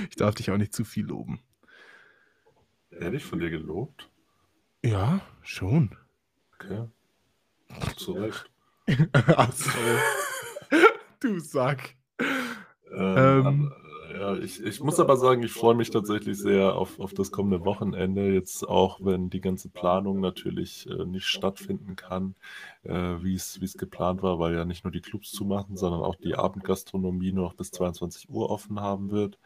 Ich 0.10 0.16
darf 0.16 0.36
dich 0.36 0.52
auch 0.52 0.58
nicht 0.58 0.74
zu 0.74 0.84
viel 0.84 1.06
loben. 1.06 1.39
Ehrlich 2.92 3.24
von 3.24 3.39
dir 3.39 3.50
gelobt? 3.50 4.10
Ja, 4.84 5.22
schon. 5.42 5.96
Okay. 6.56 6.88
Zu 7.96 8.14
Recht. 8.14 8.50
Ach 9.14 9.52
so. 9.52 9.70
Du 11.20 11.39
Sack. 11.39 11.96
Ähm, 12.20 13.18
Ähm. 13.18 13.72
aber, 13.72 13.82
ja, 14.20 14.38
ich, 14.38 14.62
ich 14.62 14.82
muss 14.82 15.00
aber 15.00 15.16
sagen, 15.16 15.42
ich 15.44 15.54
freue 15.54 15.76
mich 15.76 15.89
tatsächlich 15.89 16.38
sehr 16.38 16.76
auf, 16.76 17.00
auf 17.00 17.14
das 17.14 17.32
kommende 17.32 17.64
Wochenende. 17.64 18.34
Jetzt 18.34 18.68
auch, 18.68 19.00
wenn 19.02 19.30
die 19.30 19.39
ganze 19.39 19.70
Planung 19.70 20.20
natürlich 20.20 20.88
äh, 20.89 21.06
nicht 21.06 21.26
stattfinden 21.26 21.96
kann, 21.96 22.36
äh, 22.84 22.92
wie 23.22 23.36
es 23.36 23.62
wie 23.62 23.66
es 23.66 23.78
geplant 23.78 24.22
war, 24.22 24.39
weil 24.39 24.54
ja 24.54 24.66
nicht 24.66 24.84
nur 24.84 24.92
die 24.92 25.02
Clubs 25.02 25.32
zumachen, 25.32 25.78
sondern 25.78 26.02
auch 26.02 26.16
die 26.16 26.36
Abendgastronomie 26.36 27.32
nur 27.32 27.46
noch 27.46 27.54
bis 27.54 27.72
22 27.72 28.30
Uhr 28.30 28.50
offen 28.50 28.80
haben 28.82 29.12
wird. 29.12 29.39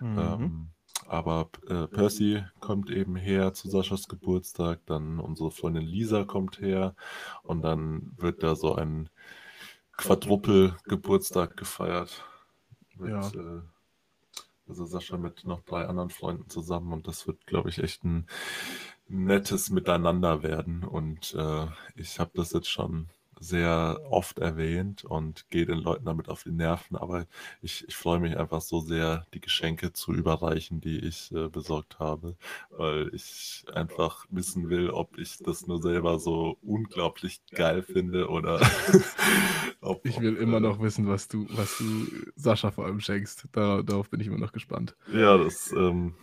Mhm. 0.00 0.18
Ähm, 0.18 0.68
aber 1.10 1.50
äh, 1.66 1.88
Percy 1.88 2.44
kommt 2.60 2.88
eben 2.90 3.16
her 3.16 3.52
zu 3.52 3.68
Saschas 3.68 4.06
Geburtstag, 4.06 4.80
dann 4.86 5.18
unsere 5.18 5.50
Freundin 5.50 5.82
Lisa 5.82 6.24
kommt 6.24 6.60
her 6.60 6.94
und 7.42 7.62
dann 7.62 8.12
wird 8.16 8.44
da 8.44 8.54
so 8.54 8.76
ein 8.76 9.10
Quadruppel-Geburtstag 9.96 11.56
gefeiert. 11.56 12.24
Mit, 12.96 13.10
Ja. 13.10 13.28
äh, 13.28 13.60
also 14.68 14.84
Sascha 14.86 15.16
mit 15.16 15.44
noch 15.44 15.62
drei 15.62 15.86
anderen 15.86 16.10
Freunden 16.10 16.48
zusammen 16.48 16.92
und 16.92 17.08
das 17.08 17.26
wird, 17.26 17.44
glaube 17.44 17.70
ich, 17.70 17.78
echt 17.78 18.04
ein 18.04 18.28
nettes 19.08 19.68
Miteinander 19.70 20.44
werden. 20.44 20.84
Und 20.84 21.34
äh, 21.34 21.66
ich 21.96 22.20
habe 22.20 22.30
das 22.34 22.52
jetzt 22.52 22.70
schon 22.70 23.08
sehr 23.40 23.98
oft 24.10 24.38
erwähnt 24.38 25.04
und 25.04 25.48
gehe 25.48 25.64
den 25.64 25.78
Leuten 25.78 26.04
damit 26.04 26.28
auf 26.28 26.42
die 26.42 26.52
Nerven, 26.52 26.96
aber 26.96 27.26
ich, 27.62 27.86
ich 27.88 27.96
freue 27.96 28.20
mich 28.20 28.36
einfach 28.36 28.60
so 28.60 28.80
sehr, 28.80 29.26
die 29.32 29.40
Geschenke 29.40 29.92
zu 29.94 30.12
überreichen, 30.12 30.80
die 30.80 30.98
ich 30.98 31.32
äh, 31.32 31.48
besorgt 31.48 31.98
habe, 31.98 32.36
weil 32.70 33.10
ich 33.14 33.64
einfach 33.74 34.26
wissen 34.30 34.68
will, 34.68 34.90
ob 34.90 35.18
ich 35.18 35.38
das 35.38 35.66
nur 35.66 35.80
selber 35.80 36.18
so 36.18 36.58
unglaublich 36.60 37.40
geil 37.50 37.82
finde 37.82 38.28
oder 38.28 38.60
ob, 39.80 40.04
Ich 40.04 40.20
will 40.20 40.36
ob, 40.36 40.42
immer 40.42 40.58
äh, 40.58 40.60
noch 40.60 40.80
wissen, 40.80 41.08
was 41.08 41.26
du, 41.26 41.46
was 41.50 41.78
du 41.78 42.06
Sascha 42.36 42.70
vor 42.70 42.84
allem 42.84 43.00
schenkst. 43.00 43.48
Da, 43.52 43.82
darauf 43.82 44.10
bin 44.10 44.20
ich 44.20 44.26
immer 44.26 44.38
noch 44.38 44.52
gespannt. 44.52 44.94
Ja, 45.12 45.38
das, 45.38 45.72
ähm, 45.72 46.14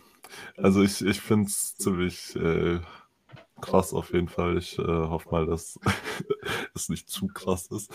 also 0.56 0.82
ich, 0.82 1.04
ich 1.04 1.20
finde 1.20 1.48
es 1.48 1.74
ziemlich 1.76 2.36
äh, 2.36 2.80
krass 3.60 3.92
auf 3.92 4.12
jeden 4.12 4.28
Fall. 4.28 4.58
Ich 4.58 4.78
äh, 4.78 4.82
hoffe 4.82 5.30
mal, 5.30 5.46
dass 5.46 5.78
es 6.74 6.88
nicht 6.88 7.08
zu 7.08 7.26
krass 7.28 7.68
ist. 7.68 7.92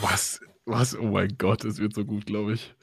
Was? 0.00 0.40
Was? 0.64 0.98
Oh 0.98 1.04
mein 1.04 1.36
Gott, 1.38 1.64
es 1.64 1.78
wird 1.78 1.94
so 1.94 2.04
gut, 2.04 2.26
glaube 2.26 2.54
ich. 2.54 2.74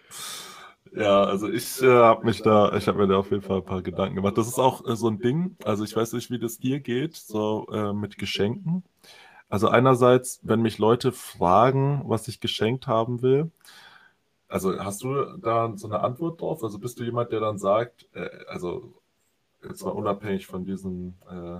Ja, 0.96 1.24
also 1.24 1.50
ich 1.50 1.82
äh, 1.82 1.88
habe 1.88 2.26
mich 2.26 2.42
da, 2.42 2.76
ich 2.76 2.88
habe 2.88 3.00
mir 3.00 3.08
da 3.08 3.18
auf 3.18 3.32
jeden 3.32 3.42
Fall 3.42 3.58
ein 3.58 3.66
paar 3.66 3.82
Gedanken 3.82 4.16
gemacht. 4.16 4.38
Das 4.38 4.48
ist 4.48 4.60
auch 4.60 4.86
äh, 4.88 4.96
so 4.96 5.08
ein 5.10 5.20
Ding. 5.20 5.58
Also 5.64 5.84
ich 5.84 5.96
weiß 5.96 6.14
nicht, 6.14 6.30
wie 6.30 6.40
das 6.40 6.60
dir 6.60 6.80
geht, 6.80 7.16
so 7.16 7.68
äh, 7.72 7.94
mit 7.94 8.18
Geschenken. 8.18 8.84
Also 9.50 9.70
einerseits, 9.70 10.40
wenn 10.44 10.62
mich 10.62 10.78
Leute 10.80 11.12
fragen, 11.12 12.04
was 12.06 12.28
ich 12.28 12.40
geschenkt 12.40 12.88
haben 12.88 13.22
will, 13.22 13.52
also 14.48 14.78
hast 14.80 15.04
du 15.04 15.38
da 15.42 15.74
so 15.76 15.88
eine 15.88 16.02
Antwort 16.02 16.40
drauf? 16.42 16.64
Also 16.64 16.78
bist 16.78 17.00
du 17.00 17.04
jemand, 17.04 17.32
der 17.32 17.40
dann 17.40 17.58
sagt, 17.58 18.08
äh, 18.14 18.30
also 18.48 18.94
jetzt 19.68 19.84
mal 19.86 19.92
unabhängig 19.92 20.48
von 20.48 20.66
diesem 20.66 21.16
äh, 21.30 21.60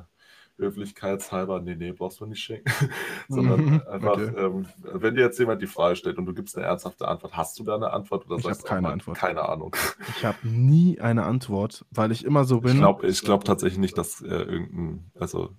Höflichkeitshalber, 0.58 1.62
nee, 1.62 1.76
nee, 1.76 1.92
brauchst 1.94 2.20
du 2.20 2.26
nicht 2.26 2.42
schenken, 2.44 2.72
sondern 3.30 3.66
Mhm, 3.66 3.82
einfach, 3.90 4.18
okay. 4.18 4.34
ähm, 4.38 4.68
wenn 4.78 5.16
dir 5.16 5.22
jetzt 5.22 5.40
jemand 5.40 5.62
die 5.62 5.68
Frage 5.68 5.96
stellt 5.96 6.18
und 6.18 6.26
du 6.26 6.34
gibst 6.34 6.58
eine 6.58 6.66
ernsthafte 6.68 7.08
Antwort, 7.08 7.36
hast 7.36 7.58
du 7.60 7.64
da 7.64 7.76
eine 7.76 7.92
Antwort 7.92 8.26
oder 8.28 8.40
Ich 8.40 8.44
sagst 8.44 8.64
du 8.64 8.68
keine 8.68 8.82
mal, 8.82 8.94
Antwort. 8.94 9.18
Keine 9.18 9.48
Ahnung. 9.48 9.76
Ich 10.06 10.26
habe 10.26 10.48
nie 10.48 11.00
eine 11.00 11.24
Antwort, 11.26 11.86
weil 11.92 12.12
ich 12.12 12.26
immer 12.26 12.46
so 12.46 12.62
Ich 12.62 12.62
bin. 12.62 12.78
glaube 12.78 13.08
ich 13.08 13.24
glaub 13.24 13.44
tatsächlich 13.46 13.80
nicht, 13.80 13.98
dass 13.98 14.22
äh, 14.22 14.28
irgendein, 14.28 15.12
also 15.20 15.56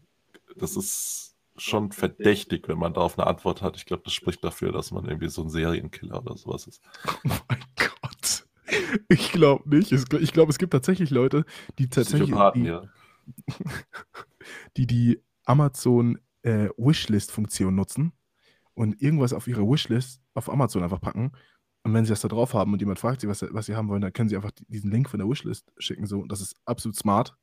das 0.57 0.77
ist 0.77 1.37
schon 1.57 1.93
verdächtig, 1.93 2.69
wenn 2.69 2.79
man 2.79 2.95
darauf 2.95 3.19
eine 3.19 3.27
Antwort 3.29 3.63
hat. 3.63 3.77
Ich 3.77 3.87
glaube, 3.87 4.03
das 4.05 4.13
spricht 4.15 4.45
dafür, 4.45 4.73
dass 4.73 4.91
man 4.93 5.07
irgendwie 5.07 5.29
so 5.29 5.43
ein 5.43 5.51
Serienkiller 5.51 6.21
oder 6.23 6.37
sowas 6.37 6.67
ist. 6.67 6.83
Oh 7.29 7.31
mein 7.49 7.65
Gott. 7.77 7.94
Ich 9.09 9.33
glaube 9.33 9.69
nicht. 9.69 9.93
Ich 9.93 10.33
glaube, 10.33 10.51
es 10.51 10.59
gibt 10.59 10.73
tatsächlich 10.73 11.11
Leute, 11.11 11.45
die 11.79 11.89
tatsächlich 11.89 12.31
die, 12.55 12.63
ja. 12.65 12.83
die, 14.77 14.87
die 14.87 15.23
Amazon 15.45 16.19
äh, 16.43 16.69
Wishlist-Funktion 16.77 17.75
nutzen 17.75 18.13
und 18.75 19.01
irgendwas 19.01 19.33
auf 19.33 19.47
ihre 19.47 19.63
Wishlist 19.63 20.21
auf 20.35 20.51
Amazon 20.51 20.83
einfach 20.83 21.01
packen. 21.01 21.33
Und 21.83 21.93
wenn 21.93 22.05
sie 22.05 22.11
das 22.11 22.21
da 22.23 22.29
drauf 22.29 22.55
haben 22.55 22.73
und 22.73 22.81
jemand 22.81 22.99
fragt 22.99 23.21
sie, 23.21 23.29
was, 23.29 23.41
sie- 23.41 23.49
was 23.53 23.67
sie 23.67 23.77
haben 23.77 23.89
wollen, 23.89 24.01
dann 24.01 24.13
können 24.13 24.29
sie 24.29 24.37
einfach 24.37 24.51
die- 24.53 24.65
diesen 24.67 24.91
Link 24.91 25.09
von 25.11 25.19
der 25.19 25.29
Wishlist 25.29 25.71
schicken. 25.79 26.07
So. 26.07 26.21
Und 26.21 26.33
das 26.33 26.41
ist 26.41 26.57
absolut 26.65 26.97
smart. 26.97 27.37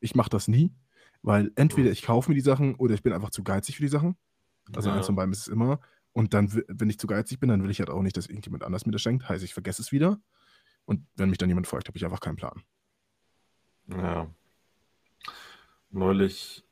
Ich 0.00 0.14
mache 0.14 0.30
das 0.30 0.48
nie, 0.48 0.74
weil 1.22 1.52
entweder 1.54 1.90
ich 1.90 2.02
kaufe 2.02 2.30
mir 2.30 2.34
die 2.34 2.40
Sachen 2.40 2.74
oder 2.74 2.94
ich 2.94 3.02
bin 3.02 3.12
einfach 3.12 3.30
zu 3.30 3.44
geizig 3.44 3.76
für 3.76 3.82
die 3.82 3.88
Sachen. 3.88 4.16
Also 4.74 4.88
Ja. 4.90 4.96
eins 4.96 5.06
von 5.06 5.14
beiden 5.14 5.32
ist 5.32 5.42
es 5.42 5.48
immer. 5.48 5.80
Und 6.12 6.34
dann, 6.34 6.52
wenn 6.68 6.90
ich 6.90 6.98
zu 6.98 7.06
geizig 7.06 7.40
bin, 7.40 7.48
dann 7.48 7.62
will 7.62 7.70
ich 7.70 7.78
halt 7.80 7.90
auch 7.90 8.02
nicht, 8.02 8.16
dass 8.16 8.26
irgendjemand 8.26 8.62
anders 8.64 8.84
mir 8.86 8.92
das 8.92 9.02
schenkt. 9.02 9.28
Heißt, 9.28 9.42
ich 9.44 9.54
vergesse 9.54 9.82
es 9.82 9.90
wieder. 9.92 10.20
Und 10.86 11.06
wenn 11.16 11.30
mich 11.30 11.38
dann 11.38 11.48
jemand 11.48 11.66
fragt, 11.66 11.88
habe 11.88 11.96
ich 11.96 12.04
einfach 12.04 12.20
keinen 12.20 12.36
Plan. 12.36 12.62
Ja. 13.88 14.28
Neulich 15.90 16.64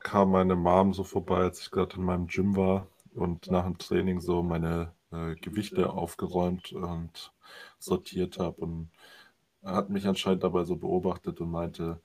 kam 0.00 0.30
meine 0.30 0.54
Mom 0.54 0.94
so 0.94 1.04
vorbei, 1.04 1.38
als 1.38 1.60
ich 1.60 1.70
gerade 1.70 1.96
in 1.96 2.04
meinem 2.04 2.26
Gym 2.26 2.56
war 2.56 2.86
und 3.14 3.50
nach 3.50 3.64
dem 3.64 3.78
Training 3.78 4.20
so 4.20 4.42
meine 4.42 4.92
äh, 5.10 5.34
Gewichte 5.36 5.90
aufgeräumt 5.90 6.72
und 6.72 7.32
sortiert 7.78 8.38
habe 8.38 8.60
und 8.60 8.90
hat 9.64 9.90
mich 9.90 10.06
anscheinend 10.06 10.44
dabei 10.44 10.64
so 10.64 10.76
beobachtet 10.76 11.40
und 11.40 11.50
meinte, 11.50 12.00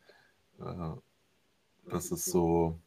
äh, 0.59 0.91
das 1.89 2.11
ist 2.11 2.25
so, 2.25 2.79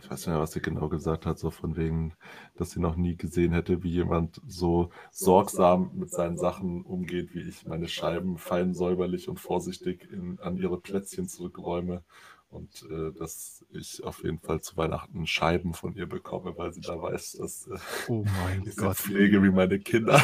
ich 0.00 0.10
weiß 0.10 0.20
nicht 0.20 0.28
mehr, 0.28 0.40
was 0.40 0.52
sie 0.52 0.60
genau 0.60 0.88
gesagt 0.88 1.26
hat, 1.26 1.38
so 1.38 1.50
von 1.50 1.76
wegen, 1.76 2.12
dass 2.56 2.70
sie 2.72 2.80
noch 2.80 2.96
nie 2.96 3.16
gesehen 3.16 3.52
hätte, 3.52 3.82
wie 3.82 3.90
jemand 3.90 4.40
so 4.46 4.90
sorgsam 5.10 5.90
mit 5.94 6.10
seinen 6.10 6.36
Sachen 6.38 6.82
umgeht, 6.82 7.34
wie 7.34 7.40
ich 7.48 7.66
meine 7.66 7.88
Scheiben 7.88 8.36
fein 8.38 8.74
säuberlich 8.74 9.28
und 9.28 9.40
vorsichtig 9.40 10.08
in, 10.10 10.38
an 10.40 10.56
ihre 10.56 10.78
Plätzchen 10.80 11.26
zurückräume. 11.28 12.02
Und 12.50 12.86
äh, 12.88 13.10
dass 13.18 13.64
ich 13.70 14.04
auf 14.04 14.22
jeden 14.22 14.38
Fall 14.38 14.60
zu 14.60 14.76
Weihnachten 14.76 15.26
Scheiben 15.26 15.74
von 15.74 15.94
ihr 15.96 16.06
bekomme, 16.06 16.56
weil 16.56 16.72
sie 16.72 16.82
da 16.82 17.00
weiß, 17.02 17.32
dass 17.40 17.66
äh, 17.66 17.78
Oh 18.08 18.24
ich 18.64 18.74
sie 18.74 18.80
Gott. 18.80 18.96
pflege 18.96 19.42
wie 19.42 19.50
meine 19.50 19.80
Kinder. 19.80 20.22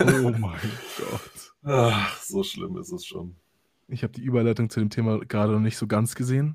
Oh 0.00 0.30
mein 0.38 0.60
Gott. 0.98 1.54
Ach, 1.64 2.20
so 2.22 2.44
schlimm 2.44 2.76
ist 2.76 2.92
es 2.92 3.04
schon. 3.04 3.34
Ich 3.88 4.04
habe 4.04 4.12
die 4.12 4.22
Überleitung 4.22 4.70
zu 4.70 4.78
dem 4.80 4.90
Thema 4.90 5.18
gerade 5.24 5.52
noch 5.54 5.60
nicht 5.60 5.76
so 5.76 5.86
ganz 5.88 6.14
gesehen, 6.14 6.54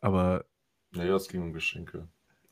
aber 0.00 0.44
Naja, 0.92 1.16
es 1.16 1.28
ging 1.28 1.42
um 1.42 1.52
Geschenke. 1.52 2.08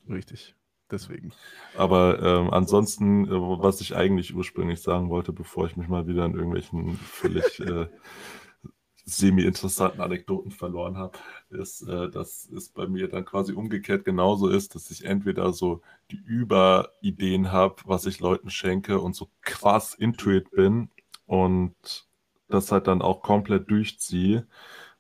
richtig. 0.09 0.55
Deswegen. 0.91 1.33
Aber 1.77 2.23
ähm, 2.23 2.51
ansonsten, 2.51 3.27
äh, 3.27 3.31
was 3.31 3.81
ich 3.81 3.97
eigentlich 3.97 4.35
ursprünglich 4.37 4.81
sagen 4.83 5.11
wollte, 5.11 5.33
bevor 5.33 5.67
ich 5.67 5.77
mich 5.77 5.89
mal 5.89 6.07
wieder 6.07 6.25
in 6.25 6.35
irgendwelchen 6.35 6.97
völlig 6.97 7.59
äh, 7.59 7.89
semi-interessanten 9.05 10.01
Anekdoten 10.01 10.51
verloren 10.51 10.97
habe, 10.97 11.19
ist, 11.51 11.83
äh, 11.83 12.09
dass 12.11 12.49
es 12.51 12.69
bei 12.69 12.87
mir 12.87 13.09
dann 13.09 13.25
quasi 13.25 13.53
umgekehrt 13.53 14.05
genauso 14.05 14.49
ist, 14.49 14.75
dass 14.75 14.91
ich 14.91 15.05
entweder 15.05 15.53
so 15.53 15.81
die 16.11 16.17
Überideen 16.25 17.51
habe, 17.53 17.77
was 17.85 18.07
ich 18.07 18.21
Leuten 18.21 18.51
schenke 18.51 19.01
und 19.01 19.15
so 19.15 19.29
krass 19.43 19.95
intuit 19.95 20.51
bin 20.51 20.91
und 21.27 21.75
das 22.49 22.71
halt 22.71 22.87
dann 22.87 23.03
auch 23.03 23.23
komplett 23.23 23.71
durchziehe 23.71 24.47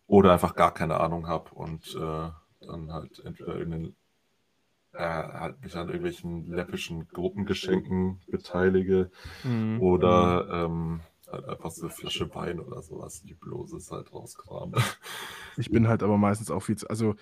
oder 0.06 0.32
einfach 0.32 0.54
gar 0.54 0.72
keine 0.74 1.00
Ahnung 1.00 1.28
habe 1.28 1.50
und 1.54 1.94
äh, 1.96 2.30
dann 2.66 2.92
halt 2.92 3.22
entweder 3.24 3.60
in 3.60 3.70
den 3.70 3.96
äh, 4.92 4.98
halt 4.98 5.60
mich 5.62 5.76
an 5.76 5.88
irgendwelchen 5.88 6.46
läppischen 6.46 7.08
Gruppengeschenken 7.08 8.20
beteilige 8.28 9.10
mhm. 9.44 9.80
oder 9.80 10.48
ähm, 10.50 11.00
halt 11.30 11.44
einfach 11.48 11.70
so 11.70 11.82
eine 11.82 11.90
Flasche 11.90 12.34
Wein 12.34 12.60
oder 12.60 12.82
sowas, 12.82 13.22
die 13.22 13.34
Bloses 13.34 13.90
halt 13.90 14.12
rauskramen. 14.12 14.74
Ich 15.58 15.70
bin 15.70 15.88
halt 15.88 16.02
aber 16.02 16.18
meistens 16.18 16.50
auch 16.50 16.60
viel 16.60 16.76
zu, 16.76 16.90
also 16.90 17.14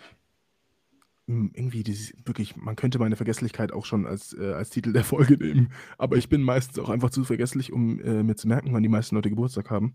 irgendwie 1.28 1.84
dieses, 1.84 2.14
wirklich, 2.24 2.56
man 2.56 2.74
könnte 2.74 2.98
meine 2.98 3.14
Vergesslichkeit 3.14 3.70
auch 3.70 3.84
schon 3.84 4.06
als, 4.06 4.36
äh, 4.36 4.54
als 4.54 4.70
Titel 4.70 4.92
der 4.92 5.04
Folge 5.04 5.36
nehmen, 5.36 5.72
aber 5.98 6.16
ich 6.16 6.28
bin 6.28 6.42
meistens 6.42 6.80
auch 6.80 6.88
einfach 6.88 7.10
zu 7.10 7.22
vergesslich, 7.22 7.72
um 7.72 8.00
äh, 8.00 8.24
mir 8.24 8.34
zu 8.34 8.48
merken, 8.48 8.72
wann 8.72 8.82
die 8.82 8.88
meisten 8.88 9.14
Leute 9.14 9.30
Geburtstag 9.30 9.70
haben. 9.70 9.94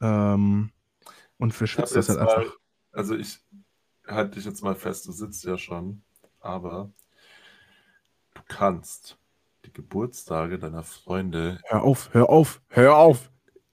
Ähm, 0.00 0.70
und 1.38 1.52
verschwitzt 1.52 1.96
das 1.96 2.08
halt 2.08 2.20
mal, 2.20 2.36
einfach. 2.36 2.56
Also 2.92 3.16
ich 3.16 3.40
halte 4.06 4.36
dich 4.36 4.44
jetzt 4.44 4.62
mal 4.62 4.74
fest, 4.74 5.06
du 5.06 5.12
sitzt 5.12 5.44
ja 5.44 5.58
schon, 5.58 6.02
aber 6.40 6.90
du 8.34 8.40
kannst 8.48 9.18
die 9.64 9.72
Geburtstage 9.72 10.58
deiner 10.58 10.82
Freunde. 10.82 11.58
Hör 11.64 11.82
auf, 11.82 12.10
hör 12.12 12.28
auf, 12.28 12.60
hör 12.68 12.96
auf, 12.96 13.30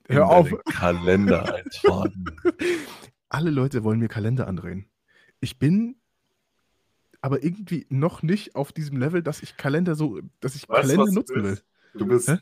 hör 0.08 0.28
auf. 0.28 0.50
Kalender 0.66 1.54
eintragen. 1.54 2.24
Alle 3.28 3.50
Leute 3.50 3.84
wollen 3.84 3.98
mir 3.98 4.08
Kalender 4.08 4.46
andrehen. 4.46 4.88
Ich 5.40 5.58
bin 5.58 5.96
aber 7.20 7.42
irgendwie 7.42 7.86
noch 7.88 8.22
nicht 8.22 8.54
auf 8.54 8.72
diesem 8.72 8.98
Level, 8.98 9.22
dass 9.22 9.42
ich 9.42 9.56
Kalender 9.56 9.94
so, 9.94 10.20
dass 10.40 10.54
ich 10.54 10.68
weißt, 10.68 10.82
Kalender 10.82 11.12
nutzen 11.12 11.42
will. 11.42 11.60
Du 11.94 12.06
bist 12.06 12.28
Hä? 12.28 12.38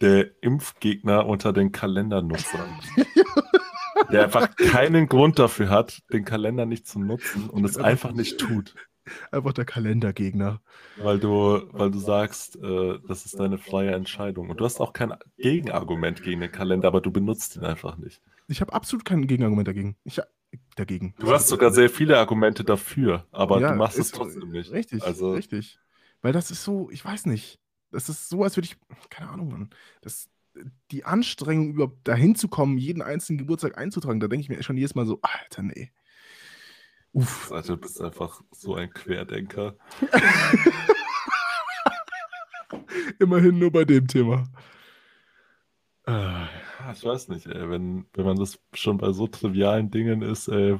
der 0.00 0.42
Impfgegner 0.42 1.26
unter 1.26 1.52
den 1.52 1.70
Kalendernutzern. 1.72 2.80
der 4.10 4.24
einfach 4.24 4.54
keinen 4.56 5.08
Grund 5.08 5.38
dafür 5.38 5.70
hat, 5.70 6.02
den 6.12 6.24
Kalender 6.24 6.66
nicht 6.66 6.86
zu 6.86 6.98
nutzen 6.98 7.48
und 7.50 7.64
es 7.64 7.76
einfach 7.78 8.12
nicht 8.12 8.38
tut. 8.38 8.74
Einfach 9.30 9.52
der 9.52 9.64
Kalendergegner. 9.64 10.60
Weil 10.96 11.20
du, 11.20 11.62
weil 11.70 11.90
du 11.90 11.98
sagst, 11.98 12.56
äh, 12.56 12.98
das 13.06 13.24
ist 13.24 13.38
deine 13.38 13.58
freie 13.58 13.92
Entscheidung. 13.92 14.50
Und 14.50 14.60
du 14.60 14.64
hast 14.64 14.80
auch 14.80 14.92
kein 14.92 15.14
Gegenargument 15.38 16.22
gegen 16.22 16.40
den 16.40 16.50
Kalender, 16.50 16.88
aber 16.88 17.00
du 17.00 17.12
benutzt 17.12 17.56
ihn 17.56 17.64
einfach 17.64 17.96
nicht. 17.96 18.20
Ich 18.48 18.60
habe 18.60 18.72
absolut 18.72 19.04
kein 19.04 19.26
Gegenargument 19.26 19.68
dagegen. 19.68 19.96
Ich, 20.02 20.20
dagegen. 20.74 21.14
Du 21.18 21.32
hast 21.32 21.48
sogar 21.48 21.70
sehr 21.70 21.90
viele 21.90 22.18
Argumente 22.18 22.64
dafür, 22.64 23.26
aber 23.30 23.60
ja, 23.60 23.72
du 23.72 23.76
machst 23.76 23.98
es 23.98 24.10
trotzdem 24.10 24.50
nicht. 24.50 24.72
Richtig, 24.72 25.02
also, 25.02 25.32
richtig. 25.32 25.78
Weil 26.22 26.32
das 26.32 26.50
ist 26.50 26.64
so, 26.64 26.90
ich 26.90 27.04
weiß 27.04 27.26
nicht. 27.26 27.60
Das 27.92 28.08
ist 28.08 28.28
so, 28.28 28.42
als 28.42 28.56
würde 28.56 28.66
ich, 28.66 28.76
keine 29.10 29.30
Ahnung, 29.30 29.50
Mann. 29.50 29.70
Das, 30.00 30.28
die 30.90 31.04
Anstrengung, 31.04 31.74
überhaupt 31.74 32.06
dahin 32.06 32.34
zu 32.34 32.48
kommen, 32.48 32.78
jeden 32.78 33.02
einzelnen 33.02 33.38
Geburtstag 33.38 33.78
einzutragen, 33.78 34.20
da 34.20 34.28
denke 34.28 34.42
ich 34.42 34.48
mir 34.48 34.62
schon 34.62 34.76
jedes 34.76 34.94
Mal 34.94 35.06
so, 35.06 35.18
Alter, 35.22 35.62
nee. 35.62 35.90
Uff. 37.12 37.50
Also, 37.50 37.76
du 37.76 37.80
bist 37.80 38.00
einfach 38.00 38.42
so 38.50 38.74
ein 38.74 38.90
Querdenker. 38.90 39.76
Immerhin 43.18 43.58
nur 43.58 43.72
bei 43.72 43.84
dem 43.84 44.06
Thema. 44.06 44.46
Äh, 46.06 46.44
ich 46.92 47.04
weiß 47.04 47.28
nicht, 47.28 47.46
ey. 47.46 47.70
Wenn, 47.70 48.06
wenn 48.12 48.26
man 48.26 48.36
das 48.36 48.58
schon 48.74 48.98
bei 48.98 49.12
so 49.12 49.26
trivialen 49.26 49.90
Dingen 49.90 50.22
ist, 50.22 50.48
ey, 50.48 50.78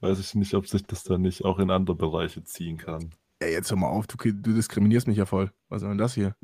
weiß 0.00 0.18
ich 0.18 0.34
nicht, 0.34 0.54
ob 0.54 0.66
sich 0.66 0.84
das 0.84 1.04
dann 1.04 1.22
nicht 1.22 1.44
auch 1.44 1.58
in 1.58 1.70
andere 1.70 1.96
Bereiche 1.96 2.44
ziehen 2.44 2.76
kann. 2.76 3.10
Ey, 3.38 3.52
jetzt 3.52 3.70
hör 3.70 3.78
mal 3.78 3.88
auf, 3.88 4.06
du, 4.06 4.16
du 4.16 4.54
diskriminierst 4.54 5.06
mich 5.06 5.18
ja 5.18 5.26
voll. 5.26 5.52
Was 5.68 5.80
soll 5.80 5.90
denn 5.90 5.98
das 5.98 6.14
hier? 6.14 6.36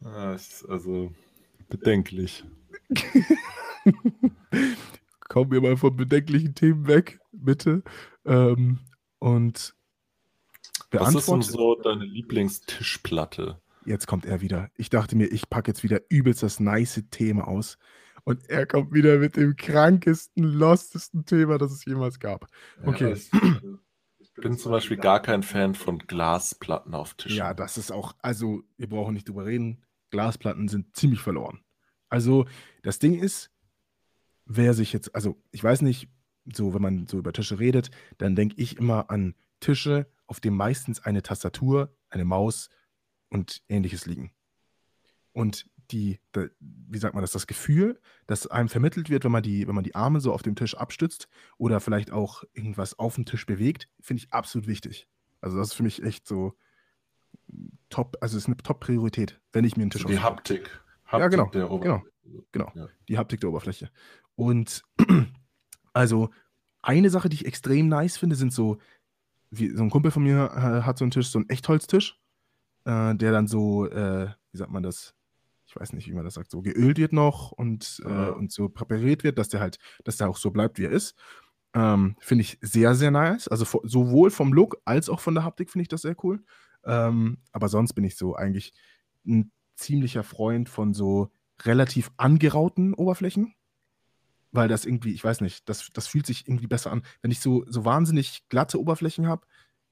Ja, 0.00 0.36
also 0.68 1.12
bedenklich. 1.68 2.44
kommen 5.28 5.50
wir 5.50 5.60
mal 5.60 5.76
von 5.76 5.96
bedenklichen 5.96 6.54
Themen 6.54 6.86
weg, 6.86 7.20
bitte. 7.32 7.82
Ähm, 8.24 8.80
und 9.18 9.74
Was 10.90 11.14
ist 11.14 11.28
denn 11.28 11.42
so 11.42 11.74
deine 11.76 12.04
Lieblingstischplatte? 12.04 13.60
Jetzt 13.84 14.06
kommt 14.06 14.26
er 14.26 14.40
wieder. 14.40 14.70
Ich 14.76 14.90
dachte 14.90 15.16
mir, 15.16 15.26
ich 15.26 15.48
packe 15.48 15.70
jetzt 15.70 15.82
wieder 15.82 16.00
übelst 16.08 16.42
das 16.42 16.60
nice 16.60 17.02
Thema 17.10 17.46
aus. 17.46 17.78
Und 18.24 18.48
er 18.50 18.66
kommt 18.66 18.92
wieder 18.92 19.18
mit 19.18 19.36
dem 19.36 19.56
krankesten, 19.56 20.44
lostesten 20.44 21.24
Thema, 21.24 21.56
das 21.56 21.72
es 21.72 21.84
jemals 21.84 22.18
gab. 22.18 22.46
Okay. 22.84 23.10
Ja, 23.10 23.12
ich, 23.14 23.30
ich 24.18 24.32
bin 24.34 24.58
zum 24.58 24.72
Beispiel 24.72 24.98
gar 24.98 25.22
kein 25.22 25.42
Fan 25.42 25.74
von 25.74 25.98
Glasplatten 25.98 26.94
auf 26.94 27.14
Tischen. 27.14 27.38
Ja, 27.38 27.54
das 27.54 27.78
ist 27.78 27.90
auch, 27.90 28.14
also 28.20 28.62
wir 28.76 28.88
brauchen 28.88 29.14
nicht 29.14 29.28
drüber 29.28 29.46
reden. 29.46 29.82
Glasplatten 30.10 30.68
sind 30.68 30.96
ziemlich 30.96 31.20
verloren. 31.20 31.60
Also 32.08 32.46
das 32.82 32.98
Ding 32.98 33.18
ist, 33.18 33.50
wer 34.44 34.74
sich 34.74 34.92
jetzt, 34.92 35.14
also 35.14 35.40
ich 35.50 35.62
weiß 35.62 35.82
nicht, 35.82 36.08
so 36.52 36.74
wenn 36.74 36.82
man 36.82 37.06
so 37.06 37.18
über 37.18 37.32
Tische 37.32 37.58
redet, 37.58 37.90
dann 38.16 38.34
denke 38.34 38.54
ich 38.58 38.78
immer 38.78 39.10
an 39.10 39.34
Tische, 39.60 40.06
auf 40.26 40.40
dem 40.40 40.54
meistens 40.56 41.00
eine 41.00 41.22
Tastatur, 41.22 41.94
eine 42.10 42.24
Maus 42.24 42.68
und 43.28 43.62
ähnliches 43.68 44.06
liegen. 44.06 44.32
Und 45.32 45.70
die, 45.90 46.20
wie 46.60 46.98
sagt 46.98 47.14
man 47.14 47.22
das, 47.22 47.32
das 47.32 47.46
Gefühl, 47.46 47.98
das 48.26 48.46
einem 48.46 48.68
vermittelt 48.68 49.08
wird, 49.08 49.24
wenn 49.24 49.32
man 49.32 49.42
die, 49.42 49.66
wenn 49.66 49.74
man 49.74 49.84
die 49.84 49.94
Arme 49.94 50.20
so 50.20 50.32
auf 50.32 50.42
dem 50.42 50.54
Tisch 50.54 50.74
abstützt 50.74 51.28
oder 51.56 51.80
vielleicht 51.80 52.10
auch 52.10 52.44
irgendwas 52.52 52.98
auf 52.98 53.14
dem 53.14 53.24
Tisch 53.24 53.46
bewegt, 53.46 53.88
finde 54.00 54.22
ich 54.22 54.32
absolut 54.32 54.66
wichtig. 54.66 55.08
Also 55.40 55.56
das 55.56 55.68
ist 55.68 55.74
für 55.74 55.82
mich 55.82 56.02
echt 56.02 56.26
so 56.26 56.54
top, 57.90 58.16
also 58.20 58.36
es 58.36 58.44
ist 58.44 58.46
eine 58.48 58.56
Top-Priorität, 58.56 59.40
wenn 59.52 59.64
ich 59.64 59.76
mir 59.76 59.82
einen 59.82 59.90
Tisch 59.90 60.04
Die 60.04 60.18
Haptik. 60.18 60.80
Haptik 61.04 61.20
ja, 61.20 61.28
genau. 61.28 61.78
genau. 61.78 62.02
Genau. 62.52 62.72
Ja. 62.74 62.88
Die 63.08 63.18
Haptik 63.18 63.40
der 63.40 63.50
Oberfläche. 63.50 63.90
Und 64.34 64.82
also 65.92 66.30
eine 66.82 67.10
Sache, 67.10 67.28
die 67.28 67.36
ich 67.36 67.46
extrem 67.46 67.88
nice 67.88 68.16
finde, 68.16 68.36
sind 68.36 68.52
so, 68.52 68.78
wie, 69.50 69.70
so 69.70 69.82
ein 69.82 69.90
Kumpel 69.90 70.10
von 70.10 70.22
mir 70.22 70.50
äh, 70.54 70.82
hat 70.82 70.98
so 70.98 71.04
einen 71.04 71.10
Tisch, 71.10 71.28
so 71.28 71.38
einen 71.38 71.48
Echtholztisch, 71.48 72.20
äh, 72.84 73.14
der 73.14 73.32
dann 73.32 73.46
so, 73.46 73.86
äh, 73.86 74.28
wie 74.52 74.58
sagt 74.58 74.70
man 74.70 74.82
das? 74.82 75.14
Ich 75.66 75.76
weiß 75.76 75.92
nicht, 75.92 76.08
wie 76.08 76.14
man 76.14 76.24
das 76.24 76.34
sagt, 76.34 76.50
so 76.50 76.62
geölt 76.62 76.96
wird 76.96 77.12
noch 77.12 77.52
und, 77.52 78.00
äh, 78.04 78.08
ja. 78.08 78.28
und 78.30 78.52
so 78.52 78.68
präpariert 78.68 79.22
wird, 79.22 79.38
dass 79.38 79.48
der 79.48 79.60
halt, 79.60 79.78
dass 80.04 80.16
der 80.16 80.28
auch 80.28 80.38
so 80.38 80.50
bleibt, 80.50 80.78
wie 80.78 80.84
er 80.84 80.92
ist. 80.92 81.14
Ähm, 81.74 82.16
finde 82.20 82.42
ich 82.42 82.58
sehr, 82.62 82.94
sehr 82.94 83.10
nice. 83.10 83.48
Also 83.48 83.80
sowohl 83.84 84.30
vom 84.30 84.54
Look 84.54 84.78
als 84.86 85.10
auch 85.10 85.20
von 85.20 85.34
der 85.34 85.44
Haptik 85.44 85.70
finde 85.70 85.82
ich 85.82 85.88
das 85.88 86.02
sehr 86.02 86.16
cool. 86.24 86.42
Ähm, 86.84 87.38
aber 87.52 87.68
sonst 87.68 87.92
bin 87.94 88.04
ich 88.04 88.16
so 88.16 88.34
eigentlich 88.34 88.72
ein 89.26 89.50
ziemlicher 89.74 90.24
Freund 90.24 90.68
von 90.68 90.94
so 90.94 91.30
relativ 91.64 92.10
angerauten 92.16 92.94
Oberflächen 92.94 93.54
weil 94.52 94.68
das 94.68 94.84
irgendwie, 94.84 95.12
ich 95.12 95.22
weiß 95.22 95.40
nicht, 95.40 95.68
das, 95.68 95.90
das 95.92 96.06
fühlt 96.06 96.26
sich 96.26 96.48
irgendwie 96.48 96.66
besser 96.66 96.90
an. 96.90 97.02
Wenn 97.22 97.30
ich 97.30 97.40
so, 97.40 97.64
so 97.68 97.84
wahnsinnig 97.84 98.48
glatte 98.48 98.80
Oberflächen 98.80 99.26
habe, 99.26 99.46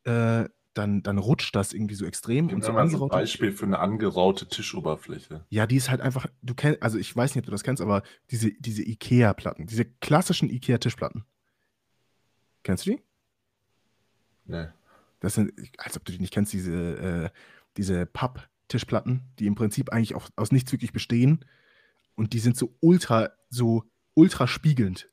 äh, 0.04 0.48
dann, 0.74 1.02
dann 1.02 1.18
rutscht 1.18 1.54
das 1.56 1.72
irgendwie 1.72 1.94
so 1.94 2.04
extrem. 2.04 2.50
Und 2.50 2.62
so 2.62 2.76
ein 2.76 3.08
Beispiel 3.08 3.52
für 3.52 3.64
eine 3.64 3.78
angeraute 3.78 4.46
Tischoberfläche. 4.46 5.44
Ja, 5.48 5.66
die 5.66 5.76
ist 5.76 5.90
halt 5.90 6.00
einfach, 6.00 6.26
du 6.42 6.54
kennst, 6.54 6.82
also 6.82 6.98
ich 6.98 7.14
weiß 7.14 7.34
nicht, 7.34 7.42
ob 7.42 7.46
du 7.46 7.50
das 7.52 7.62
kennst, 7.62 7.82
aber 7.82 8.02
diese, 8.30 8.50
diese 8.52 8.82
Ikea-Platten, 8.82 9.66
diese 9.66 9.86
klassischen 9.86 10.50
Ikea-Tischplatten. 10.50 11.24
Kennst 12.62 12.86
du 12.86 12.90
die? 12.90 13.02
Nee. 14.44 14.66
Das 15.26 15.34
sind, 15.34 15.52
als 15.78 15.96
ob 15.96 16.04
du 16.04 16.12
die 16.12 16.20
nicht 16.20 16.32
kennst, 16.32 16.52
diese, 16.52 16.72
äh, 16.72 17.30
diese 17.76 18.06
Papp-Tischplatten, 18.06 19.24
die 19.40 19.48
im 19.48 19.56
Prinzip 19.56 19.90
eigentlich 19.90 20.14
auch 20.14 20.28
aus 20.36 20.52
nichts 20.52 20.70
wirklich 20.70 20.92
bestehen. 20.92 21.44
Und 22.14 22.32
die 22.32 22.38
sind 22.38 22.56
so 22.56 22.76
ultra, 22.78 23.30
so 23.50 23.82
ultra 24.14 24.46
spiegelnd. 24.46 25.10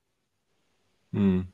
Hm. 1.13 1.47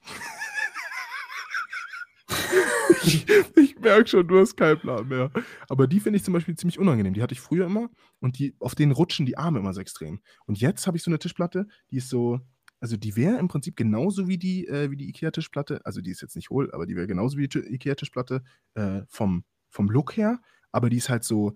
ich, 3.04 3.26
ich 3.56 3.78
merke 3.78 4.06
schon, 4.06 4.26
du 4.26 4.40
hast 4.40 4.56
keinen 4.56 4.80
Plan 4.80 5.06
mehr. 5.06 5.30
Aber 5.68 5.86
die 5.86 6.00
finde 6.00 6.16
ich 6.16 6.24
zum 6.24 6.32
Beispiel 6.32 6.56
ziemlich 6.56 6.78
unangenehm. 6.78 7.12
Die 7.12 7.22
hatte 7.22 7.34
ich 7.34 7.42
früher 7.42 7.66
immer 7.66 7.90
und 8.20 8.38
die, 8.38 8.56
auf 8.58 8.74
denen 8.74 8.92
rutschen 8.92 9.26
die 9.26 9.36
Arme 9.36 9.58
immer 9.58 9.74
so 9.74 9.82
extrem. 9.82 10.22
Und 10.46 10.58
jetzt 10.58 10.86
habe 10.86 10.96
ich 10.96 11.02
so 11.02 11.10
eine 11.10 11.18
Tischplatte, 11.18 11.66
die 11.90 11.98
ist 11.98 12.08
so, 12.08 12.40
also 12.82 12.96
die 12.96 13.14
wäre 13.14 13.38
im 13.38 13.46
Prinzip 13.46 13.76
genauso 13.76 14.26
wie 14.26 14.38
die, 14.38 14.66
äh, 14.66 14.90
wie 14.90 14.96
die 14.96 15.08
IKEA-Tischplatte, 15.08 15.86
also 15.86 16.00
die 16.00 16.10
ist 16.10 16.20
jetzt 16.20 16.34
nicht 16.34 16.50
hohl, 16.50 16.68
aber 16.72 16.84
die 16.84 16.96
wäre 16.96 17.06
genauso 17.06 17.38
wie 17.38 17.46
die 17.46 17.60
IKEA-Tischplatte 17.60 18.42
äh, 18.74 19.02
vom, 19.06 19.44
vom 19.68 19.88
Look 19.88 20.16
her, 20.16 20.40
aber 20.72 20.90
die 20.90 20.96
ist 20.96 21.08
halt 21.08 21.22
so, 21.22 21.54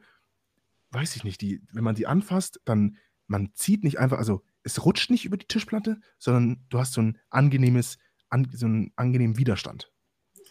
weiß 0.90 1.16
ich 1.16 1.24
nicht, 1.24 1.40
die, 1.40 1.60
wenn 1.72 1.82
man 1.82 1.96
die 1.96 2.06
anfasst, 2.06 2.60
dann, 2.64 2.96
man 3.26 3.50
zieht 3.54 3.82
nicht 3.82 3.98
einfach, 3.98 4.18
also 4.18 4.44
es 4.62 4.84
rutscht 4.84 5.10
nicht 5.10 5.24
über 5.24 5.36
die 5.36 5.48
Tischplatte, 5.48 5.98
sondern 6.16 6.64
du 6.68 6.78
hast 6.78 6.92
so 6.92 7.02
ein 7.02 7.18
angenehmes, 7.28 7.98
an, 8.28 8.48
so 8.52 8.66
einen 8.66 8.92
angenehmen 8.94 9.36
Widerstand. 9.36 9.92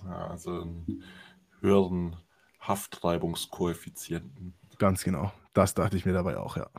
Ja, 0.03 0.27
also 0.27 0.61
einen 0.61 1.03
höheren 1.61 2.17
Haftreibungskoeffizienten. 2.59 4.55
Ganz 4.77 5.05
genau. 5.05 5.31
Das 5.53 5.73
dachte 5.73 5.95
ich 5.95 6.05
mir 6.05 6.11
dabei 6.11 6.35
auch, 6.35 6.57
ja. 6.57 6.69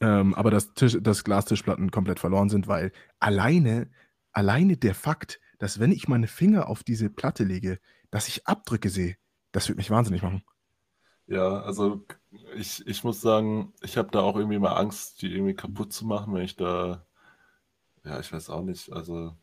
Ähm, 0.00 0.34
aber 0.34 0.50
dass, 0.50 0.74
Tisch, 0.74 0.98
dass 1.00 1.24
Glastischplatten 1.24 1.90
komplett 1.90 2.20
verloren 2.20 2.48
sind, 2.48 2.68
weil 2.68 2.92
alleine, 3.18 3.90
alleine 4.32 4.76
der 4.76 4.94
Fakt, 4.94 5.40
dass 5.58 5.80
wenn 5.80 5.92
ich 5.92 6.08
meine 6.08 6.26
Finger 6.26 6.68
auf 6.68 6.84
diese 6.84 7.08
Platte 7.08 7.44
lege, 7.44 7.78
dass 8.10 8.28
ich 8.28 8.46
Abdrücke 8.46 8.90
sehe, 8.90 9.16
das 9.52 9.68
würde 9.68 9.78
mich 9.78 9.90
wahnsinnig 9.90 10.22
machen. 10.22 10.42
Ja, 11.26 11.60
also 11.62 12.04
ich, 12.54 12.86
ich 12.86 13.02
muss 13.02 13.20
sagen, 13.20 13.72
ich 13.82 13.96
habe 13.96 14.10
da 14.10 14.20
auch 14.20 14.36
irgendwie 14.36 14.58
mal 14.58 14.74
Angst, 14.74 15.22
die 15.22 15.32
irgendwie 15.32 15.54
kaputt 15.54 15.92
zu 15.92 16.06
machen, 16.06 16.34
wenn 16.34 16.42
ich 16.42 16.56
da, 16.56 17.04
ja, 18.04 18.20
ich 18.20 18.32
weiß 18.32 18.50
auch 18.50 18.62
nicht, 18.62 18.92
also 18.92 19.34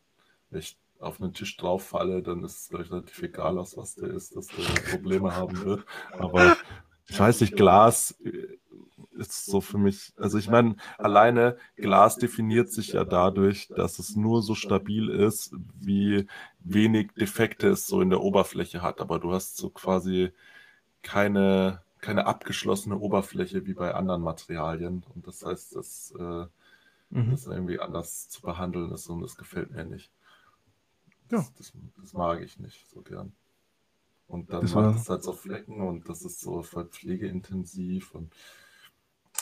wenn 0.49 0.59
ich 0.59 0.79
auf 0.99 1.21
einen 1.21 1.33
Tisch 1.33 1.57
drauf 1.57 1.83
falle, 1.85 2.21
dann 2.21 2.43
ist 2.43 2.61
es 2.61 2.69
gleich 2.69 2.89
relativ 2.89 3.21
egal, 3.21 3.57
aus 3.57 3.75
was 3.75 3.95
der 3.95 4.09
ist, 4.11 4.35
dass 4.35 4.47
der 4.47 4.63
Probleme 4.91 5.35
haben 5.35 5.59
wird. 5.65 5.85
Aber 6.13 6.55
ich 7.07 7.19
weiß 7.19 7.41
nicht, 7.41 7.55
Glas 7.55 8.15
ist 9.13 9.45
so 9.45 9.61
für 9.61 9.77
mich, 9.77 10.13
also 10.17 10.37
ich 10.37 10.49
meine, 10.49 10.75
alleine 10.97 11.57
Glas 11.75 12.17
definiert 12.17 12.69
sich 12.69 12.93
ja 12.93 13.03
dadurch, 13.03 13.67
dass 13.75 13.99
es 13.99 14.15
nur 14.15 14.41
so 14.41 14.55
stabil 14.55 15.09
ist, 15.09 15.53
wie 15.79 16.27
wenig 16.59 17.11
Defekte 17.13 17.69
es 17.69 17.87
so 17.87 18.01
in 18.01 18.09
der 18.09 18.21
Oberfläche 18.21 18.81
hat. 18.81 19.01
Aber 19.01 19.19
du 19.19 19.33
hast 19.33 19.57
so 19.57 19.69
quasi 19.69 20.31
keine, 21.01 21.81
keine 21.99 22.25
abgeschlossene 22.25 22.97
Oberfläche 22.97 23.65
wie 23.65 23.73
bei 23.73 23.93
anderen 23.93 24.21
Materialien. 24.21 25.05
Und 25.13 25.27
das 25.27 25.45
heißt, 25.45 25.75
dass 25.75 26.13
äh, 26.17 26.45
mhm. 27.09 27.31
das 27.31 27.45
irgendwie 27.45 27.79
anders 27.79 28.29
zu 28.29 28.41
behandeln 28.41 28.91
ist 28.91 29.07
und 29.07 29.21
das 29.21 29.37
gefällt 29.37 29.71
mir 29.71 29.85
nicht. 29.85 30.11
Das, 31.29 31.45
ja. 31.45 31.51
das, 31.57 31.73
das 32.01 32.13
mag 32.13 32.41
ich 32.41 32.59
nicht 32.59 32.89
so 32.89 33.01
gern. 33.01 33.33
Und 34.27 34.51
dann 34.51 34.61
das 34.61 34.73
macht 34.73 34.95
es 34.95 35.09
halt 35.09 35.23
so 35.23 35.33
Flecken 35.33 35.81
und 35.81 36.09
das 36.09 36.23
ist 36.23 36.39
so 36.39 36.63
voll 36.63 36.85
pflegeintensiv 36.85 38.15
und 38.15 38.33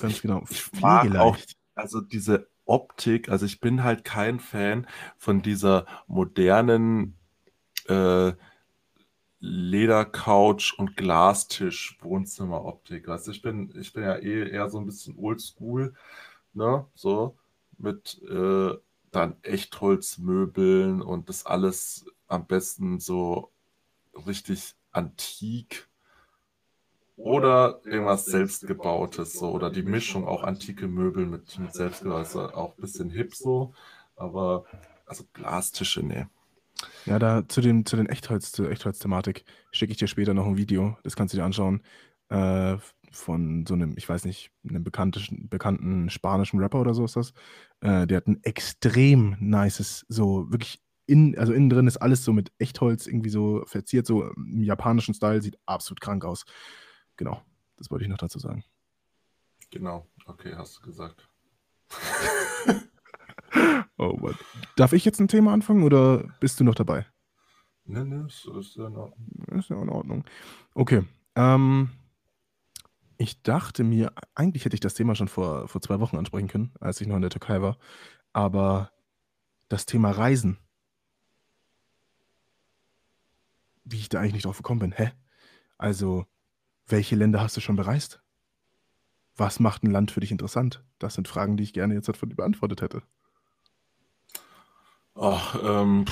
ganz 0.01 0.21
genau. 0.21 0.43
Ich 0.49 0.71
mag 0.81 1.15
auch, 1.15 1.37
also 1.75 2.01
diese 2.01 2.47
Optik, 2.65 3.29
also 3.29 3.45
ich 3.45 3.59
bin 3.59 3.83
halt 3.83 4.03
kein 4.03 4.39
Fan 4.39 4.87
von 5.17 5.41
dieser 5.41 5.85
modernen 6.07 7.17
äh, 7.87 8.33
Ledercouch 9.39 10.75
und 10.77 10.95
Glastisch 10.95 11.97
Wohnzimmeroptik. 12.01 13.07
Weißt 13.07 13.27
du, 13.27 13.31
ich 13.31 13.41
bin, 13.41 13.73
ich 13.79 13.91
bin 13.91 14.03
ja 14.03 14.15
eh 14.15 14.49
eher 14.49 14.69
so 14.69 14.79
ein 14.79 14.85
bisschen 14.85 15.17
oldschool, 15.17 15.95
ne? 16.53 16.85
So 16.93 17.37
mit 17.77 18.21
äh, 18.29 18.73
dann 19.09 19.35
Echtholzmöbeln 19.41 21.01
und 21.01 21.27
das 21.27 21.45
alles 21.45 22.05
am 22.27 22.45
besten 22.45 22.99
so 22.99 23.51
richtig 24.27 24.75
antik 24.91 25.89
oder 27.23 27.81
irgendwas 27.85 28.25
selbstgebautes 28.25 29.33
so 29.33 29.51
oder 29.51 29.69
die 29.69 29.83
Mischung 29.83 30.27
auch 30.27 30.43
antike 30.43 30.87
Möbel 30.87 31.25
mit, 31.25 31.57
mit 31.59 31.73
selbstgebautes, 31.73 32.35
auch 32.35 32.77
ein 32.77 32.81
bisschen 32.81 33.09
hip 33.09 33.35
so, 33.35 33.73
aber 34.15 34.65
also 35.05 35.23
Glastische, 35.33 36.03
nee. 36.03 36.25
Ja, 37.05 37.19
da 37.19 37.47
zu, 37.47 37.61
dem, 37.61 37.85
zu 37.85 37.95
den 37.95 38.07
Echtholz, 38.07 38.51
zur 38.51 38.71
Echtholz-Thematik 38.71 39.45
schicke 39.71 39.91
ich 39.91 39.97
dir 39.97 40.07
später 40.07 40.33
noch 40.33 40.47
ein 40.47 40.57
Video, 40.57 40.97
das 41.03 41.15
kannst 41.15 41.33
du 41.33 41.37
dir 41.37 41.43
anschauen, 41.43 41.83
äh, 42.29 42.77
von 43.11 43.65
so 43.67 43.73
einem, 43.73 43.93
ich 43.97 44.07
weiß 44.07 44.25
nicht, 44.25 44.51
einem 44.67 44.83
bekannten, 44.83 45.49
bekannten 45.49 46.09
spanischen 46.09 46.59
Rapper 46.59 46.79
oder 46.79 46.93
so 46.93 47.03
ist 47.03 47.17
das. 47.17 47.33
Äh, 47.81 48.07
der 48.07 48.17
hat 48.17 48.27
ein 48.27 48.41
extrem 48.43 49.35
nices, 49.39 50.05
so 50.07 50.49
wirklich 50.49 50.81
in, 51.07 51.37
also 51.37 51.51
innen 51.51 51.69
drin 51.69 51.87
ist 51.87 51.97
alles 51.97 52.23
so 52.23 52.31
mit 52.31 52.53
Echtholz 52.57 53.05
irgendwie 53.05 53.29
so 53.29 53.63
verziert, 53.65 54.07
so 54.07 54.31
im 54.31 54.63
japanischen 54.63 55.13
Style, 55.13 55.41
sieht 55.41 55.59
absolut 55.65 55.99
krank 55.99 56.23
aus. 56.23 56.45
Genau, 57.21 57.39
das 57.77 57.91
wollte 57.91 58.03
ich 58.03 58.09
noch 58.09 58.17
dazu 58.17 58.39
sagen. 58.39 58.63
Genau, 59.69 60.07
okay, 60.25 60.55
hast 60.55 60.79
du 60.79 60.81
gesagt. 60.81 61.29
oh 63.99 64.17
Mann. 64.19 64.33
Darf 64.75 64.93
ich 64.93 65.05
jetzt 65.05 65.19
ein 65.19 65.27
Thema 65.27 65.53
anfangen 65.53 65.83
oder 65.83 66.23
bist 66.39 66.59
du 66.59 66.63
noch 66.63 66.73
dabei? 66.73 67.05
Nee, 67.85 68.05
nee, 68.05 68.25
ist, 68.25 68.47
ist 68.47 68.75
ja 68.75 68.87
in 68.87 68.95
Ordnung. 68.95 69.59
Ist 69.59 69.69
ja 69.69 69.79
in 69.79 69.89
Ordnung. 69.89 70.23
Okay. 70.73 71.03
Ähm, 71.35 71.91
ich 73.17 73.43
dachte 73.43 73.83
mir, 73.83 74.13
eigentlich 74.33 74.65
hätte 74.65 74.73
ich 74.73 74.79
das 74.79 74.95
Thema 74.95 75.13
schon 75.13 75.27
vor, 75.27 75.67
vor 75.67 75.79
zwei 75.79 75.99
Wochen 75.99 76.17
ansprechen 76.17 76.47
können, 76.47 76.73
als 76.79 77.01
ich 77.01 77.07
noch 77.07 77.17
in 77.17 77.21
der 77.21 77.29
Türkei 77.29 77.61
war. 77.61 77.77
Aber 78.33 78.91
das 79.69 79.85
Thema 79.85 80.09
Reisen 80.09 80.57
wie 83.83 83.97
ich 83.97 84.09
da 84.09 84.19
eigentlich 84.19 84.33
nicht 84.33 84.45
drauf 84.45 84.57
gekommen 84.57 84.79
bin. 84.79 84.91
Hä? 84.91 85.11
Also, 85.77 86.25
welche 86.91 87.15
Länder 87.15 87.41
hast 87.41 87.57
du 87.57 87.61
schon 87.61 87.75
bereist? 87.75 88.21
Was 89.35 89.59
macht 89.59 89.83
ein 89.83 89.91
Land 89.91 90.11
für 90.11 90.19
dich 90.19 90.31
interessant? 90.31 90.83
Das 90.99 91.15
sind 91.15 91.27
Fragen, 91.27 91.57
die 91.57 91.63
ich 91.63 91.73
gerne 91.73 91.93
jetzt 91.93 92.15
von 92.15 92.29
dir 92.29 92.35
beantwortet 92.35 92.81
hätte. 92.81 93.01
Ach, 95.15 95.57
ähm, 95.63 96.05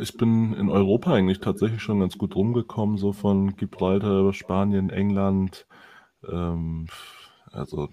ich 0.00 0.16
bin 0.16 0.52
in 0.54 0.68
Europa 0.68 1.12
eigentlich 1.12 1.40
tatsächlich 1.40 1.82
schon 1.82 2.00
ganz 2.00 2.18
gut 2.18 2.34
rumgekommen, 2.34 2.98
so 2.98 3.12
von 3.12 3.56
Gibraltar 3.56 4.20
über 4.20 4.32
Spanien, 4.32 4.90
England, 4.90 5.66
ähm, 6.28 6.86
also 7.50 7.88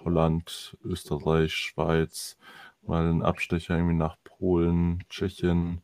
Holland, 0.00 0.76
Österreich, 0.84 1.54
Schweiz, 1.54 2.36
mal 2.82 3.06
einen 3.06 3.22
Abstecher 3.22 3.76
irgendwie 3.76 3.96
nach 3.96 4.16
Polen, 4.22 5.02
Tschechien, 5.08 5.80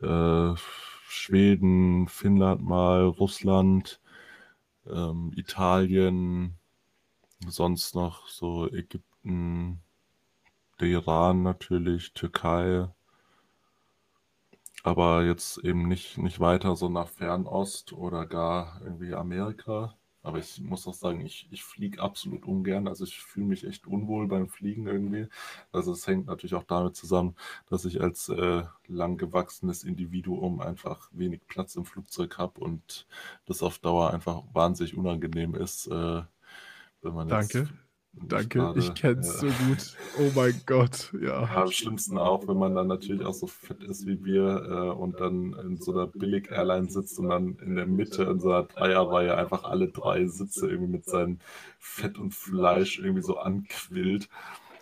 äh, 0.00 0.54
Schweden, 1.08 2.08
Finnland 2.08 2.62
mal, 2.62 3.04
Russland, 3.04 4.00
ähm, 4.90 5.32
Italien, 5.36 6.58
sonst 7.46 7.94
noch 7.94 8.28
so 8.28 8.70
Ägypten, 8.72 9.82
der 10.80 10.88
Iran 10.88 11.42
natürlich, 11.42 12.12
Türkei, 12.12 12.88
aber 14.82 15.24
jetzt 15.24 15.58
eben 15.58 15.88
nicht, 15.88 16.18
nicht 16.18 16.38
weiter 16.38 16.76
so 16.76 16.88
nach 16.88 17.08
Fernost 17.08 17.92
oder 17.92 18.26
gar 18.26 18.80
irgendwie 18.82 19.14
Amerika. 19.14 19.96
Aber 20.26 20.38
ich 20.38 20.60
muss 20.60 20.88
auch 20.88 20.94
sagen, 20.94 21.24
ich, 21.24 21.46
ich 21.52 21.62
fliege 21.62 22.02
absolut 22.02 22.46
ungern. 22.46 22.88
Also 22.88 23.04
ich 23.04 23.20
fühle 23.20 23.46
mich 23.46 23.64
echt 23.64 23.86
unwohl 23.86 24.26
beim 24.26 24.48
Fliegen 24.48 24.88
irgendwie. 24.88 25.28
Also 25.70 25.92
es 25.92 26.04
hängt 26.08 26.26
natürlich 26.26 26.54
auch 26.56 26.64
damit 26.64 26.96
zusammen, 26.96 27.36
dass 27.70 27.84
ich 27.84 28.00
als 28.00 28.28
äh, 28.28 28.64
langgewachsenes 28.88 29.84
Individuum 29.84 30.60
einfach 30.60 31.08
wenig 31.12 31.46
Platz 31.46 31.76
im 31.76 31.84
Flugzeug 31.84 32.38
habe 32.38 32.58
und 32.58 33.06
das 33.44 33.62
auf 33.62 33.78
Dauer 33.78 34.12
einfach 34.12 34.42
wahnsinnig 34.52 34.96
unangenehm 34.96 35.54
ist, 35.54 35.86
äh, 35.86 36.22
wenn 37.02 37.14
man 37.14 37.28
Danke. 37.28 37.58
jetzt 37.60 37.85
Danke, 38.22 38.58
grade, 38.58 38.78
ich 38.78 38.94
kenn's 38.94 39.26
ja. 39.28 39.38
so 39.40 39.46
gut. 39.46 39.96
Oh 40.18 40.32
mein 40.34 40.60
Gott, 40.64 41.12
ja. 41.20 41.42
ja. 41.42 41.62
Am 41.62 41.70
schlimmsten 41.70 42.16
auch, 42.16 42.48
wenn 42.48 42.56
man 42.56 42.74
dann 42.74 42.86
natürlich 42.86 43.24
auch 43.24 43.34
so 43.34 43.46
fett 43.46 43.82
ist 43.84 44.06
wie 44.06 44.24
wir 44.24 44.42
äh, 44.42 44.90
und 44.98 45.20
dann 45.20 45.52
in 45.52 45.76
so 45.76 45.92
einer 45.92 46.06
Billig-Airline 46.06 46.88
sitzt 46.88 47.18
und 47.18 47.28
dann 47.28 47.56
in 47.56 47.76
der 47.76 47.86
Mitte 47.86 48.24
in 48.24 48.40
so 48.40 48.50
einer 48.50 48.64
Dreierreihe 48.64 49.36
einfach 49.36 49.64
alle 49.64 49.88
drei 49.88 50.26
Sitze 50.26 50.68
irgendwie 50.68 50.92
mit 50.92 51.04
seinem 51.04 51.38
Fett 51.78 52.18
und 52.18 52.34
Fleisch 52.34 52.98
irgendwie 52.98 53.22
so 53.22 53.36
anquillt 53.36 54.28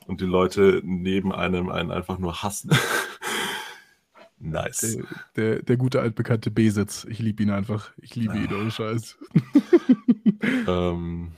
und 0.07 0.21
die 0.21 0.27
Leute 0.27 0.81
neben 0.85 1.33
einem 1.33 1.71
einen 1.71 1.91
einfach 1.91 2.19
nur 2.19 2.43
hassen. 2.43 2.71
nice. 4.39 4.97
Der, 5.37 5.55
der, 5.55 5.63
der, 5.63 5.77
gute 5.77 6.01
altbekannte 6.01 6.51
B-Sitz. 6.51 7.05
Ich 7.11 7.19
liebe 7.19 7.43
ihn 7.43 7.51
einfach. 7.51 7.91
Ich 7.99 8.15
liebe 8.15 8.37
ihn, 8.37 8.55
ohne 8.55 8.71
Scheiß. 8.71 9.19
ähm. 10.69 11.33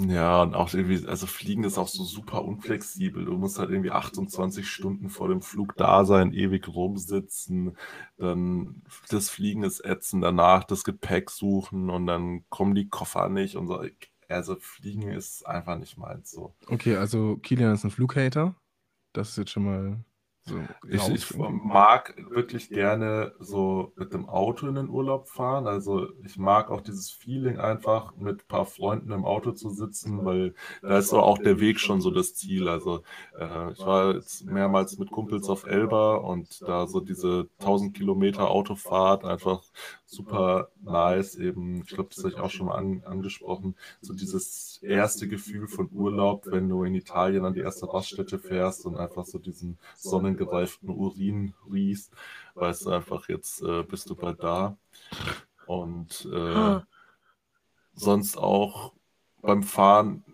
Ja, 0.00 0.42
und 0.42 0.54
auch 0.54 0.72
irgendwie, 0.72 1.06
also 1.08 1.26
Fliegen 1.26 1.64
ist 1.64 1.76
auch 1.76 1.88
so 1.88 2.04
super 2.04 2.44
unflexibel. 2.44 3.24
Du 3.24 3.36
musst 3.36 3.58
halt 3.58 3.70
irgendwie 3.70 3.90
28 3.90 4.68
Stunden 4.68 5.08
vor 5.08 5.28
dem 5.28 5.42
Flug 5.42 5.74
da 5.76 6.04
sein, 6.04 6.32
ewig 6.32 6.68
rumsitzen, 6.68 7.76
dann 8.16 8.82
das 9.08 9.28
Fliegen 9.28 9.64
ist 9.64 9.84
ätzend, 9.84 10.22
danach 10.22 10.62
das 10.62 10.84
Gepäck 10.84 11.30
suchen 11.30 11.90
und 11.90 12.06
dann 12.06 12.44
kommen 12.48 12.76
die 12.76 12.88
Koffer 12.88 13.28
nicht 13.28 13.56
und 13.56 13.66
so. 13.66 13.82
Also 14.28 14.56
Fliegen 14.60 15.08
ist 15.08 15.44
einfach 15.46 15.76
nicht 15.76 15.98
meins 15.98 16.30
so. 16.30 16.54
Okay, 16.68 16.96
also 16.96 17.36
Kilian 17.38 17.74
ist 17.74 17.82
ein 17.82 17.90
Flughater. 17.90 18.54
Das 19.12 19.30
ist 19.30 19.38
jetzt 19.38 19.50
schon 19.50 19.64
mal 19.64 20.04
ich, 20.88 21.08
ich, 21.08 21.36
mag 21.36 22.14
wirklich 22.30 22.68
gerne 22.68 23.32
so 23.38 23.92
mit 23.96 24.12
dem 24.12 24.28
Auto 24.28 24.66
in 24.66 24.74
den 24.74 24.88
Urlaub 24.88 25.28
fahren. 25.28 25.66
Also 25.66 26.08
ich 26.24 26.36
mag 26.36 26.70
auch 26.70 26.80
dieses 26.80 27.10
Feeling 27.10 27.58
einfach 27.58 28.14
mit 28.16 28.42
ein 28.42 28.48
paar 28.48 28.66
Freunden 28.66 29.12
im 29.12 29.24
Auto 29.24 29.52
zu 29.52 29.70
sitzen, 29.70 30.24
weil 30.24 30.54
da 30.82 30.98
ist 30.98 31.10
so 31.10 31.20
auch 31.20 31.38
der 31.38 31.60
Weg 31.60 31.80
schon 31.80 32.00
so 32.00 32.10
das 32.10 32.34
Ziel. 32.34 32.68
Also 32.68 33.02
äh, 33.38 33.72
ich 33.72 33.80
war 33.80 34.14
jetzt 34.14 34.44
mehrmals 34.44 34.98
mit 34.98 35.10
Kumpels 35.10 35.48
auf 35.48 35.66
Elba 35.66 36.16
und 36.16 36.62
da 36.62 36.86
so 36.86 37.00
diese 37.00 37.48
1000 37.60 37.96
Kilometer 37.96 38.50
Autofahrt 38.50 39.24
einfach 39.24 39.62
super 40.08 40.70
nice. 40.82 41.36
Eben, 41.36 41.82
ich 41.82 41.88
glaube, 41.88 42.08
das 42.14 42.24
habe 42.24 42.30
ich 42.30 42.40
auch 42.40 42.50
schon 42.50 42.66
mal 42.66 42.76
an, 42.76 43.02
angesprochen. 43.04 43.76
So 44.00 44.14
dieses 44.14 44.78
erste 44.82 45.28
Gefühl 45.28 45.68
von 45.68 45.90
Urlaub, 45.92 46.46
wenn 46.46 46.68
du 46.68 46.82
in 46.84 46.94
Italien 46.94 47.44
an 47.44 47.52
die 47.52 47.60
erste 47.60 47.92
Raststätte 47.92 48.38
fährst 48.38 48.86
und 48.86 48.96
einfach 48.96 49.26
so 49.26 49.38
diesen 49.38 49.78
sonnengereiften 49.96 50.88
Urin 50.88 51.54
riechst, 51.70 52.12
weißt 52.54 52.86
du 52.86 52.90
einfach, 52.90 53.28
jetzt 53.28 53.62
äh, 53.62 53.82
bist 53.82 54.08
du 54.08 54.16
bald 54.16 54.42
da. 54.42 54.76
Und 55.66 56.26
äh, 56.32 56.80
sonst 57.94 58.38
auch 58.38 58.94
beim 59.42 59.62
Fahren 59.62 60.24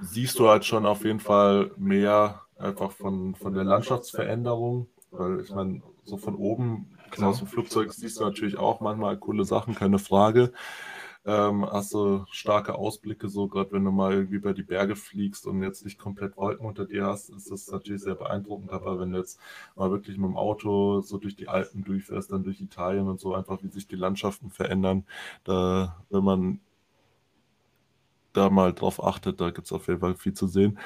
siehst 0.00 0.38
du 0.38 0.48
halt 0.48 0.64
schon 0.64 0.86
auf 0.86 1.04
jeden 1.04 1.20
Fall 1.20 1.72
mehr 1.76 2.42
einfach 2.56 2.92
von, 2.92 3.34
von 3.34 3.52
der 3.52 3.64
Landschaftsveränderung, 3.64 4.86
weil 5.10 5.40
ich 5.40 5.50
meine, 5.50 5.82
so 6.04 6.18
von 6.18 6.36
oben 6.36 6.93
genau. 7.16 7.30
aus 7.30 7.38
dem 7.38 7.46
Flugzeug 7.46 7.92
siehst 7.92 8.20
du 8.20 8.24
natürlich 8.24 8.56
auch 8.56 8.80
manchmal 8.80 9.16
coole 9.16 9.44
Sachen, 9.44 9.74
keine 9.74 9.98
Frage. 9.98 10.52
Ähm, 11.26 11.64
hast 11.64 11.94
du 11.94 12.26
starke 12.30 12.74
Ausblicke, 12.74 13.30
so 13.30 13.48
gerade 13.48 13.72
wenn 13.72 13.84
du 13.84 13.90
mal 13.90 14.12
irgendwie 14.12 14.36
über 14.36 14.52
die 14.52 14.62
Berge 14.62 14.94
fliegst 14.94 15.46
und 15.46 15.62
jetzt 15.62 15.82
nicht 15.84 15.98
komplett 15.98 16.36
Wolken 16.36 16.66
unter 16.66 16.84
dir 16.84 17.06
hast, 17.06 17.30
ist 17.30 17.50
das 17.50 17.68
natürlich 17.68 18.02
sehr 18.02 18.14
beeindruckend. 18.14 18.70
Aber 18.70 19.00
wenn 19.00 19.12
du 19.12 19.18
jetzt 19.18 19.40
mal 19.74 19.90
wirklich 19.90 20.18
mit 20.18 20.28
dem 20.28 20.36
Auto 20.36 21.00
so 21.00 21.16
durch 21.16 21.34
die 21.34 21.48
Alpen 21.48 21.82
durchfährst, 21.82 22.30
dann 22.30 22.44
durch 22.44 22.60
Italien 22.60 23.08
und 23.08 23.20
so 23.20 23.34
einfach, 23.34 23.62
wie 23.62 23.68
sich 23.68 23.88
die 23.88 23.96
Landschaften 23.96 24.50
verändern, 24.50 25.04
da, 25.44 25.96
wenn 26.10 26.24
man 26.24 26.60
da 28.34 28.50
mal 28.50 28.74
drauf 28.74 29.02
achtet, 29.02 29.40
da 29.40 29.50
gibt 29.50 29.66
es 29.66 29.72
auf 29.72 29.88
jeden 29.88 30.00
Fall 30.00 30.16
viel 30.16 30.34
zu 30.34 30.46
sehen. 30.46 30.78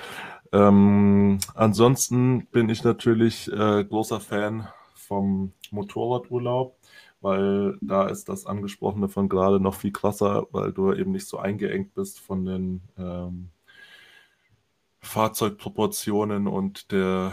Ähm, 0.53 1.39
ansonsten 1.55 2.47
bin 2.47 2.69
ich 2.69 2.85
natürlich 2.85 3.51
äh, 3.53 3.85
großer 3.85 4.21
Fan 4.21 4.69
vom 5.09 5.53
Motorradurlaub, 5.71 6.77
weil 7.21 7.79
da 7.81 8.07
ist 8.07 8.29
das 8.29 8.47
Angesprochene 8.47 9.09
von 9.09 9.29
gerade 9.29 9.59
noch 9.59 9.75
viel 9.75 9.93
krasser, 9.93 10.47
weil 10.53 10.73
du 10.73 10.93
eben 10.93 11.13
nicht 11.13 11.27
so 11.27 11.39
eingeengt 11.39 11.95
bist 11.95 12.21
von 12.21 12.45
den 12.45 12.83
ähm, 12.99 13.51
Fahrzeugproportionen 15.01 16.47
und 16.47 16.93
der 16.93 17.33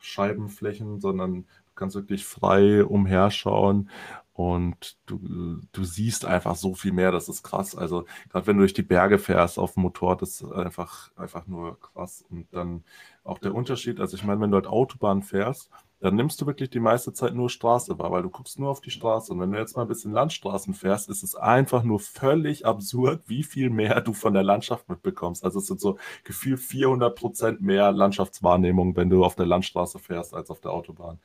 Scheibenflächen, 0.00 1.00
sondern 1.00 1.44
du 1.44 1.72
kannst 1.74 1.96
wirklich 1.96 2.24
frei 2.24 2.84
umherschauen 2.84 3.90
und 4.38 4.96
du, 5.06 5.60
du 5.72 5.84
siehst 5.84 6.24
einfach 6.24 6.54
so 6.54 6.74
viel 6.74 6.92
mehr, 6.92 7.10
das 7.10 7.28
ist 7.28 7.42
krass. 7.42 7.74
Also, 7.74 8.06
gerade 8.30 8.46
wenn 8.46 8.56
du 8.56 8.60
durch 8.60 8.72
die 8.72 8.82
Berge 8.82 9.18
fährst 9.18 9.58
auf 9.58 9.74
dem 9.74 9.82
Motorrad, 9.82 10.22
das 10.22 10.40
ist 10.40 10.52
einfach, 10.52 11.10
einfach 11.16 11.48
nur 11.48 11.78
krass. 11.80 12.24
Und 12.30 12.46
dann 12.52 12.84
auch 13.24 13.38
der 13.38 13.52
Unterschied, 13.52 13.98
also 13.98 14.16
ich 14.16 14.22
meine, 14.22 14.40
wenn 14.40 14.52
du 14.52 14.56
halt 14.56 14.68
Autobahn 14.68 15.24
fährst, 15.24 15.70
dann 16.00 16.14
nimmst 16.14 16.40
du 16.40 16.46
wirklich 16.46 16.70
die 16.70 16.80
meiste 16.80 17.12
Zeit 17.12 17.34
nur 17.34 17.50
Straße 17.50 17.98
wahr, 17.98 18.12
weil 18.12 18.22
du 18.22 18.30
guckst 18.30 18.58
nur 18.58 18.70
auf 18.70 18.80
die 18.80 18.90
Straße. 18.90 19.32
Und 19.32 19.40
wenn 19.40 19.50
du 19.50 19.58
jetzt 19.58 19.76
mal 19.76 19.82
ein 19.82 19.88
bisschen 19.88 20.12
Landstraßen 20.12 20.74
fährst, 20.74 21.08
ist 21.08 21.22
es 21.22 21.34
einfach 21.34 21.82
nur 21.82 21.98
völlig 21.98 22.66
absurd, 22.66 23.22
wie 23.26 23.42
viel 23.42 23.70
mehr 23.70 24.00
du 24.00 24.12
von 24.12 24.34
der 24.34 24.44
Landschaft 24.44 24.88
mitbekommst. 24.88 25.44
Also 25.44 25.58
es 25.58 25.66
sind 25.66 25.80
so 25.80 25.98
gefühlt 26.24 26.60
400 26.60 27.16
Prozent 27.16 27.60
mehr 27.62 27.90
Landschaftswahrnehmung, 27.92 28.96
wenn 28.96 29.10
du 29.10 29.24
auf 29.24 29.34
der 29.34 29.46
Landstraße 29.46 29.98
fährst, 29.98 30.34
als 30.34 30.50
auf 30.50 30.60
der 30.60 30.72
Autobahn. 30.72 31.18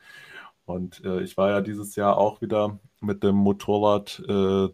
Und 0.66 1.04
äh, 1.04 1.22
ich 1.22 1.36
war 1.36 1.50
ja 1.50 1.60
dieses 1.60 1.94
Jahr 1.96 2.16
auch 2.16 2.40
wieder 2.40 2.78
mit 3.00 3.22
dem 3.22 3.36
Motorrad 3.36 4.22
äh, 4.28 4.68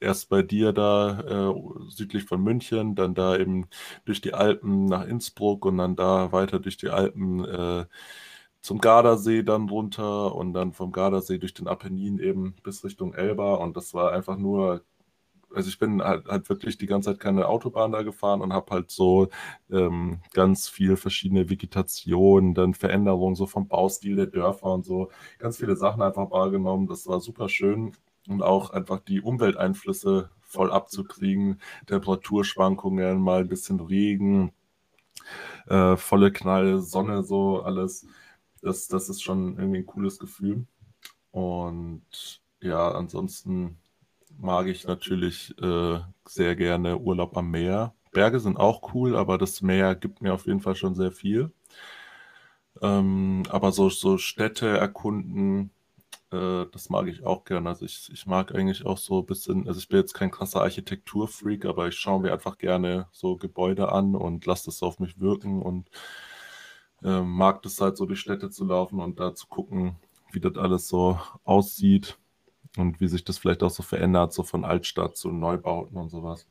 erst 0.00 0.30
bei 0.30 0.42
dir 0.42 0.72
da 0.72 1.50
äh, 1.50 1.90
südlich 1.90 2.24
von 2.24 2.42
München, 2.42 2.94
dann 2.94 3.14
da 3.14 3.36
eben 3.36 3.68
durch 4.06 4.20
die 4.20 4.34
Alpen 4.34 4.86
nach 4.86 5.06
Innsbruck 5.06 5.66
und 5.66 5.78
dann 5.78 5.94
da 5.94 6.32
weiter 6.32 6.58
durch 6.58 6.78
die 6.78 6.88
Alpen 6.88 7.44
äh, 7.44 7.84
zum 8.60 8.78
Gardasee 8.78 9.42
dann 9.42 9.68
runter 9.68 10.34
und 10.34 10.52
dann 10.52 10.72
vom 10.72 10.92
Gardasee 10.92 11.38
durch 11.38 11.54
den 11.54 11.68
Apennin 11.68 12.18
eben 12.18 12.54
bis 12.62 12.84
Richtung 12.84 13.14
Elba 13.14 13.54
und 13.54 13.76
das 13.76 13.94
war 13.94 14.12
einfach 14.12 14.36
nur 14.36 14.82
also 15.54 15.68
ich 15.68 15.78
bin 15.78 16.02
halt, 16.02 16.26
halt, 16.28 16.48
wirklich 16.48 16.78
die 16.78 16.86
ganze 16.86 17.10
Zeit 17.10 17.20
keine 17.20 17.48
Autobahn 17.48 17.92
da 17.92 18.02
gefahren 18.02 18.40
und 18.40 18.52
habe 18.52 18.72
halt 18.72 18.90
so 18.90 19.28
ähm, 19.70 20.20
ganz 20.32 20.68
viel 20.68 20.96
verschiedene 20.96 21.50
Vegetation, 21.50 22.54
dann 22.54 22.74
Veränderungen 22.74 23.34
so 23.34 23.46
vom 23.46 23.68
Baustil 23.68 24.16
der 24.16 24.26
Dörfer 24.26 24.72
und 24.72 24.84
so, 24.84 25.10
ganz 25.38 25.56
viele 25.58 25.76
Sachen 25.76 26.02
einfach 26.02 26.30
wahrgenommen. 26.30 26.86
Das 26.86 27.06
war 27.06 27.20
super 27.20 27.48
schön 27.48 27.92
und 28.28 28.42
auch 28.42 28.70
einfach 28.70 29.00
die 29.00 29.20
Umwelteinflüsse 29.20 30.30
voll 30.42 30.70
abzukriegen, 30.70 31.60
Temperaturschwankungen, 31.86 33.20
mal 33.20 33.40
ein 33.40 33.48
bisschen 33.48 33.80
Regen, 33.80 34.52
äh, 35.68 35.96
volle 35.96 36.32
Knall, 36.32 36.80
Sonne, 36.80 37.22
so 37.22 37.62
alles. 37.62 38.06
Das, 38.62 38.88
das 38.88 39.08
ist 39.08 39.22
schon 39.22 39.58
irgendwie 39.58 39.78
ein 39.78 39.86
cooles 39.86 40.18
Gefühl. 40.18 40.66
Und 41.30 42.02
ja, 42.60 42.90
ansonsten 42.92 43.78
mag 44.38 44.66
ich 44.66 44.86
natürlich 44.86 45.54
äh, 45.60 46.00
sehr 46.26 46.56
gerne 46.56 46.98
Urlaub 46.98 47.36
am 47.36 47.50
Meer. 47.50 47.94
Berge 48.12 48.40
sind 48.40 48.58
auch 48.58 48.94
cool, 48.94 49.16
aber 49.16 49.38
das 49.38 49.62
Meer 49.62 49.94
gibt 49.94 50.20
mir 50.22 50.34
auf 50.34 50.46
jeden 50.46 50.60
Fall 50.60 50.74
schon 50.74 50.94
sehr 50.94 51.12
viel. 51.12 51.52
Ähm, 52.82 53.42
aber 53.50 53.72
so, 53.72 53.88
so 53.90 54.18
Städte 54.18 54.66
erkunden, 54.68 55.70
äh, 56.32 56.66
das 56.72 56.88
mag 56.90 57.08
ich 57.08 57.24
auch 57.24 57.44
gerne. 57.44 57.68
Also 57.70 57.84
ich, 57.84 58.10
ich 58.12 58.26
mag 58.26 58.54
eigentlich 58.54 58.86
auch 58.86 58.98
so 58.98 59.20
ein 59.20 59.26
bisschen, 59.26 59.68
also 59.68 59.78
ich 59.80 59.88
bin 59.88 59.98
jetzt 60.00 60.14
kein 60.14 60.30
krasser 60.30 60.62
Architekturfreak, 60.62 61.64
aber 61.66 61.88
ich 61.88 61.96
schaue 61.96 62.20
mir 62.20 62.32
einfach 62.32 62.58
gerne 62.58 63.08
so 63.12 63.36
Gebäude 63.36 63.92
an 63.92 64.14
und 64.16 64.46
lasse 64.46 64.66
das 64.66 64.82
auf 64.82 64.98
mich 65.00 65.20
wirken 65.20 65.62
und 65.62 65.90
äh, 67.02 67.20
mag 67.22 67.62
das 67.62 67.80
halt 67.80 67.96
so 67.96 68.06
durch 68.06 68.20
Städte 68.20 68.50
zu 68.50 68.64
laufen 68.64 69.00
und 69.00 69.20
da 69.20 69.34
zu 69.34 69.46
gucken, 69.46 69.96
wie 70.32 70.40
das 70.40 70.56
alles 70.56 70.88
so 70.88 71.18
aussieht 71.44 72.18
und 72.76 73.00
wie 73.00 73.08
sich 73.08 73.24
das 73.24 73.38
vielleicht 73.38 73.62
auch 73.62 73.70
so 73.70 73.82
verändert, 73.82 74.32
so 74.32 74.42
von 74.42 74.64
Altstadt 74.64 75.16
zu 75.16 75.30
Neubauten 75.30 75.96
und 75.96 76.10
sowas. 76.10 76.46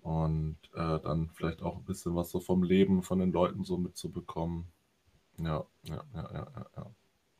Und 0.00 0.58
äh, 0.74 0.98
dann 1.00 1.30
vielleicht 1.32 1.62
auch 1.62 1.76
ein 1.76 1.84
bisschen 1.84 2.16
was 2.16 2.30
so 2.30 2.40
vom 2.40 2.62
Leben 2.62 3.02
von 3.02 3.18
den 3.18 3.32
Leuten 3.32 3.62
so 3.62 3.76
mitzubekommen. 3.76 4.66
Ja, 5.38 5.64
ja, 5.84 6.02
ja, 6.14 6.30
ja, 6.32 6.46
ja. 6.76 6.86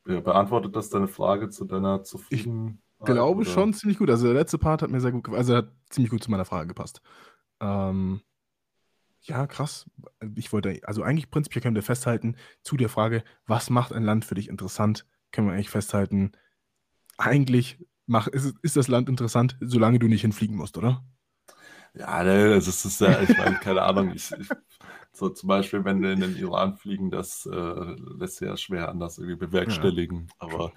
ja. 0.06 0.20
Beantwortet 0.20 0.76
das 0.76 0.90
deine 0.90 1.08
Frage 1.08 1.48
zu 1.48 1.64
deiner 1.64 2.04
Zufriedenheit? 2.04 2.76
Ich 3.00 3.06
glaube 3.06 3.40
oder? 3.40 3.50
schon 3.50 3.74
ziemlich 3.74 3.98
gut. 3.98 4.10
Also 4.10 4.26
der 4.26 4.34
letzte 4.34 4.58
Part 4.58 4.82
hat 4.82 4.90
mir 4.90 5.00
sehr 5.00 5.10
gut. 5.10 5.28
Also 5.30 5.56
hat 5.56 5.72
ziemlich 5.90 6.10
gut 6.10 6.22
zu 6.22 6.30
meiner 6.30 6.44
Frage 6.44 6.68
gepasst. 6.68 7.02
Ähm, 7.60 8.20
ja, 9.22 9.46
krass. 9.46 9.88
Ich 10.34 10.52
wollte, 10.52 10.80
also 10.84 11.02
eigentlich 11.02 11.30
prinzipiell 11.30 11.62
können 11.62 11.76
wir 11.76 11.82
festhalten, 11.82 12.36
zu 12.62 12.76
der 12.76 12.88
Frage, 12.88 13.24
was 13.46 13.70
macht 13.70 13.92
ein 13.92 14.04
Land 14.04 14.24
für 14.24 14.34
dich 14.34 14.48
interessant, 14.48 15.06
können 15.30 15.46
wir 15.46 15.54
eigentlich 15.54 15.70
festhalten, 15.70 16.32
eigentlich 17.18 17.78
mach, 18.06 18.26
ist, 18.26 18.54
ist 18.62 18.76
das 18.76 18.88
Land 18.88 19.08
interessant, 19.08 19.56
solange 19.60 19.98
du 19.98 20.08
nicht 20.08 20.22
hinfliegen 20.22 20.56
musst, 20.56 20.76
oder? 20.76 21.04
Ja, 21.94 22.22
ne, 22.24 22.54
das 22.54 22.84
ist 22.84 23.00
ja, 23.00 23.20
ich 23.20 23.36
meine, 23.36 23.56
keine 23.56 23.82
Ahnung, 23.82 24.12
ich, 24.14 24.32
ich, 24.32 24.48
so 25.12 25.28
zum 25.28 25.48
Beispiel, 25.48 25.84
wenn 25.84 26.02
wir 26.02 26.12
in 26.12 26.20
den 26.20 26.36
Iran 26.36 26.76
fliegen, 26.76 27.10
das 27.10 27.46
äh, 27.46 27.96
lässt 28.16 28.36
sich 28.36 28.48
ja 28.48 28.56
schwer 28.56 28.88
anders 28.88 29.18
irgendwie 29.18 29.36
bewerkstelligen. 29.36 30.28
Ja. 30.28 30.34
Aber 30.38 30.72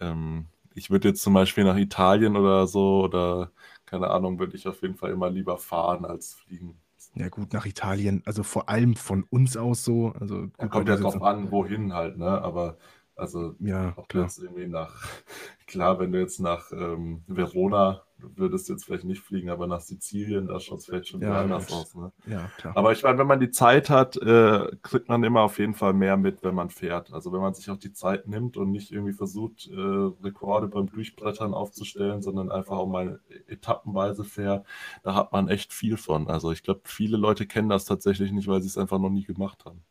ähm, 0.00 0.46
ich 0.74 0.90
würde 0.90 1.08
jetzt 1.08 1.22
zum 1.22 1.34
Beispiel 1.34 1.64
nach 1.64 1.76
Italien 1.76 2.36
oder 2.36 2.66
so 2.66 3.04
oder 3.04 3.52
keine 3.84 4.10
Ahnung, 4.10 4.38
würde 4.38 4.56
ich 4.56 4.66
auf 4.66 4.80
jeden 4.82 4.96
Fall 4.96 5.10
immer 5.10 5.30
lieber 5.30 5.58
fahren 5.58 6.04
als 6.04 6.34
fliegen. 6.34 6.80
Ja, 7.16 7.28
gut, 7.28 7.52
nach 7.52 7.64
Italien, 7.64 8.22
also 8.24 8.42
vor 8.42 8.68
allem 8.68 8.96
von 8.96 9.24
uns 9.30 9.56
aus 9.56 9.84
so. 9.84 10.12
Also 10.18 10.42
gut, 10.42 10.52
ja, 10.60 10.66
kommt 10.66 10.88
ja 10.88 10.96
drauf 10.96 11.22
an, 11.22 11.50
wohin 11.52 11.92
halt, 11.92 12.18
ne? 12.18 12.42
Aber 12.42 12.76
also, 13.16 13.54
ja, 13.60 13.92
ob 13.96 14.08
klar. 14.08 14.24
jetzt 14.24 14.38
irgendwie 14.38 14.66
nach, 14.66 14.94
klar, 15.66 15.98
wenn 15.98 16.12
du 16.12 16.20
jetzt 16.20 16.40
nach 16.40 16.72
ähm, 16.72 17.22
Verona 17.26 18.02
würdest 18.36 18.68
du 18.68 18.72
jetzt 18.72 18.84
vielleicht 18.84 19.04
nicht 19.04 19.22
fliegen, 19.22 19.50
aber 19.50 19.66
nach 19.66 19.80
Sizilien, 19.80 20.46
da 20.46 20.60
schaut 20.60 20.78
es 20.78 20.86
vielleicht 20.86 21.08
schon 21.08 21.20
ja, 21.20 21.40
anders 21.40 21.70
aus. 21.72 21.94
Ne? 21.94 22.12
Ja, 22.26 22.50
klar. 22.56 22.76
Aber 22.76 22.92
ich 22.92 23.02
meine, 23.02 23.18
wenn 23.18 23.26
man 23.26 23.40
die 23.40 23.50
Zeit 23.50 23.90
hat, 23.90 24.16
äh, 24.16 24.68
kriegt 24.82 25.08
man 25.08 25.24
immer 25.24 25.42
auf 25.42 25.58
jeden 25.58 25.74
Fall 25.74 25.92
mehr 25.92 26.16
mit, 26.16 26.42
wenn 26.42 26.54
man 26.54 26.70
fährt. 26.70 27.12
Also 27.12 27.32
wenn 27.32 27.40
man 27.40 27.54
sich 27.54 27.70
auch 27.70 27.76
die 27.76 27.92
Zeit 27.92 28.26
nimmt 28.26 28.56
und 28.56 28.70
nicht 28.70 28.92
irgendwie 28.92 29.12
versucht, 29.12 29.68
äh, 29.68 29.74
Rekorde 30.22 30.68
beim 30.68 30.86
Durchbrettern 30.86 31.54
aufzustellen, 31.54 32.22
sondern 32.22 32.50
einfach 32.50 32.76
auch 32.76 32.88
mal 32.88 33.20
etappenweise 33.46 34.24
fährt, 34.24 34.66
da 35.02 35.14
hat 35.14 35.32
man 35.32 35.48
echt 35.48 35.72
viel 35.72 35.96
von. 35.96 36.28
Also 36.28 36.52
ich 36.52 36.62
glaube, 36.62 36.82
viele 36.84 37.16
Leute 37.16 37.46
kennen 37.46 37.68
das 37.68 37.84
tatsächlich 37.84 38.32
nicht, 38.32 38.48
weil 38.48 38.62
sie 38.62 38.68
es 38.68 38.78
einfach 38.78 38.98
noch 38.98 39.10
nie 39.10 39.24
gemacht 39.24 39.64
haben. 39.64 39.84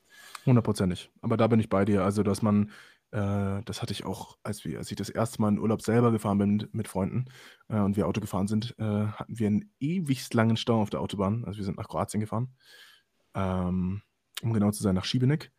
Hundertprozentig. 0.46 1.10
Aber 1.22 1.38
da 1.38 1.48
bin 1.48 1.60
ich 1.60 1.70
bei 1.70 1.86
dir. 1.86 2.04
Also, 2.04 2.22
dass 2.22 2.42
man 2.42 2.70
äh, 3.14 3.62
das 3.66 3.84
hatte 3.84 3.94
ich 3.94 4.06
auch, 4.06 4.40
als, 4.42 4.66
wir, 4.66 4.80
als 4.80 4.90
ich 4.90 4.98
das 4.98 5.10
erste 5.10 5.40
Mal 5.40 5.50
in 5.50 5.60
Urlaub 5.60 5.84
selber 5.84 6.12
gefahren 6.12 6.40
bin 6.40 6.68
mit 6.72 6.88
Freunden 6.88 7.26
äh, 7.68 7.78
und 7.78 7.96
wir 7.96 8.08
Auto 8.08 8.20
gefahren 8.20 8.48
sind, 8.48 8.76
äh, 8.80 8.84
hatten 8.84 9.38
wir 9.38 9.48
einen 9.48 9.72
ewig 9.80 10.34
langen 10.34 10.58
Stau 10.58 10.82
auf 10.82 10.90
der 10.90 11.00
Autobahn. 11.00 11.46
Also 11.46 11.60
wir 11.60 11.64
sind 11.64 11.78
nach 11.78 11.88
Kroatien 11.88 12.22
gefahren, 12.22 12.56
ähm, 13.36 14.02
um 14.42 14.54
genau 14.54 14.72
zu 14.72 14.82
sein, 14.82 14.96
nach 14.96 15.06
Schiebeneck 15.06 15.52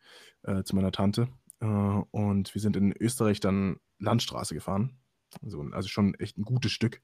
äh, 0.43 0.63
zu 0.63 0.75
meiner 0.75 0.91
Tante. 0.91 1.29
Äh, 1.61 1.65
und 1.65 2.53
wir 2.53 2.59
sind 2.59 2.75
in 2.75 2.91
Österreich 2.91 3.39
dann 3.39 3.77
Landstraße 3.99 4.53
gefahren. 4.53 4.97
Also, 5.41 5.61
also 5.71 5.87
schon 5.87 6.13
echt 6.15 6.37
ein 6.37 6.43
gutes 6.43 6.73
Stück. 6.73 7.01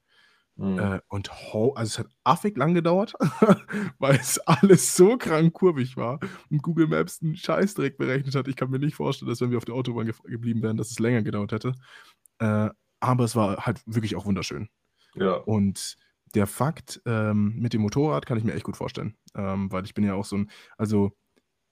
Mhm. 0.62 0.78
Äh, 0.78 1.00
und 1.08 1.32
ho 1.32 1.74
also 1.74 1.90
es 1.90 2.00
hat 2.00 2.08
affig 2.24 2.56
lang 2.56 2.76
gedauert, 2.76 3.14
weil 4.00 4.16
es 4.16 4.38
alles 4.40 4.96
so 4.96 5.18
krank 5.18 5.54
kurvig 5.54 5.98
war 5.98 6.20
und 6.52 6.62
Google 6.62 6.88
Maps 6.88 7.20
einen 7.22 7.36
Scheißdreck 7.36 7.98
berechnet 7.98 8.36
hat. 8.36 8.48
Ich 8.48 8.56
kann 8.56 8.70
mir 8.70 8.78
nicht 8.78 8.96
vorstellen, 8.96 9.30
dass 9.30 9.42
wenn 9.42 9.50
wir 9.50 9.58
auf 9.58 9.66
der 9.66 9.74
Autobahn 9.74 10.06
ge 10.06 10.14
geblieben 10.24 10.62
wären, 10.62 10.78
dass 10.78 10.92
es 10.92 11.00
länger 11.00 11.24
gedauert 11.24 11.52
hätte. 11.52 11.74
Äh, 12.38 12.70
aber 13.00 13.24
es 13.24 13.36
war 13.36 13.66
halt 13.66 13.82
wirklich 13.88 14.16
auch 14.16 14.26
wunderschön. 14.26 14.70
Ja. 15.16 15.34
Und 15.34 15.98
der 16.36 16.46
Fakt 16.46 17.02
ähm, 17.06 17.56
mit 17.58 17.74
dem 17.74 17.82
Motorrad 17.82 18.28
kann 18.28 18.38
ich 18.38 18.44
mir 18.44 18.54
echt 18.54 18.64
gut 18.64 18.78
vorstellen, 18.78 19.18
ähm, 19.36 19.72
weil 19.72 19.84
ich 19.84 19.96
bin 19.96 20.04
ja 20.04 20.14
auch 20.14 20.26
so 20.26 20.38
ein, 20.38 20.52
also 20.78 21.12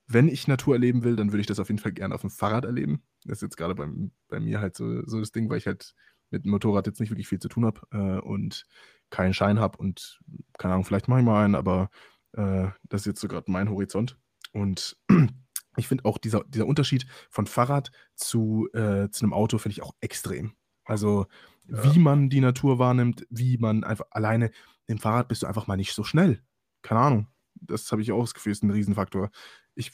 wenn 0.07 0.27
ich 0.27 0.47
Natur 0.47 0.73
erleben 0.73 1.03
will, 1.03 1.15
dann 1.15 1.31
würde 1.31 1.41
ich 1.41 1.47
das 1.47 1.59
auf 1.59 1.69
jeden 1.69 1.79
Fall 1.79 1.91
gerne 1.91 2.15
auf 2.15 2.21
dem 2.21 2.31
Fahrrad 2.31 2.65
erleben. 2.65 3.03
Das 3.25 3.37
ist 3.37 3.41
jetzt 3.43 3.57
gerade 3.57 3.75
bei, 3.75 3.87
bei 4.27 4.39
mir 4.39 4.59
halt 4.59 4.75
so, 4.75 5.05
so 5.05 5.19
das 5.19 5.31
Ding, 5.31 5.47
weil 5.49 5.59
ich 5.59 5.67
halt 5.67 5.93
mit 6.31 6.45
dem 6.45 6.51
Motorrad 6.51 6.87
jetzt 6.87 6.99
nicht 6.99 7.09
wirklich 7.09 7.27
viel 7.27 7.39
zu 7.39 7.49
tun 7.49 7.65
habe 7.65 7.81
äh, 7.91 8.19
und 8.19 8.65
keinen 9.09 9.33
Schein 9.33 9.59
habe 9.59 9.77
und 9.77 10.19
keine 10.57 10.73
Ahnung, 10.73 10.85
vielleicht 10.85 11.07
mache 11.07 11.19
ich 11.19 11.25
mal 11.25 11.43
einen, 11.43 11.55
aber 11.55 11.89
Äh, 12.33 12.69
das 12.83 13.01
ist 13.01 13.05
jetzt 13.05 13.21
so 13.21 13.27
gerade 13.27 13.51
mein 13.51 13.69
Horizont. 13.69 14.17
Und 14.53 14.97
ich 15.77 15.87
finde 15.87 16.05
auch 16.05 16.17
dieser, 16.17 16.43
dieser 16.45 16.67
Unterschied 16.67 17.05
von 17.29 17.47
Fahrrad 17.47 17.91
zu, 18.15 18.67
äh, 18.73 19.09
zu 19.09 19.25
einem 19.25 19.33
Auto 19.33 19.57
finde 19.57 19.73
ich 19.73 19.81
auch 19.81 19.95
extrem. 20.01 20.53
Also 20.85 21.27
ja. 21.67 21.83
wie 21.83 21.99
man 21.99 22.29
die 22.29 22.41
Natur 22.41 22.79
wahrnimmt, 22.79 23.25
wie 23.29 23.57
man 23.57 23.83
einfach 23.83 24.05
alleine, 24.11 24.51
im 24.87 24.97
Fahrrad 24.97 25.27
bist 25.27 25.43
du 25.43 25.47
einfach 25.47 25.67
mal 25.67 25.77
nicht 25.77 25.93
so 25.93 26.03
schnell. 26.03 26.43
Keine 26.81 27.01
Ahnung. 27.01 27.27
Das 27.61 27.91
habe 27.91 28.01
ich 28.01 28.11
auch 28.11 28.21
das 28.21 28.33
Gefühl, 28.33 28.51
ist 28.51 28.63
ein 28.63 28.71
Riesenfaktor. 28.71 29.29
Ich, 29.75 29.91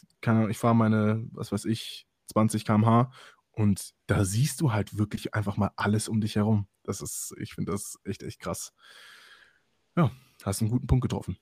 ich 0.49 0.57
fahre 0.57 0.75
meine, 0.75 1.25
was 1.31 1.51
weiß 1.51 1.65
ich, 1.65 2.07
20 2.27 2.65
km/h 2.65 3.11
und 3.55 3.93
da 4.07 4.25
siehst 4.25 4.61
du 4.61 4.71
halt 4.71 4.97
wirklich 4.97 5.33
einfach 5.33 5.57
mal 5.57 5.71
alles 5.75 6.07
um 6.07 6.21
dich 6.21 6.35
herum. 6.35 6.67
Das 6.83 7.01
ist, 7.01 7.33
ich 7.39 7.53
finde 7.53 7.71
das 7.71 7.97
echt, 8.03 8.23
echt 8.23 8.39
krass. 8.39 8.73
Ja, 9.95 10.11
hast 10.43 10.61
einen 10.61 10.71
guten 10.71 10.87
Punkt 10.87 11.03
getroffen. 11.03 11.37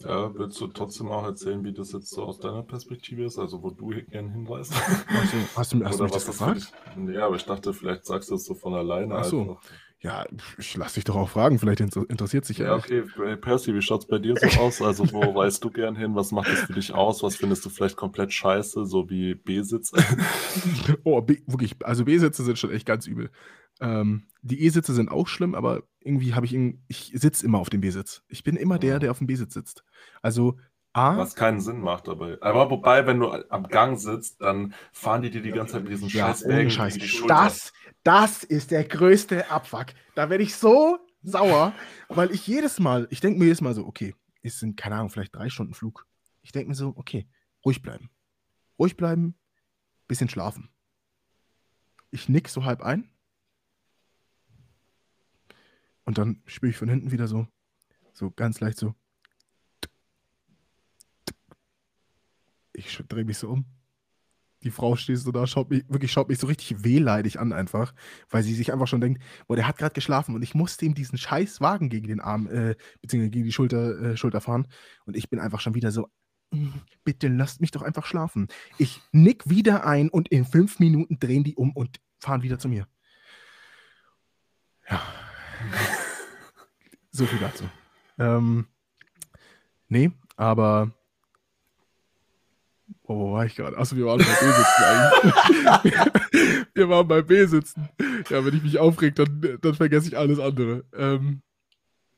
Ja, 0.00 0.34
willst 0.34 0.60
du 0.60 0.66
trotzdem 0.66 1.08
auch 1.08 1.24
erzählen, 1.24 1.62
wie 1.62 1.72
das 1.72 1.92
jetzt 1.92 2.10
so 2.10 2.24
aus 2.24 2.40
deiner 2.40 2.62
Perspektive 2.62 3.24
ist, 3.24 3.38
also 3.38 3.62
wo 3.62 3.70
du 3.70 3.88
gerne 3.88 4.32
hinweist? 4.32 4.72
Also, 5.08 5.36
hast 5.54 5.72
du, 5.72 5.84
hast 5.84 6.00
du 6.00 6.04
mich 6.04 6.12
das 6.12 6.26
gefragt? 6.26 6.72
Dich, 6.96 7.14
ja, 7.14 7.26
aber 7.26 7.36
ich 7.36 7.44
dachte, 7.44 7.72
vielleicht 7.72 8.04
sagst 8.04 8.30
du 8.30 8.34
es 8.34 8.44
so 8.44 8.54
von 8.54 8.74
alleine. 8.74 9.14
Ach 9.14 9.24
so. 9.24 9.58
Ja, 10.04 10.26
ich 10.58 10.76
lass 10.76 10.92
dich 10.92 11.04
doch 11.04 11.16
auch 11.16 11.30
fragen, 11.30 11.58
vielleicht 11.58 11.80
interessiert 11.80 12.44
sich 12.44 12.58
ja. 12.58 12.66
Ja, 12.66 12.74
okay, 12.74 13.04
Percy, 13.36 13.74
wie 13.74 13.80
schaut 13.80 14.02
es 14.02 14.06
bei 14.06 14.18
dir 14.18 14.34
so 14.36 14.60
aus? 14.60 14.82
Also, 14.82 15.10
wo 15.12 15.20
weißt 15.34 15.64
du 15.64 15.70
gern 15.70 15.96
hin? 15.96 16.14
Was 16.14 16.30
macht 16.30 16.46
das 16.48 16.60
für 16.60 16.74
dich 16.74 16.92
aus? 16.92 17.22
Was 17.22 17.36
findest 17.36 17.64
du 17.64 17.70
vielleicht 17.70 17.96
komplett 17.96 18.30
scheiße, 18.30 18.84
so 18.84 19.08
wie 19.08 19.34
B-Sitz? 19.34 19.92
oh, 21.04 21.22
B, 21.22 21.38
wirklich, 21.46 21.76
also 21.82 22.04
B-Sitze 22.04 22.44
sind 22.44 22.58
schon 22.58 22.70
echt 22.70 22.84
ganz 22.84 23.06
übel. 23.06 23.30
Ähm, 23.80 24.26
die 24.42 24.62
E-Sitze 24.66 24.92
sind 24.92 25.10
auch 25.10 25.26
schlimm, 25.26 25.54
aber 25.54 25.84
irgendwie 26.00 26.34
habe 26.34 26.44
ich, 26.44 26.54
ich 26.86 27.12
sitze 27.14 27.46
immer 27.46 27.58
auf 27.58 27.70
dem 27.70 27.80
B-Sitz. 27.80 28.24
Ich 28.28 28.44
bin 28.44 28.56
immer 28.56 28.78
der, 28.78 28.98
der 28.98 29.10
auf 29.10 29.18
dem 29.18 29.26
B-Sitz 29.26 29.54
sitzt. 29.54 29.84
Also 30.20 30.58
A. 30.94 31.16
Was 31.16 31.34
keinen 31.34 31.60
Sinn 31.60 31.80
macht 31.80 32.06
dabei. 32.06 32.38
Aber 32.40 32.70
wobei, 32.70 33.04
wenn 33.06 33.18
du 33.18 33.32
am 33.50 33.66
Gang 33.66 33.98
sitzt, 33.98 34.40
dann 34.40 34.74
fahren 34.92 35.22
die 35.22 35.30
dir 35.30 35.42
die 35.42 35.50
ganze 35.50 35.74
Zeit 35.74 35.82
mit 35.82 35.92
diesen 35.92 36.08
ja, 36.08 36.28
scheiß 36.28 36.48
Wägen 36.48 36.70
Scheiß. 36.70 36.98
Das, 37.26 37.72
das 38.04 38.44
ist 38.44 38.70
der 38.70 38.84
größte 38.84 39.50
Abfuck. 39.50 39.86
Da 40.14 40.30
werde 40.30 40.44
ich 40.44 40.54
so 40.54 40.98
sauer, 41.22 41.72
weil 42.08 42.30
ich 42.30 42.46
jedes 42.46 42.78
Mal, 42.78 43.08
ich 43.10 43.20
denke 43.20 43.40
mir 43.40 43.46
jedes 43.46 43.60
Mal 43.60 43.74
so, 43.74 43.84
okay, 43.84 44.14
es 44.42 44.60
sind, 44.60 44.76
keine 44.76 44.94
Ahnung, 44.94 45.10
vielleicht 45.10 45.34
drei 45.34 45.48
Stunden 45.48 45.74
Flug. 45.74 46.06
Ich 46.42 46.52
denke 46.52 46.68
mir 46.68 46.76
so, 46.76 46.92
okay, 46.96 47.26
ruhig 47.64 47.82
bleiben. 47.82 48.08
Ruhig 48.78 48.96
bleiben, 48.96 49.34
bisschen 50.06 50.28
schlafen. 50.28 50.70
Ich 52.12 52.28
nick 52.28 52.48
so 52.48 52.64
halb 52.64 52.82
ein. 52.82 53.10
Und 56.04 56.18
dann 56.18 56.40
spüre 56.46 56.70
ich 56.70 56.76
von 56.76 56.88
hinten 56.88 57.10
wieder 57.10 57.26
so, 57.26 57.48
so 58.12 58.30
ganz 58.30 58.60
leicht 58.60 58.78
so, 58.78 58.94
ich 63.00 63.08
drehe 63.08 63.24
mich 63.24 63.38
so 63.38 63.48
um. 63.50 63.66
Die 64.62 64.70
Frau 64.70 64.96
steht 64.96 65.18
so 65.18 65.30
da, 65.30 65.46
schaut 65.46 65.68
mich, 65.70 65.84
wirklich 65.88 66.10
schaut 66.10 66.30
mich 66.30 66.38
so 66.38 66.46
richtig 66.46 66.82
wehleidig 66.84 67.38
an 67.38 67.52
einfach, 67.52 67.94
weil 68.30 68.42
sie 68.42 68.54
sich 68.54 68.72
einfach 68.72 68.86
schon 68.86 69.02
denkt, 69.02 69.22
boah, 69.46 69.56
der 69.56 69.68
hat 69.68 69.76
gerade 69.76 69.92
geschlafen 69.92 70.34
und 70.34 70.42
ich 70.42 70.54
musste 70.54 70.86
ihm 70.86 70.94
diesen 70.94 71.18
scheiß 71.18 71.60
Wagen 71.60 71.90
gegen 71.90 72.08
den 72.08 72.20
Arm, 72.20 72.46
äh, 72.46 72.74
beziehungsweise 73.02 73.30
gegen 73.30 73.44
die 73.44 73.52
Schulter, 73.52 74.00
äh, 74.00 74.16
Schulter 74.16 74.40
fahren. 74.40 74.66
Und 75.04 75.16
ich 75.16 75.28
bin 75.28 75.38
einfach 75.38 75.60
schon 75.60 75.74
wieder 75.74 75.90
so, 75.90 76.08
mm, 76.50 76.68
bitte 77.04 77.28
lasst 77.28 77.60
mich 77.60 77.72
doch 77.72 77.82
einfach 77.82 78.06
schlafen. 78.06 78.48
Ich 78.78 79.02
nick 79.12 79.50
wieder 79.50 79.86
ein 79.86 80.08
und 80.08 80.28
in 80.28 80.46
fünf 80.46 80.78
Minuten 80.78 81.18
drehen 81.18 81.44
die 81.44 81.56
um 81.56 81.72
und 81.72 82.00
fahren 82.18 82.42
wieder 82.42 82.58
zu 82.58 82.68
mir. 82.68 82.88
Ja. 84.88 85.02
so 87.10 87.26
viel 87.26 87.38
dazu. 87.38 87.64
Ähm, 88.18 88.66
nee, 89.88 90.10
aber 90.36 90.92
Oh, 93.02 93.18
wo 93.18 93.32
war 93.32 93.46
ich 93.46 93.54
gerade? 93.54 93.76
Achso, 93.76 93.96
wir 93.96 94.06
waren 94.06 94.18
bei 94.18 94.24
B-Sitzen 94.24 94.84
eigentlich. 94.84 96.66
wir 96.74 96.88
waren 96.88 97.08
bei 97.08 97.22
B-Sitzen. 97.22 97.88
Ja, 98.30 98.44
wenn 98.44 98.56
ich 98.56 98.62
mich 98.62 98.78
aufreg, 98.78 99.14
dann, 99.14 99.58
dann 99.60 99.74
vergesse 99.74 100.08
ich 100.08 100.18
alles 100.18 100.38
andere. 100.38 100.84
Ähm, 100.94 101.42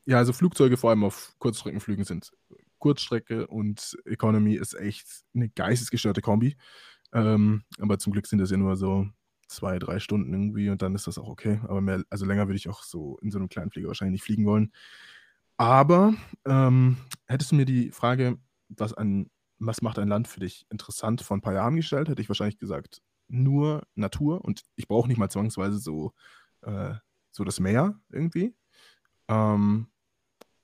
ja, 0.05 0.17
also 0.17 0.33
Flugzeuge 0.33 0.77
vor 0.77 0.89
allem 0.89 1.03
auf 1.03 1.33
Kurzstreckenflügen 1.39 2.05
sind 2.05 2.31
Kurzstrecke 2.79 3.47
und 3.47 3.97
Economy 4.05 4.55
ist 4.55 4.73
echt 4.75 5.05
eine 5.33 5.49
geistesgestörte 5.49 6.21
Kombi. 6.21 6.55
Ähm, 7.13 7.63
aber 7.79 7.99
zum 7.99 8.13
Glück 8.13 8.27
sind 8.27 8.39
das 8.39 8.51
ja 8.51 8.57
nur 8.57 8.75
so 8.75 9.07
zwei, 9.47 9.79
drei 9.79 9.99
Stunden 9.99 10.33
irgendwie 10.33 10.69
und 10.69 10.81
dann 10.81 10.95
ist 10.95 11.07
das 11.07 11.17
auch 11.17 11.27
okay. 11.27 11.59
Aber 11.63 11.81
mehr, 11.81 12.03
also 12.09 12.25
länger 12.25 12.47
würde 12.47 12.57
ich 12.57 12.69
auch 12.69 12.83
so 12.83 13.17
in 13.21 13.31
so 13.31 13.39
einem 13.39 13.49
kleinen 13.49 13.71
Flieger 13.71 13.87
wahrscheinlich 13.87 14.13
nicht 14.13 14.23
fliegen 14.23 14.45
wollen. 14.45 14.71
Aber 15.57 16.13
ähm, 16.45 16.97
hättest 17.25 17.51
du 17.51 17.55
mir 17.55 17.65
die 17.65 17.91
Frage, 17.91 18.37
was 18.69 18.93
an 18.93 19.29
was 19.59 19.81
macht 19.81 19.99
ein 19.99 20.07
Land 20.07 20.27
für 20.27 20.39
dich 20.39 20.65
interessant 20.69 21.21
vor 21.21 21.37
ein 21.37 21.41
paar 21.41 21.53
Jahren 21.53 21.75
gestellt, 21.75 22.09
hätte 22.09 22.21
ich 22.21 22.29
wahrscheinlich 22.29 22.57
gesagt, 22.57 23.01
nur 23.27 23.83
Natur 23.95 24.43
und 24.43 24.63
ich 24.75 24.87
brauche 24.87 25.07
nicht 25.07 25.17
mal 25.17 25.29
zwangsweise 25.29 25.79
so, 25.79 26.13
äh, 26.61 26.93
so 27.31 27.43
das 27.43 27.59
Meer 27.59 27.99
irgendwie. 28.09 28.55
Ähm, 29.27 29.87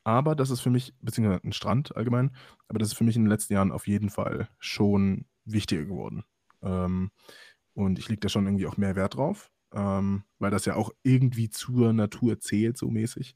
aber 0.04 0.36
das 0.36 0.50
ist 0.50 0.62
für 0.62 0.70
mich, 0.70 0.94
beziehungsweise 1.00 1.44
ein 1.44 1.54
Strand 1.54 1.96
allgemein, 1.96 2.36
aber 2.68 2.80
das 2.80 2.90
ist 2.90 2.98
für 2.98 3.04
mich 3.04 3.16
in 3.16 3.24
den 3.24 3.30
letzten 3.30 3.54
Jahren 3.54 3.72
auf 3.72 3.88
jeden 3.88 4.10
Fall 4.10 4.50
schon 4.60 5.26
wichtiger 5.46 5.86
geworden. 5.86 6.24
Ähm, 6.62 7.12
und 7.74 8.00
ich 8.00 8.10
lege 8.10 8.20
da 8.20 8.30
schon 8.30 8.46
irgendwie 8.46 8.68
auch 8.68 8.78
mehr 8.78 8.96
Wert 8.96 9.16
drauf, 9.16 9.52
ähm, 9.74 10.24
weil 10.40 10.52
das 10.52 10.66
ja 10.66 10.76
auch 10.76 10.92
irgendwie 11.04 11.50
zur 11.50 11.94
Natur 11.94 12.40
zählt, 12.40 12.78
so 12.78 12.90
mäßig. 12.90 13.36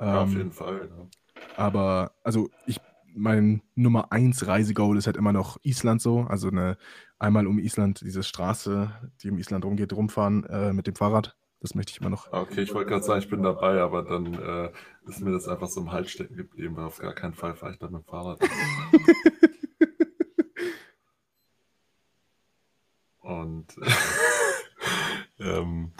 Ja, 0.00 0.22
auf 0.22 0.30
ähm, 0.30 0.36
jeden 0.36 0.52
Fall. 0.52 0.90
Ja. 0.90 1.08
Aber, 1.56 2.12
also 2.24 2.50
ich 2.66 2.80
mein 3.18 3.62
Nummer 3.74 4.12
1 4.12 4.46
Reisegoal 4.46 4.96
ist 4.96 5.06
halt 5.06 5.16
immer 5.16 5.32
noch 5.32 5.58
Island 5.62 6.00
so. 6.00 6.20
Also 6.20 6.48
eine, 6.48 6.78
einmal 7.18 7.46
um 7.46 7.58
Island, 7.58 8.00
diese 8.02 8.22
Straße, 8.22 8.92
die 9.22 9.30
um 9.30 9.38
Island 9.38 9.64
rumgeht, 9.64 9.92
rumfahren 9.92 10.44
äh, 10.44 10.72
mit 10.72 10.86
dem 10.86 10.94
Fahrrad. 10.94 11.36
Das 11.60 11.74
möchte 11.74 11.90
ich 11.90 12.00
immer 12.00 12.10
noch. 12.10 12.32
Okay, 12.32 12.62
ich 12.62 12.72
wollte 12.72 12.90
gerade 12.90 13.04
sagen, 13.04 13.20
ich 13.20 13.28
bin 13.28 13.42
dabei, 13.42 13.80
aber 13.80 14.04
dann 14.04 14.32
äh, 14.34 14.70
ist 15.08 15.20
mir 15.20 15.32
das 15.32 15.48
einfach 15.48 15.66
so 15.66 15.80
im 15.80 15.90
Hals 15.90 16.10
stecken 16.10 16.36
geblieben, 16.36 16.76
weil 16.76 16.84
auf 16.84 16.98
gar 16.98 17.14
keinen 17.14 17.34
Fall 17.34 17.56
fahre 17.56 17.72
ich 17.72 17.78
dann 17.78 17.90
mit 17.92 18.02
dem 18.02 18.04
Fahrrad. 18.06 18.38
Und 23.20 23.76
ähm, 25.38 25.92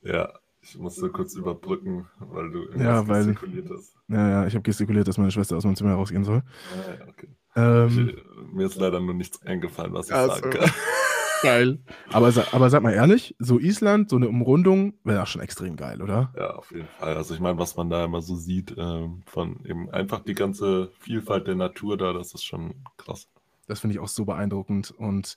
ja, 0.00 0.32
ich 0.68 0.78
musste 0.78 1.08
kurz 1.10 1.34
überbrücken, 1.34 2.06
weil 2.18 2.50
du 2.50 2.68
ja, 2.78 3.06
weil, 3.08 3.26
gestikuliert 3.26 3.70
hast. 3.70 3.94
Ja, 4.08 4.30
ja, 4.30 4.46
ich 4.46 4.54
habe 4.54 4.62
gestikuliert, 4.62 5.08
dass 5.08 5.18
meine 5.18 5.30
Schwester 5.30 5.56
aus 5.56 5.64
meinem 5.64 5.76
Zimmer 5.76 5.94
rausgehen 5.94 6.24
soll. 6.24 6.42
Ah, 6.72 6.90
ja, 6.98 7.08
okay. 7.08 7.28
Ähm, 7.56 8.08
ich, 8.08 8.52
mir 8.54 8.66
ist 8.66 8.76
leider 8.76 9.00
nur 9.00 9.14
nichts 9.14 9.42
eingefallen, 9.42 9.92
was 9.92 10.08
ich 10.08 10.14
also, 10.14 10.34
sagen 10.34 10.50
kann. 10.50 10.70
Geil. 11.42 11.78
Aber, 12.12 12.32
aber 12.52 12.70
sag 12.70 12.82
mal 12.82 12.92
ehrlich, 12.92 13.36
so 13.38 13.60
Island, 13.60 14.10
so 14.10 14.16
eine 14.16 14.28
Umrundung, 14.28 14.94
wäre 15.04 15.22
auch 15.22 15.26
schon 15.26 15.40
extrem 15.40 15.76
geil, 15.76 16.02
oder? 16.02 16.32
Ja, 16.36 16.56
auf 16.56 16.72
jeden 16.72 16.88
Fall. 16.88 17.16
Also 17.16 17.32
ich 17.34 17.40
meine, 17.40 17.58
was 17.58 17.76
man 17.76 17.90
da 17.90 18.04
immer 18.04 18.22
so 18.22 18.34
sieht, 18.34 18.74
ähm, 18.76 19.22
von 19.26 19.64
eben 19.64 19.88
einfach 19.90 20.20
die 20.20 20.34
ganze 20.34 20.90
Vielfalt 20.98 21.46
der 21.46 21.54
Natur 21.54 21.96
da, 21.96 22.12
das 22.12 22.34
ist 22.34 22.44
schon 22.44 22.74
krass. 22.96 23.28
Das 23.68 23.80
finde 23.80 23.94
ich 23.94 24.00
auch 24.00 24.08
so 24.08 24.24
beeindruckend 24.24 24.90
und 24.90 25.36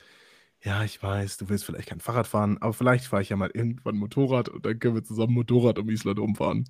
ja, 0.63 0.83
ich 0.83 1.01
weiß, 1.01 1.37
du 1.37 1.49
willst 1.49 1.65
vielleicht 1.65 1.89
kein 1.89 1.99
Fahrrad 1.99 2.27
fahren, 2.27 2.57
aber 2.59 2.73
vielleicht 2.73 3.05
fahre 3.05 3.21
ich 3.23 3.29
ja 3.29 3.35
mal 3.35 3.51
irgendwann 3.53 3.97
Motorrad 3.97 4.49
und 4.49 4.65
dann 4.65 4.79
können 4.79 4.95
wir 4.95 5.03
zusammen 5.03 5.33
Motorrad 5.33 5.79
um 5.79 5.89
Island 5.89 6.19
umfahren. 6.19 6.67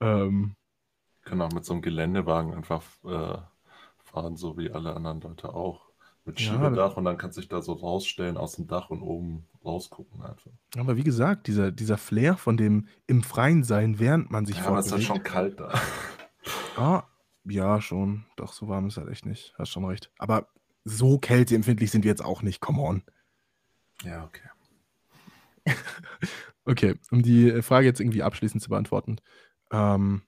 Ähm, 0.00 0.56
können 1.24 1.42
auch 1.42 1.52
mit 1.52 1.64
so 1.64 1.72
einem 1.72 1.82
Geländewagen 1.82 2.54
einfach 2.54 2.84
äh, 3.04 3.38
fahren, 4.04 4.36
so 4.36 4.56
wie 4.56 4.70
alle 4.70 4.94
anderen 4.94 5.20
Leute 5.20 5.52
auch. 5.54 5.90
Mit 6.24 6.38
Ja, 6.38 6.58
Schiebedach 6.60 6.96
und 6.96 7.04
dann 7.04 7.18
kannst 7.18 7.36
du 7.36 7.40
dich 7.40 7.48
da 7.48 7.60
so 7.60 7.72
rausstellen 7.72 8.36
aus 8.36 8.52
dem 8.54 8.68
Dach 8.68 8.90
und 8.90 9.02
oben 9.02 9.48
rausgucken 9.64 10.22
einfach. 10.22 10.52
aber 10.76 10.96
wie 10.96 11.04
gesagt, 11.04 11.46
dieser, 11.46 11.70
dieser 11.70 11.98
Flair 11.98 12.36
von 12.36 12.56
dem 12.56 12.86
im 13.06 13.22
Freien 13.22 13.64
sein, 13.64 13.98
während 13.98 14.30
man 14.30 14.46
sich 14.46 14.56
Ja, 14.56 14.66
aber 14.68 14.78
es 14.78 14.86
ist 14.86 14.92
halt 14.92 15.02
schon 15.02 15.22
kalt 15.22 15.60
da. 15.60 15.72
Ah, 16.74 17.04
ja, 17.44 17.80
schon. 17.80 18.24
Doch, 18.36 18.52
so 18.52 18.68
warm 18.68 18.88
ist 18.88 18.96
halt 18.96 19.08
echt 19.08 19.26
nicht. 19.26 19.54
Hast 19.58 19.70
schon 19.70 19.84
recht. 19.84 20.10
Aber 20.18 20.48
so 20.84 21.18
kälteempfindlich 21.18 21.90
sind 21.90 22.04
wir 22.04 22.10
jetzt 22.10 22.24
auch 22.24 22.42
nicht. 22.42 22.60
Come 22.60 22.80
on. 22.82 23.02
Ja, 24.04 24.24
okay. 24.24 24.48
okay, 26.64 26.94
um 27.10 27.22
die 27.22 27.62
Frage 27.62 27.86
jetzt 27.86 28.00
irgendwie 28.00 28.22
abschließend 28.22 28.62
zu 28.62 28.70
beantworten. 28.70 29.18
Ähm, 29.70 30.22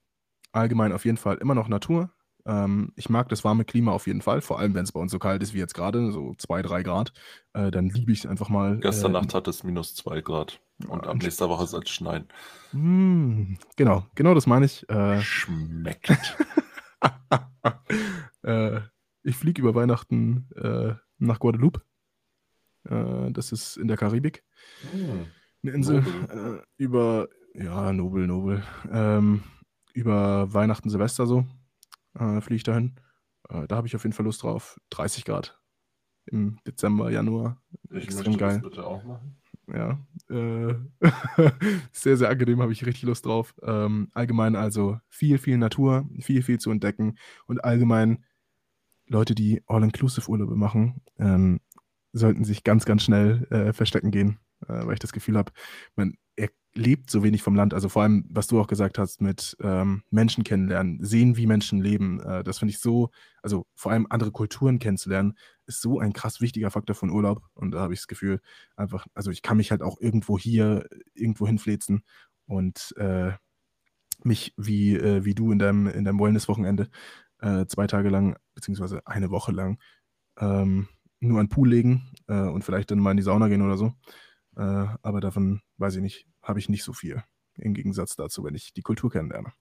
allgemein 0.53 0.93
auf 0.93 1.05
jeden 1.05 1.16
Fall 1.16 1.37
immer 1.37 1.55
noch 1.55 1.68
Natur. 1.68 2.11
Ähm, 2.47 2.93
ich 2.97 3.09
mag 3.09 3.29
das 3.31 3.43
warme 3.43 3.64
Klima 3.64 3.93
auf 3.93 4.07
jeden 4.07 4.20
Fall, 4.20 4.41
vor 4.41 4.59
allem 4.59 4.75
wenn 4.75 4.85
es 4.85 4.93
bei 4.93 5.01
uns 5.01 5.11
so 5.12 5.18
kalt 5.18 5.43
ist 5.43 5.55
wie 5.55 5.59
jetzt 5.59 5.75
gerade, 5.75 6.12
so 6.12 6.35
2, 6.37 6.62
3 6.62 6.83
Grad. 6.83 7.12
Äh, 7.55 7.70
dann 7.70 7.89
liebe 7.89 8.12
ich 8.12 8.20
es 8.20 8.27
einfach 8.27 8.49
mal. 8.49 8.79
Gestern 8.79 9.12
äh, 9.14 9.20
Nacht 9.20 9.35
hat 9.35 9.49
es 9.49 9.64
minus 9.64 9.95
2 9.95 10.20
Grad 10.20 10.61
und 10.89 11.07
ab 11.07 11.16
nächster 11.16 11.49
Woche 11.49 11.66
soll 11.66 11.83
es 11.83 11.91
schneien. 11.91 12.29
Mm, 12.72 13.55
genau, 13.77 14.07
genau 14.14 14.35
das 14.35 14.47
meine 14.47 14.66
ich. 14.66 14.89
Äh, 14.89 15.20
Schmeckt. 15.20 16.11
Äh, 18.43 18.81
ich 19.22 19.37
fliege 19.37 19.62
über 19.62 19.75
Weihnachten 19.75 20.51
äh, 20.55 20.95
nach 21.16 21.39
Guadeloupe. 21.39 21.81
Äh, 22.89 23.30
das 23.32 23.53
ist 23.53 23.76
in 23.76 23.89
der 23.89 23.97
Karibik. 23.97 24.45
Hm. 24.93 25.26
Eine 25.62 25.72
Insel 25.72 25.99
äh, 26.28 26.62
über, 26.76 27.28
ja, 27.55 27.93
Nobel, 27.93 28.26
Nobel. 28.26 28.62
Ähm, 28.91 29.43
über 29.95 30.53
Weihnachten, 30.53 30.91
Silvester 30.91 31.26
so. 31.26 31.47
äh, 32.18 32.41
fliege 32.41 32.57
ich 32.57 32.64
dahin. 32.64 32.97
Äh, 33.49 33.66
da 33.66 33.76
habe 33.76 33.87
ich 33.87 33.97
auf 33.97 34.05
jeden 34.05 34.14
Fall 34.14 34.26
Lust 34.26 34.43
drauf. 34.43 34.78
30 34.91 35.24
Grad 35.24 35.59
im 36.26 36.59
Dezember, 36.66 37.11
Januar. 37.11 37.62
Ich 37.91 38.05
Extrem 38.05 38.32
möchte 38.32 38.39
geil. 38.39 38.61
das 38.61 38.70
bitte 38.70 38.87
auch 38.87 39.05
machen. 39.05 39.37
Ja, 39.72 39.99
äh, 40.28 40.74
sehr, 41.93 42.16
sehr 42.18 42.28
angenehm, 42.28 42.61
habe 42.61 42.72
ich 42.72 42.85
richtig 42.85 43.05
Lust 43.05 43.24
drauf. 43.24 43.55
Ähm, 43.62 44.09
allgemein 44.12 44.57
also 44.57 44.99
viel, 45.09 45.39
viel 45.39 45.57
Natur, 45.57 46.09
viel, 46.20 46.43
viel 46.43 46.59
zu 46.59 46.70
entdecken 46.70 47.16
und 47.47 47.64
allgemein 47.64 48.24
Leute, 49.07 49.35
die 49.35 49.62
All-Inclusive-Urlaube 49.66 50.57
machen, 50.57 51.03
ähm, 51.18 51.61
sollten 52.15 52.45
sich 52.45 52.65
ganz, 52.65 52.85
ganz 52.85 53.03
schnell 53.03 53.47
äh, 53.51 53.73
verstecken 53.73 54.11
gehen, 54.11 54.39
äh, 54.67 54.87
weil 54.87 54.95
ich 54.95 55.01
das 55.01 55.12
Gefühl 55.12 55.37
habe, 55.37 55.53
man 55.97 56.15
erlebt 56.77 57.11
so 57.11 57.23
wenig 57.23 57.43
vom 57.43 57.55
Land. 57.55 57.75
Also 57.75 57.89
vor 57.89 58.03
allem, 58.03 58.25
was 58.29 58.47
du 58.47 58.61
auch 58.61 58.67
gesagt 58.67 58.99
hast, 58.99 59.21
mit 59.21 59.57
ähm, 59.61 60.03
Menschen 60.11 60.45
kennenlernen, 60.45 61.03
sehen, 61.03 61.37
wie 61.37 61.47
Menschen 61.47 61.81
leben. 61.81 62.21
Äh, 62.21 62.43
das 62.45 62.59
finde 62.59 62.71
ich 62.71 62.81
so, 62.81 63.11
also 63.43 63.67
vor 63.75 63.93
allem 63.93 64.07
andere 64.11 64.33
Kulturen 64.33 64.79
kennenzulernen, 64.79 65.35
ist 65.67 65.81
so 65.81 65.99
ein 65.99 66.12
krass 66.12 66.41
wichtiger 66.41 66.71
Faktor 66.71 66.97
von 66.97 67.11
Urlaub. 67.11 67.43
Und 67.55 67.73
da 67.73 67.81
habe 67.81 67.95
ich 67.95 68.01
das 68.01 68.09
Gefühl, 68.09 68.41
einfach, 68.77 69.07
also 69.15 69.31
ich 69.31 69.43
kann 69.43 69.57
mich 69.57 69.71
halt 69.71 69.83
auch 69.83 70.01
irgendwo 70.01 70.39
hier, 70.39 70.89
irgendwo 71.15 71.47
hinfläzen 71.47 72.03
und 72.47 72.95
äh, 72.97 73.33
mich 74.23 74.55
wie, 74.57 74.97
äh, 74.97 75.25
wie 75.25 75.35
du 75.35 75.53
in 75.53 75.59
deinem, 75.59 75.87
in 75.87 76.05
deinem 76.05 76.21
Wellness-Wochenende 76.21 76.89
äh, 77.41 77.67
zwei 77.67 77.87
Tage 77.87 78.09
lang, 78.09 78.37
beziehungsweise 78.55 79.07
eine 79.07 79.31
Woche 79.31 79.53
lang, 79.53 79.79
ähm, 80.39 80.89
nur 81.29 81.41
an 81.41 81.47
den 81.47 81.51
Pool 81.51 81.68
legen 81.68 82.11
äh, 82.29 82.49
und 82.49 82.64
vielleicht 82.64 82.91
dann 82.91 82.99
mal 82.99 83.12
in 83.12 83.16
die 83.16 83.22
Sauna 83.22 83.49
gehen 83.49 83.62
oder 83.62 83.77
so. 83.77 83.93
Äh, 84.57 84.87
aber 85.03 85.20
davon, 85.20 85.61
weiß 85.79 85.97
ich 85.97 86.03
nicht, 86.03 86.27
habe 86.43 86.59
ich 86.59 86.68
nicht 86.68 86.85
so 86.85 86.93
viel. 86.93 87.22
Im 87.57 87.75
Gegensatz 87.75 88.16
dazu, 88.16 88.45
wenn 88.45 88.55
ich 88.55 88.72
die 88.72 88.83
Kultur 88.83 89.11
kennenlerne. 89.11 89.53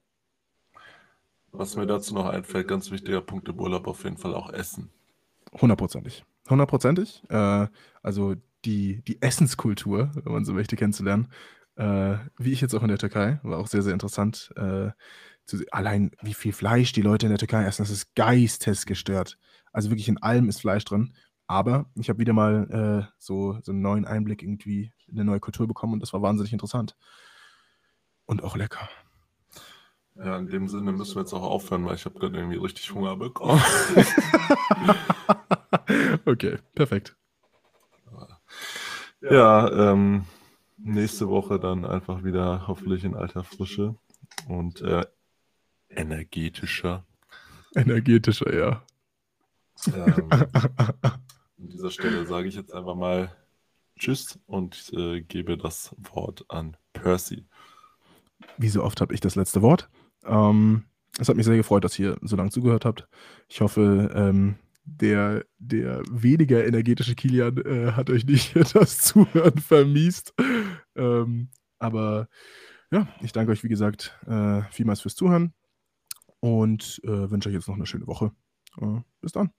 Was 1.51 1.75
mir 1.75 1.85
dazu 1.85 2.15
noch 2.15 2.25
einfällt, 2.25 2.67
ganz 2.67 2.89
wichtiger 2.89 3.21
Punkt 3.21 3.47
im 3.47 3.59
Urlaub 3.59 3.87
auf 3.87 4.03
jeden 4.03 4.17
Fall 4.17 4.33
auch 4.33 4.51
Essen. 4.51 4.89
Hundertprozentig. 5.61 6.25
Hundertprozentig. 6.49 7.23
Äh, 7.29 7.67
also 8.01 8.35
die, 8.65 9.03
die 9.03 9.21
Essenskultur, 9.21 10.11
wenn 10.15 10.33
man 10.33 10.45
so 10.45 10.53
möchte, 10.53 10.75
kennenzulernen. 10.75 11.27
Äh, 11.75 12.17
wie 12.37 12.51
ich 12.51 12.61
jetzt 12.61 12.73
auch 12.73 12.81
in 12.81 12.87
der 12.87 12.97
Türkei, 12.97 13.39
war 13.43 13.59
auch 13.59 13.67
sehr, 13.67 13.81
sehr 13.81 13.93
interessant. 13.93 14.51
Äh, 14.55 14.91
zu, 15.45 15.63
allein 15.71 16.11
wie 16.21 16.33
viel 16.33 16.53
Fleisch 16.53 16.93
die 16.93 17.01
Leute 17.01 17.25
in 17.25 17.31
der 17.31 17.39
Türkei 17.39 17.65
essen, 17.65 17.83
das 17.83 17.91
ist 17.91 18.15
geistesgestört. 18.15 19.37
Also 19.71 19.89
wirklich 19.89 20.07
in 20.07 20.21
allem 20.21 20.49
ist 20.49 20.61
Fleisch 20.61 20.85
drin. 20.85 21.13
Aber 21.53 21.85
ich 21.93 22.09
habe 22.09 22.17
wieder 22.17 22.33
mal 22.33 23.05
äh, 23.05 23.13
so, 23.19 23.59
so 23.61 23.71
einen 23.71 23.83
neuen 23.83 24.05
Einblick 24.05 24.41
irgendwie 24.41 24.91
in 25.05 25.19
eine 25.19 25.25
neue 25.25 25.39
Kultur 25.39 25.67
bekommen 25.67 25.93
und 25.93 25.99
das 25.99 26.11
war 26.11 26.23
wahnsinnig 26.23 26.51
interessant. 26.51 26.97
Und 28.25 28.43
auch 28.43 28.57
lecker. 28.57 28.89
Ja, 30.15 30.39
in 30.39 30.47
dem 30.47 30.67
Sinne 30.67 30.91
müssen 30.91 31.13
wir 31.13 31.21
jetzt 31.21 31.33
auch 31.33 31.43
aufhören, 31.43 31.85
weil 31.85 31.93
ich 31.93 32.05
habe 32.05 32.17
gerade 32.17 32.37
irgendwie 32.37 32.57
richtig 32.57 32.91
Hunger 32.91 33.17
bekommen. 33.17 33.61
okay, 36.25 36.57
perfekt. 36.73 37.15
Ja, 39.21 39.91
ähm, 39.91 40.25
nächste 40.77 41.29
Woche 41.29 41.59
dann 41.59 41.85
einfach 41.85 42.23
wieder 42.23 42.67
hoffentlich 42.67 43.03
in 43.03 43.13
alter 43.13 43.43
Frische 43.43 43.93
und 44.47 44.81
äh, 44.81 45.05
energetischer. 45.89 47.05
Energetischer, 47.75 48.55
ja. 48.55 48.81
Ähm, 49.93 50.29
an 51.63 51.69
dieser 51.69 51.91
Stelle 51.91 52.25
sage 52.25 52.49
ich 52.49 52.55
jetzt 52.55 52.73
einfach 52.73 52.95
mal 52.95 53.33
Tschüss 53.97 54.37
und 54.47 54.91
äh, 54.93 55.21
gebe 55.21 55.57
das 55.57 55.95
Wort 55.97 56.43
an 56.49 56.75
Percy. 56.91 57.45
Wie 58.57 58.67
so 58.67 58.83
oft 58.83 58.99
habe 58.99 59.13
ich 59.13 59.21
das 59.21 59.35
letzte 59.35 59.61
Wort. 59.61 59.89
Ähm, 60.25 60.83
es 61.17 61.29
hat 61.29 61.37
mich 61.37 61.45
sehr 61.45 61.55
gefreut, 61.55 61.85
dass 61.85 61.97
ihr 61.97 62.17
so 62.21 62.35
lange 62.35 62.49
zugehört 62.49 62.83
habt. 62.83 63.07
Ich 63.47 63.61
hoffe, 63.61 64.11
ähm, 64.13 64.55
der, 64.83 65.45
der 65.57 66.03
weniger 66.11 66.65
energetische 66.65 67.15
Kilian 67.15 67.57
äh, 67.59 67.91
hat 67.93 68.09
euch 68.09 68.25
nicht 68.25 68.55
das 68.75 68.99
Zuhören 68.99 69.57
vermiest. 69.59 70.33
Ähm, 70.95 71.49
aber 71.79 72.27
ja, 72.91 73.07
ich 73.21 73.31
danke 73.31 73.53
euch, 73.53 73.63
wie 73.63 73.69
gesagt, 73.69 74.19
äh, 74.27 74.63
vielmals 74.69 74.99
fürs 74.99 75.15
Zuhören 75.15 75.53
und 76.41 76.99
äh, 77.05 77.31
wünsche 77.31 77.47
euch 77.47 77.55
jetzt 77.55 77.69
noch 77.69 77.75
eine 77.75 77.85
schöne 77.85 78.07
Woche. 78.07 78.33
Äh, 78.81 78.99
bis 79.21 79.31
dann. 79.31 79.51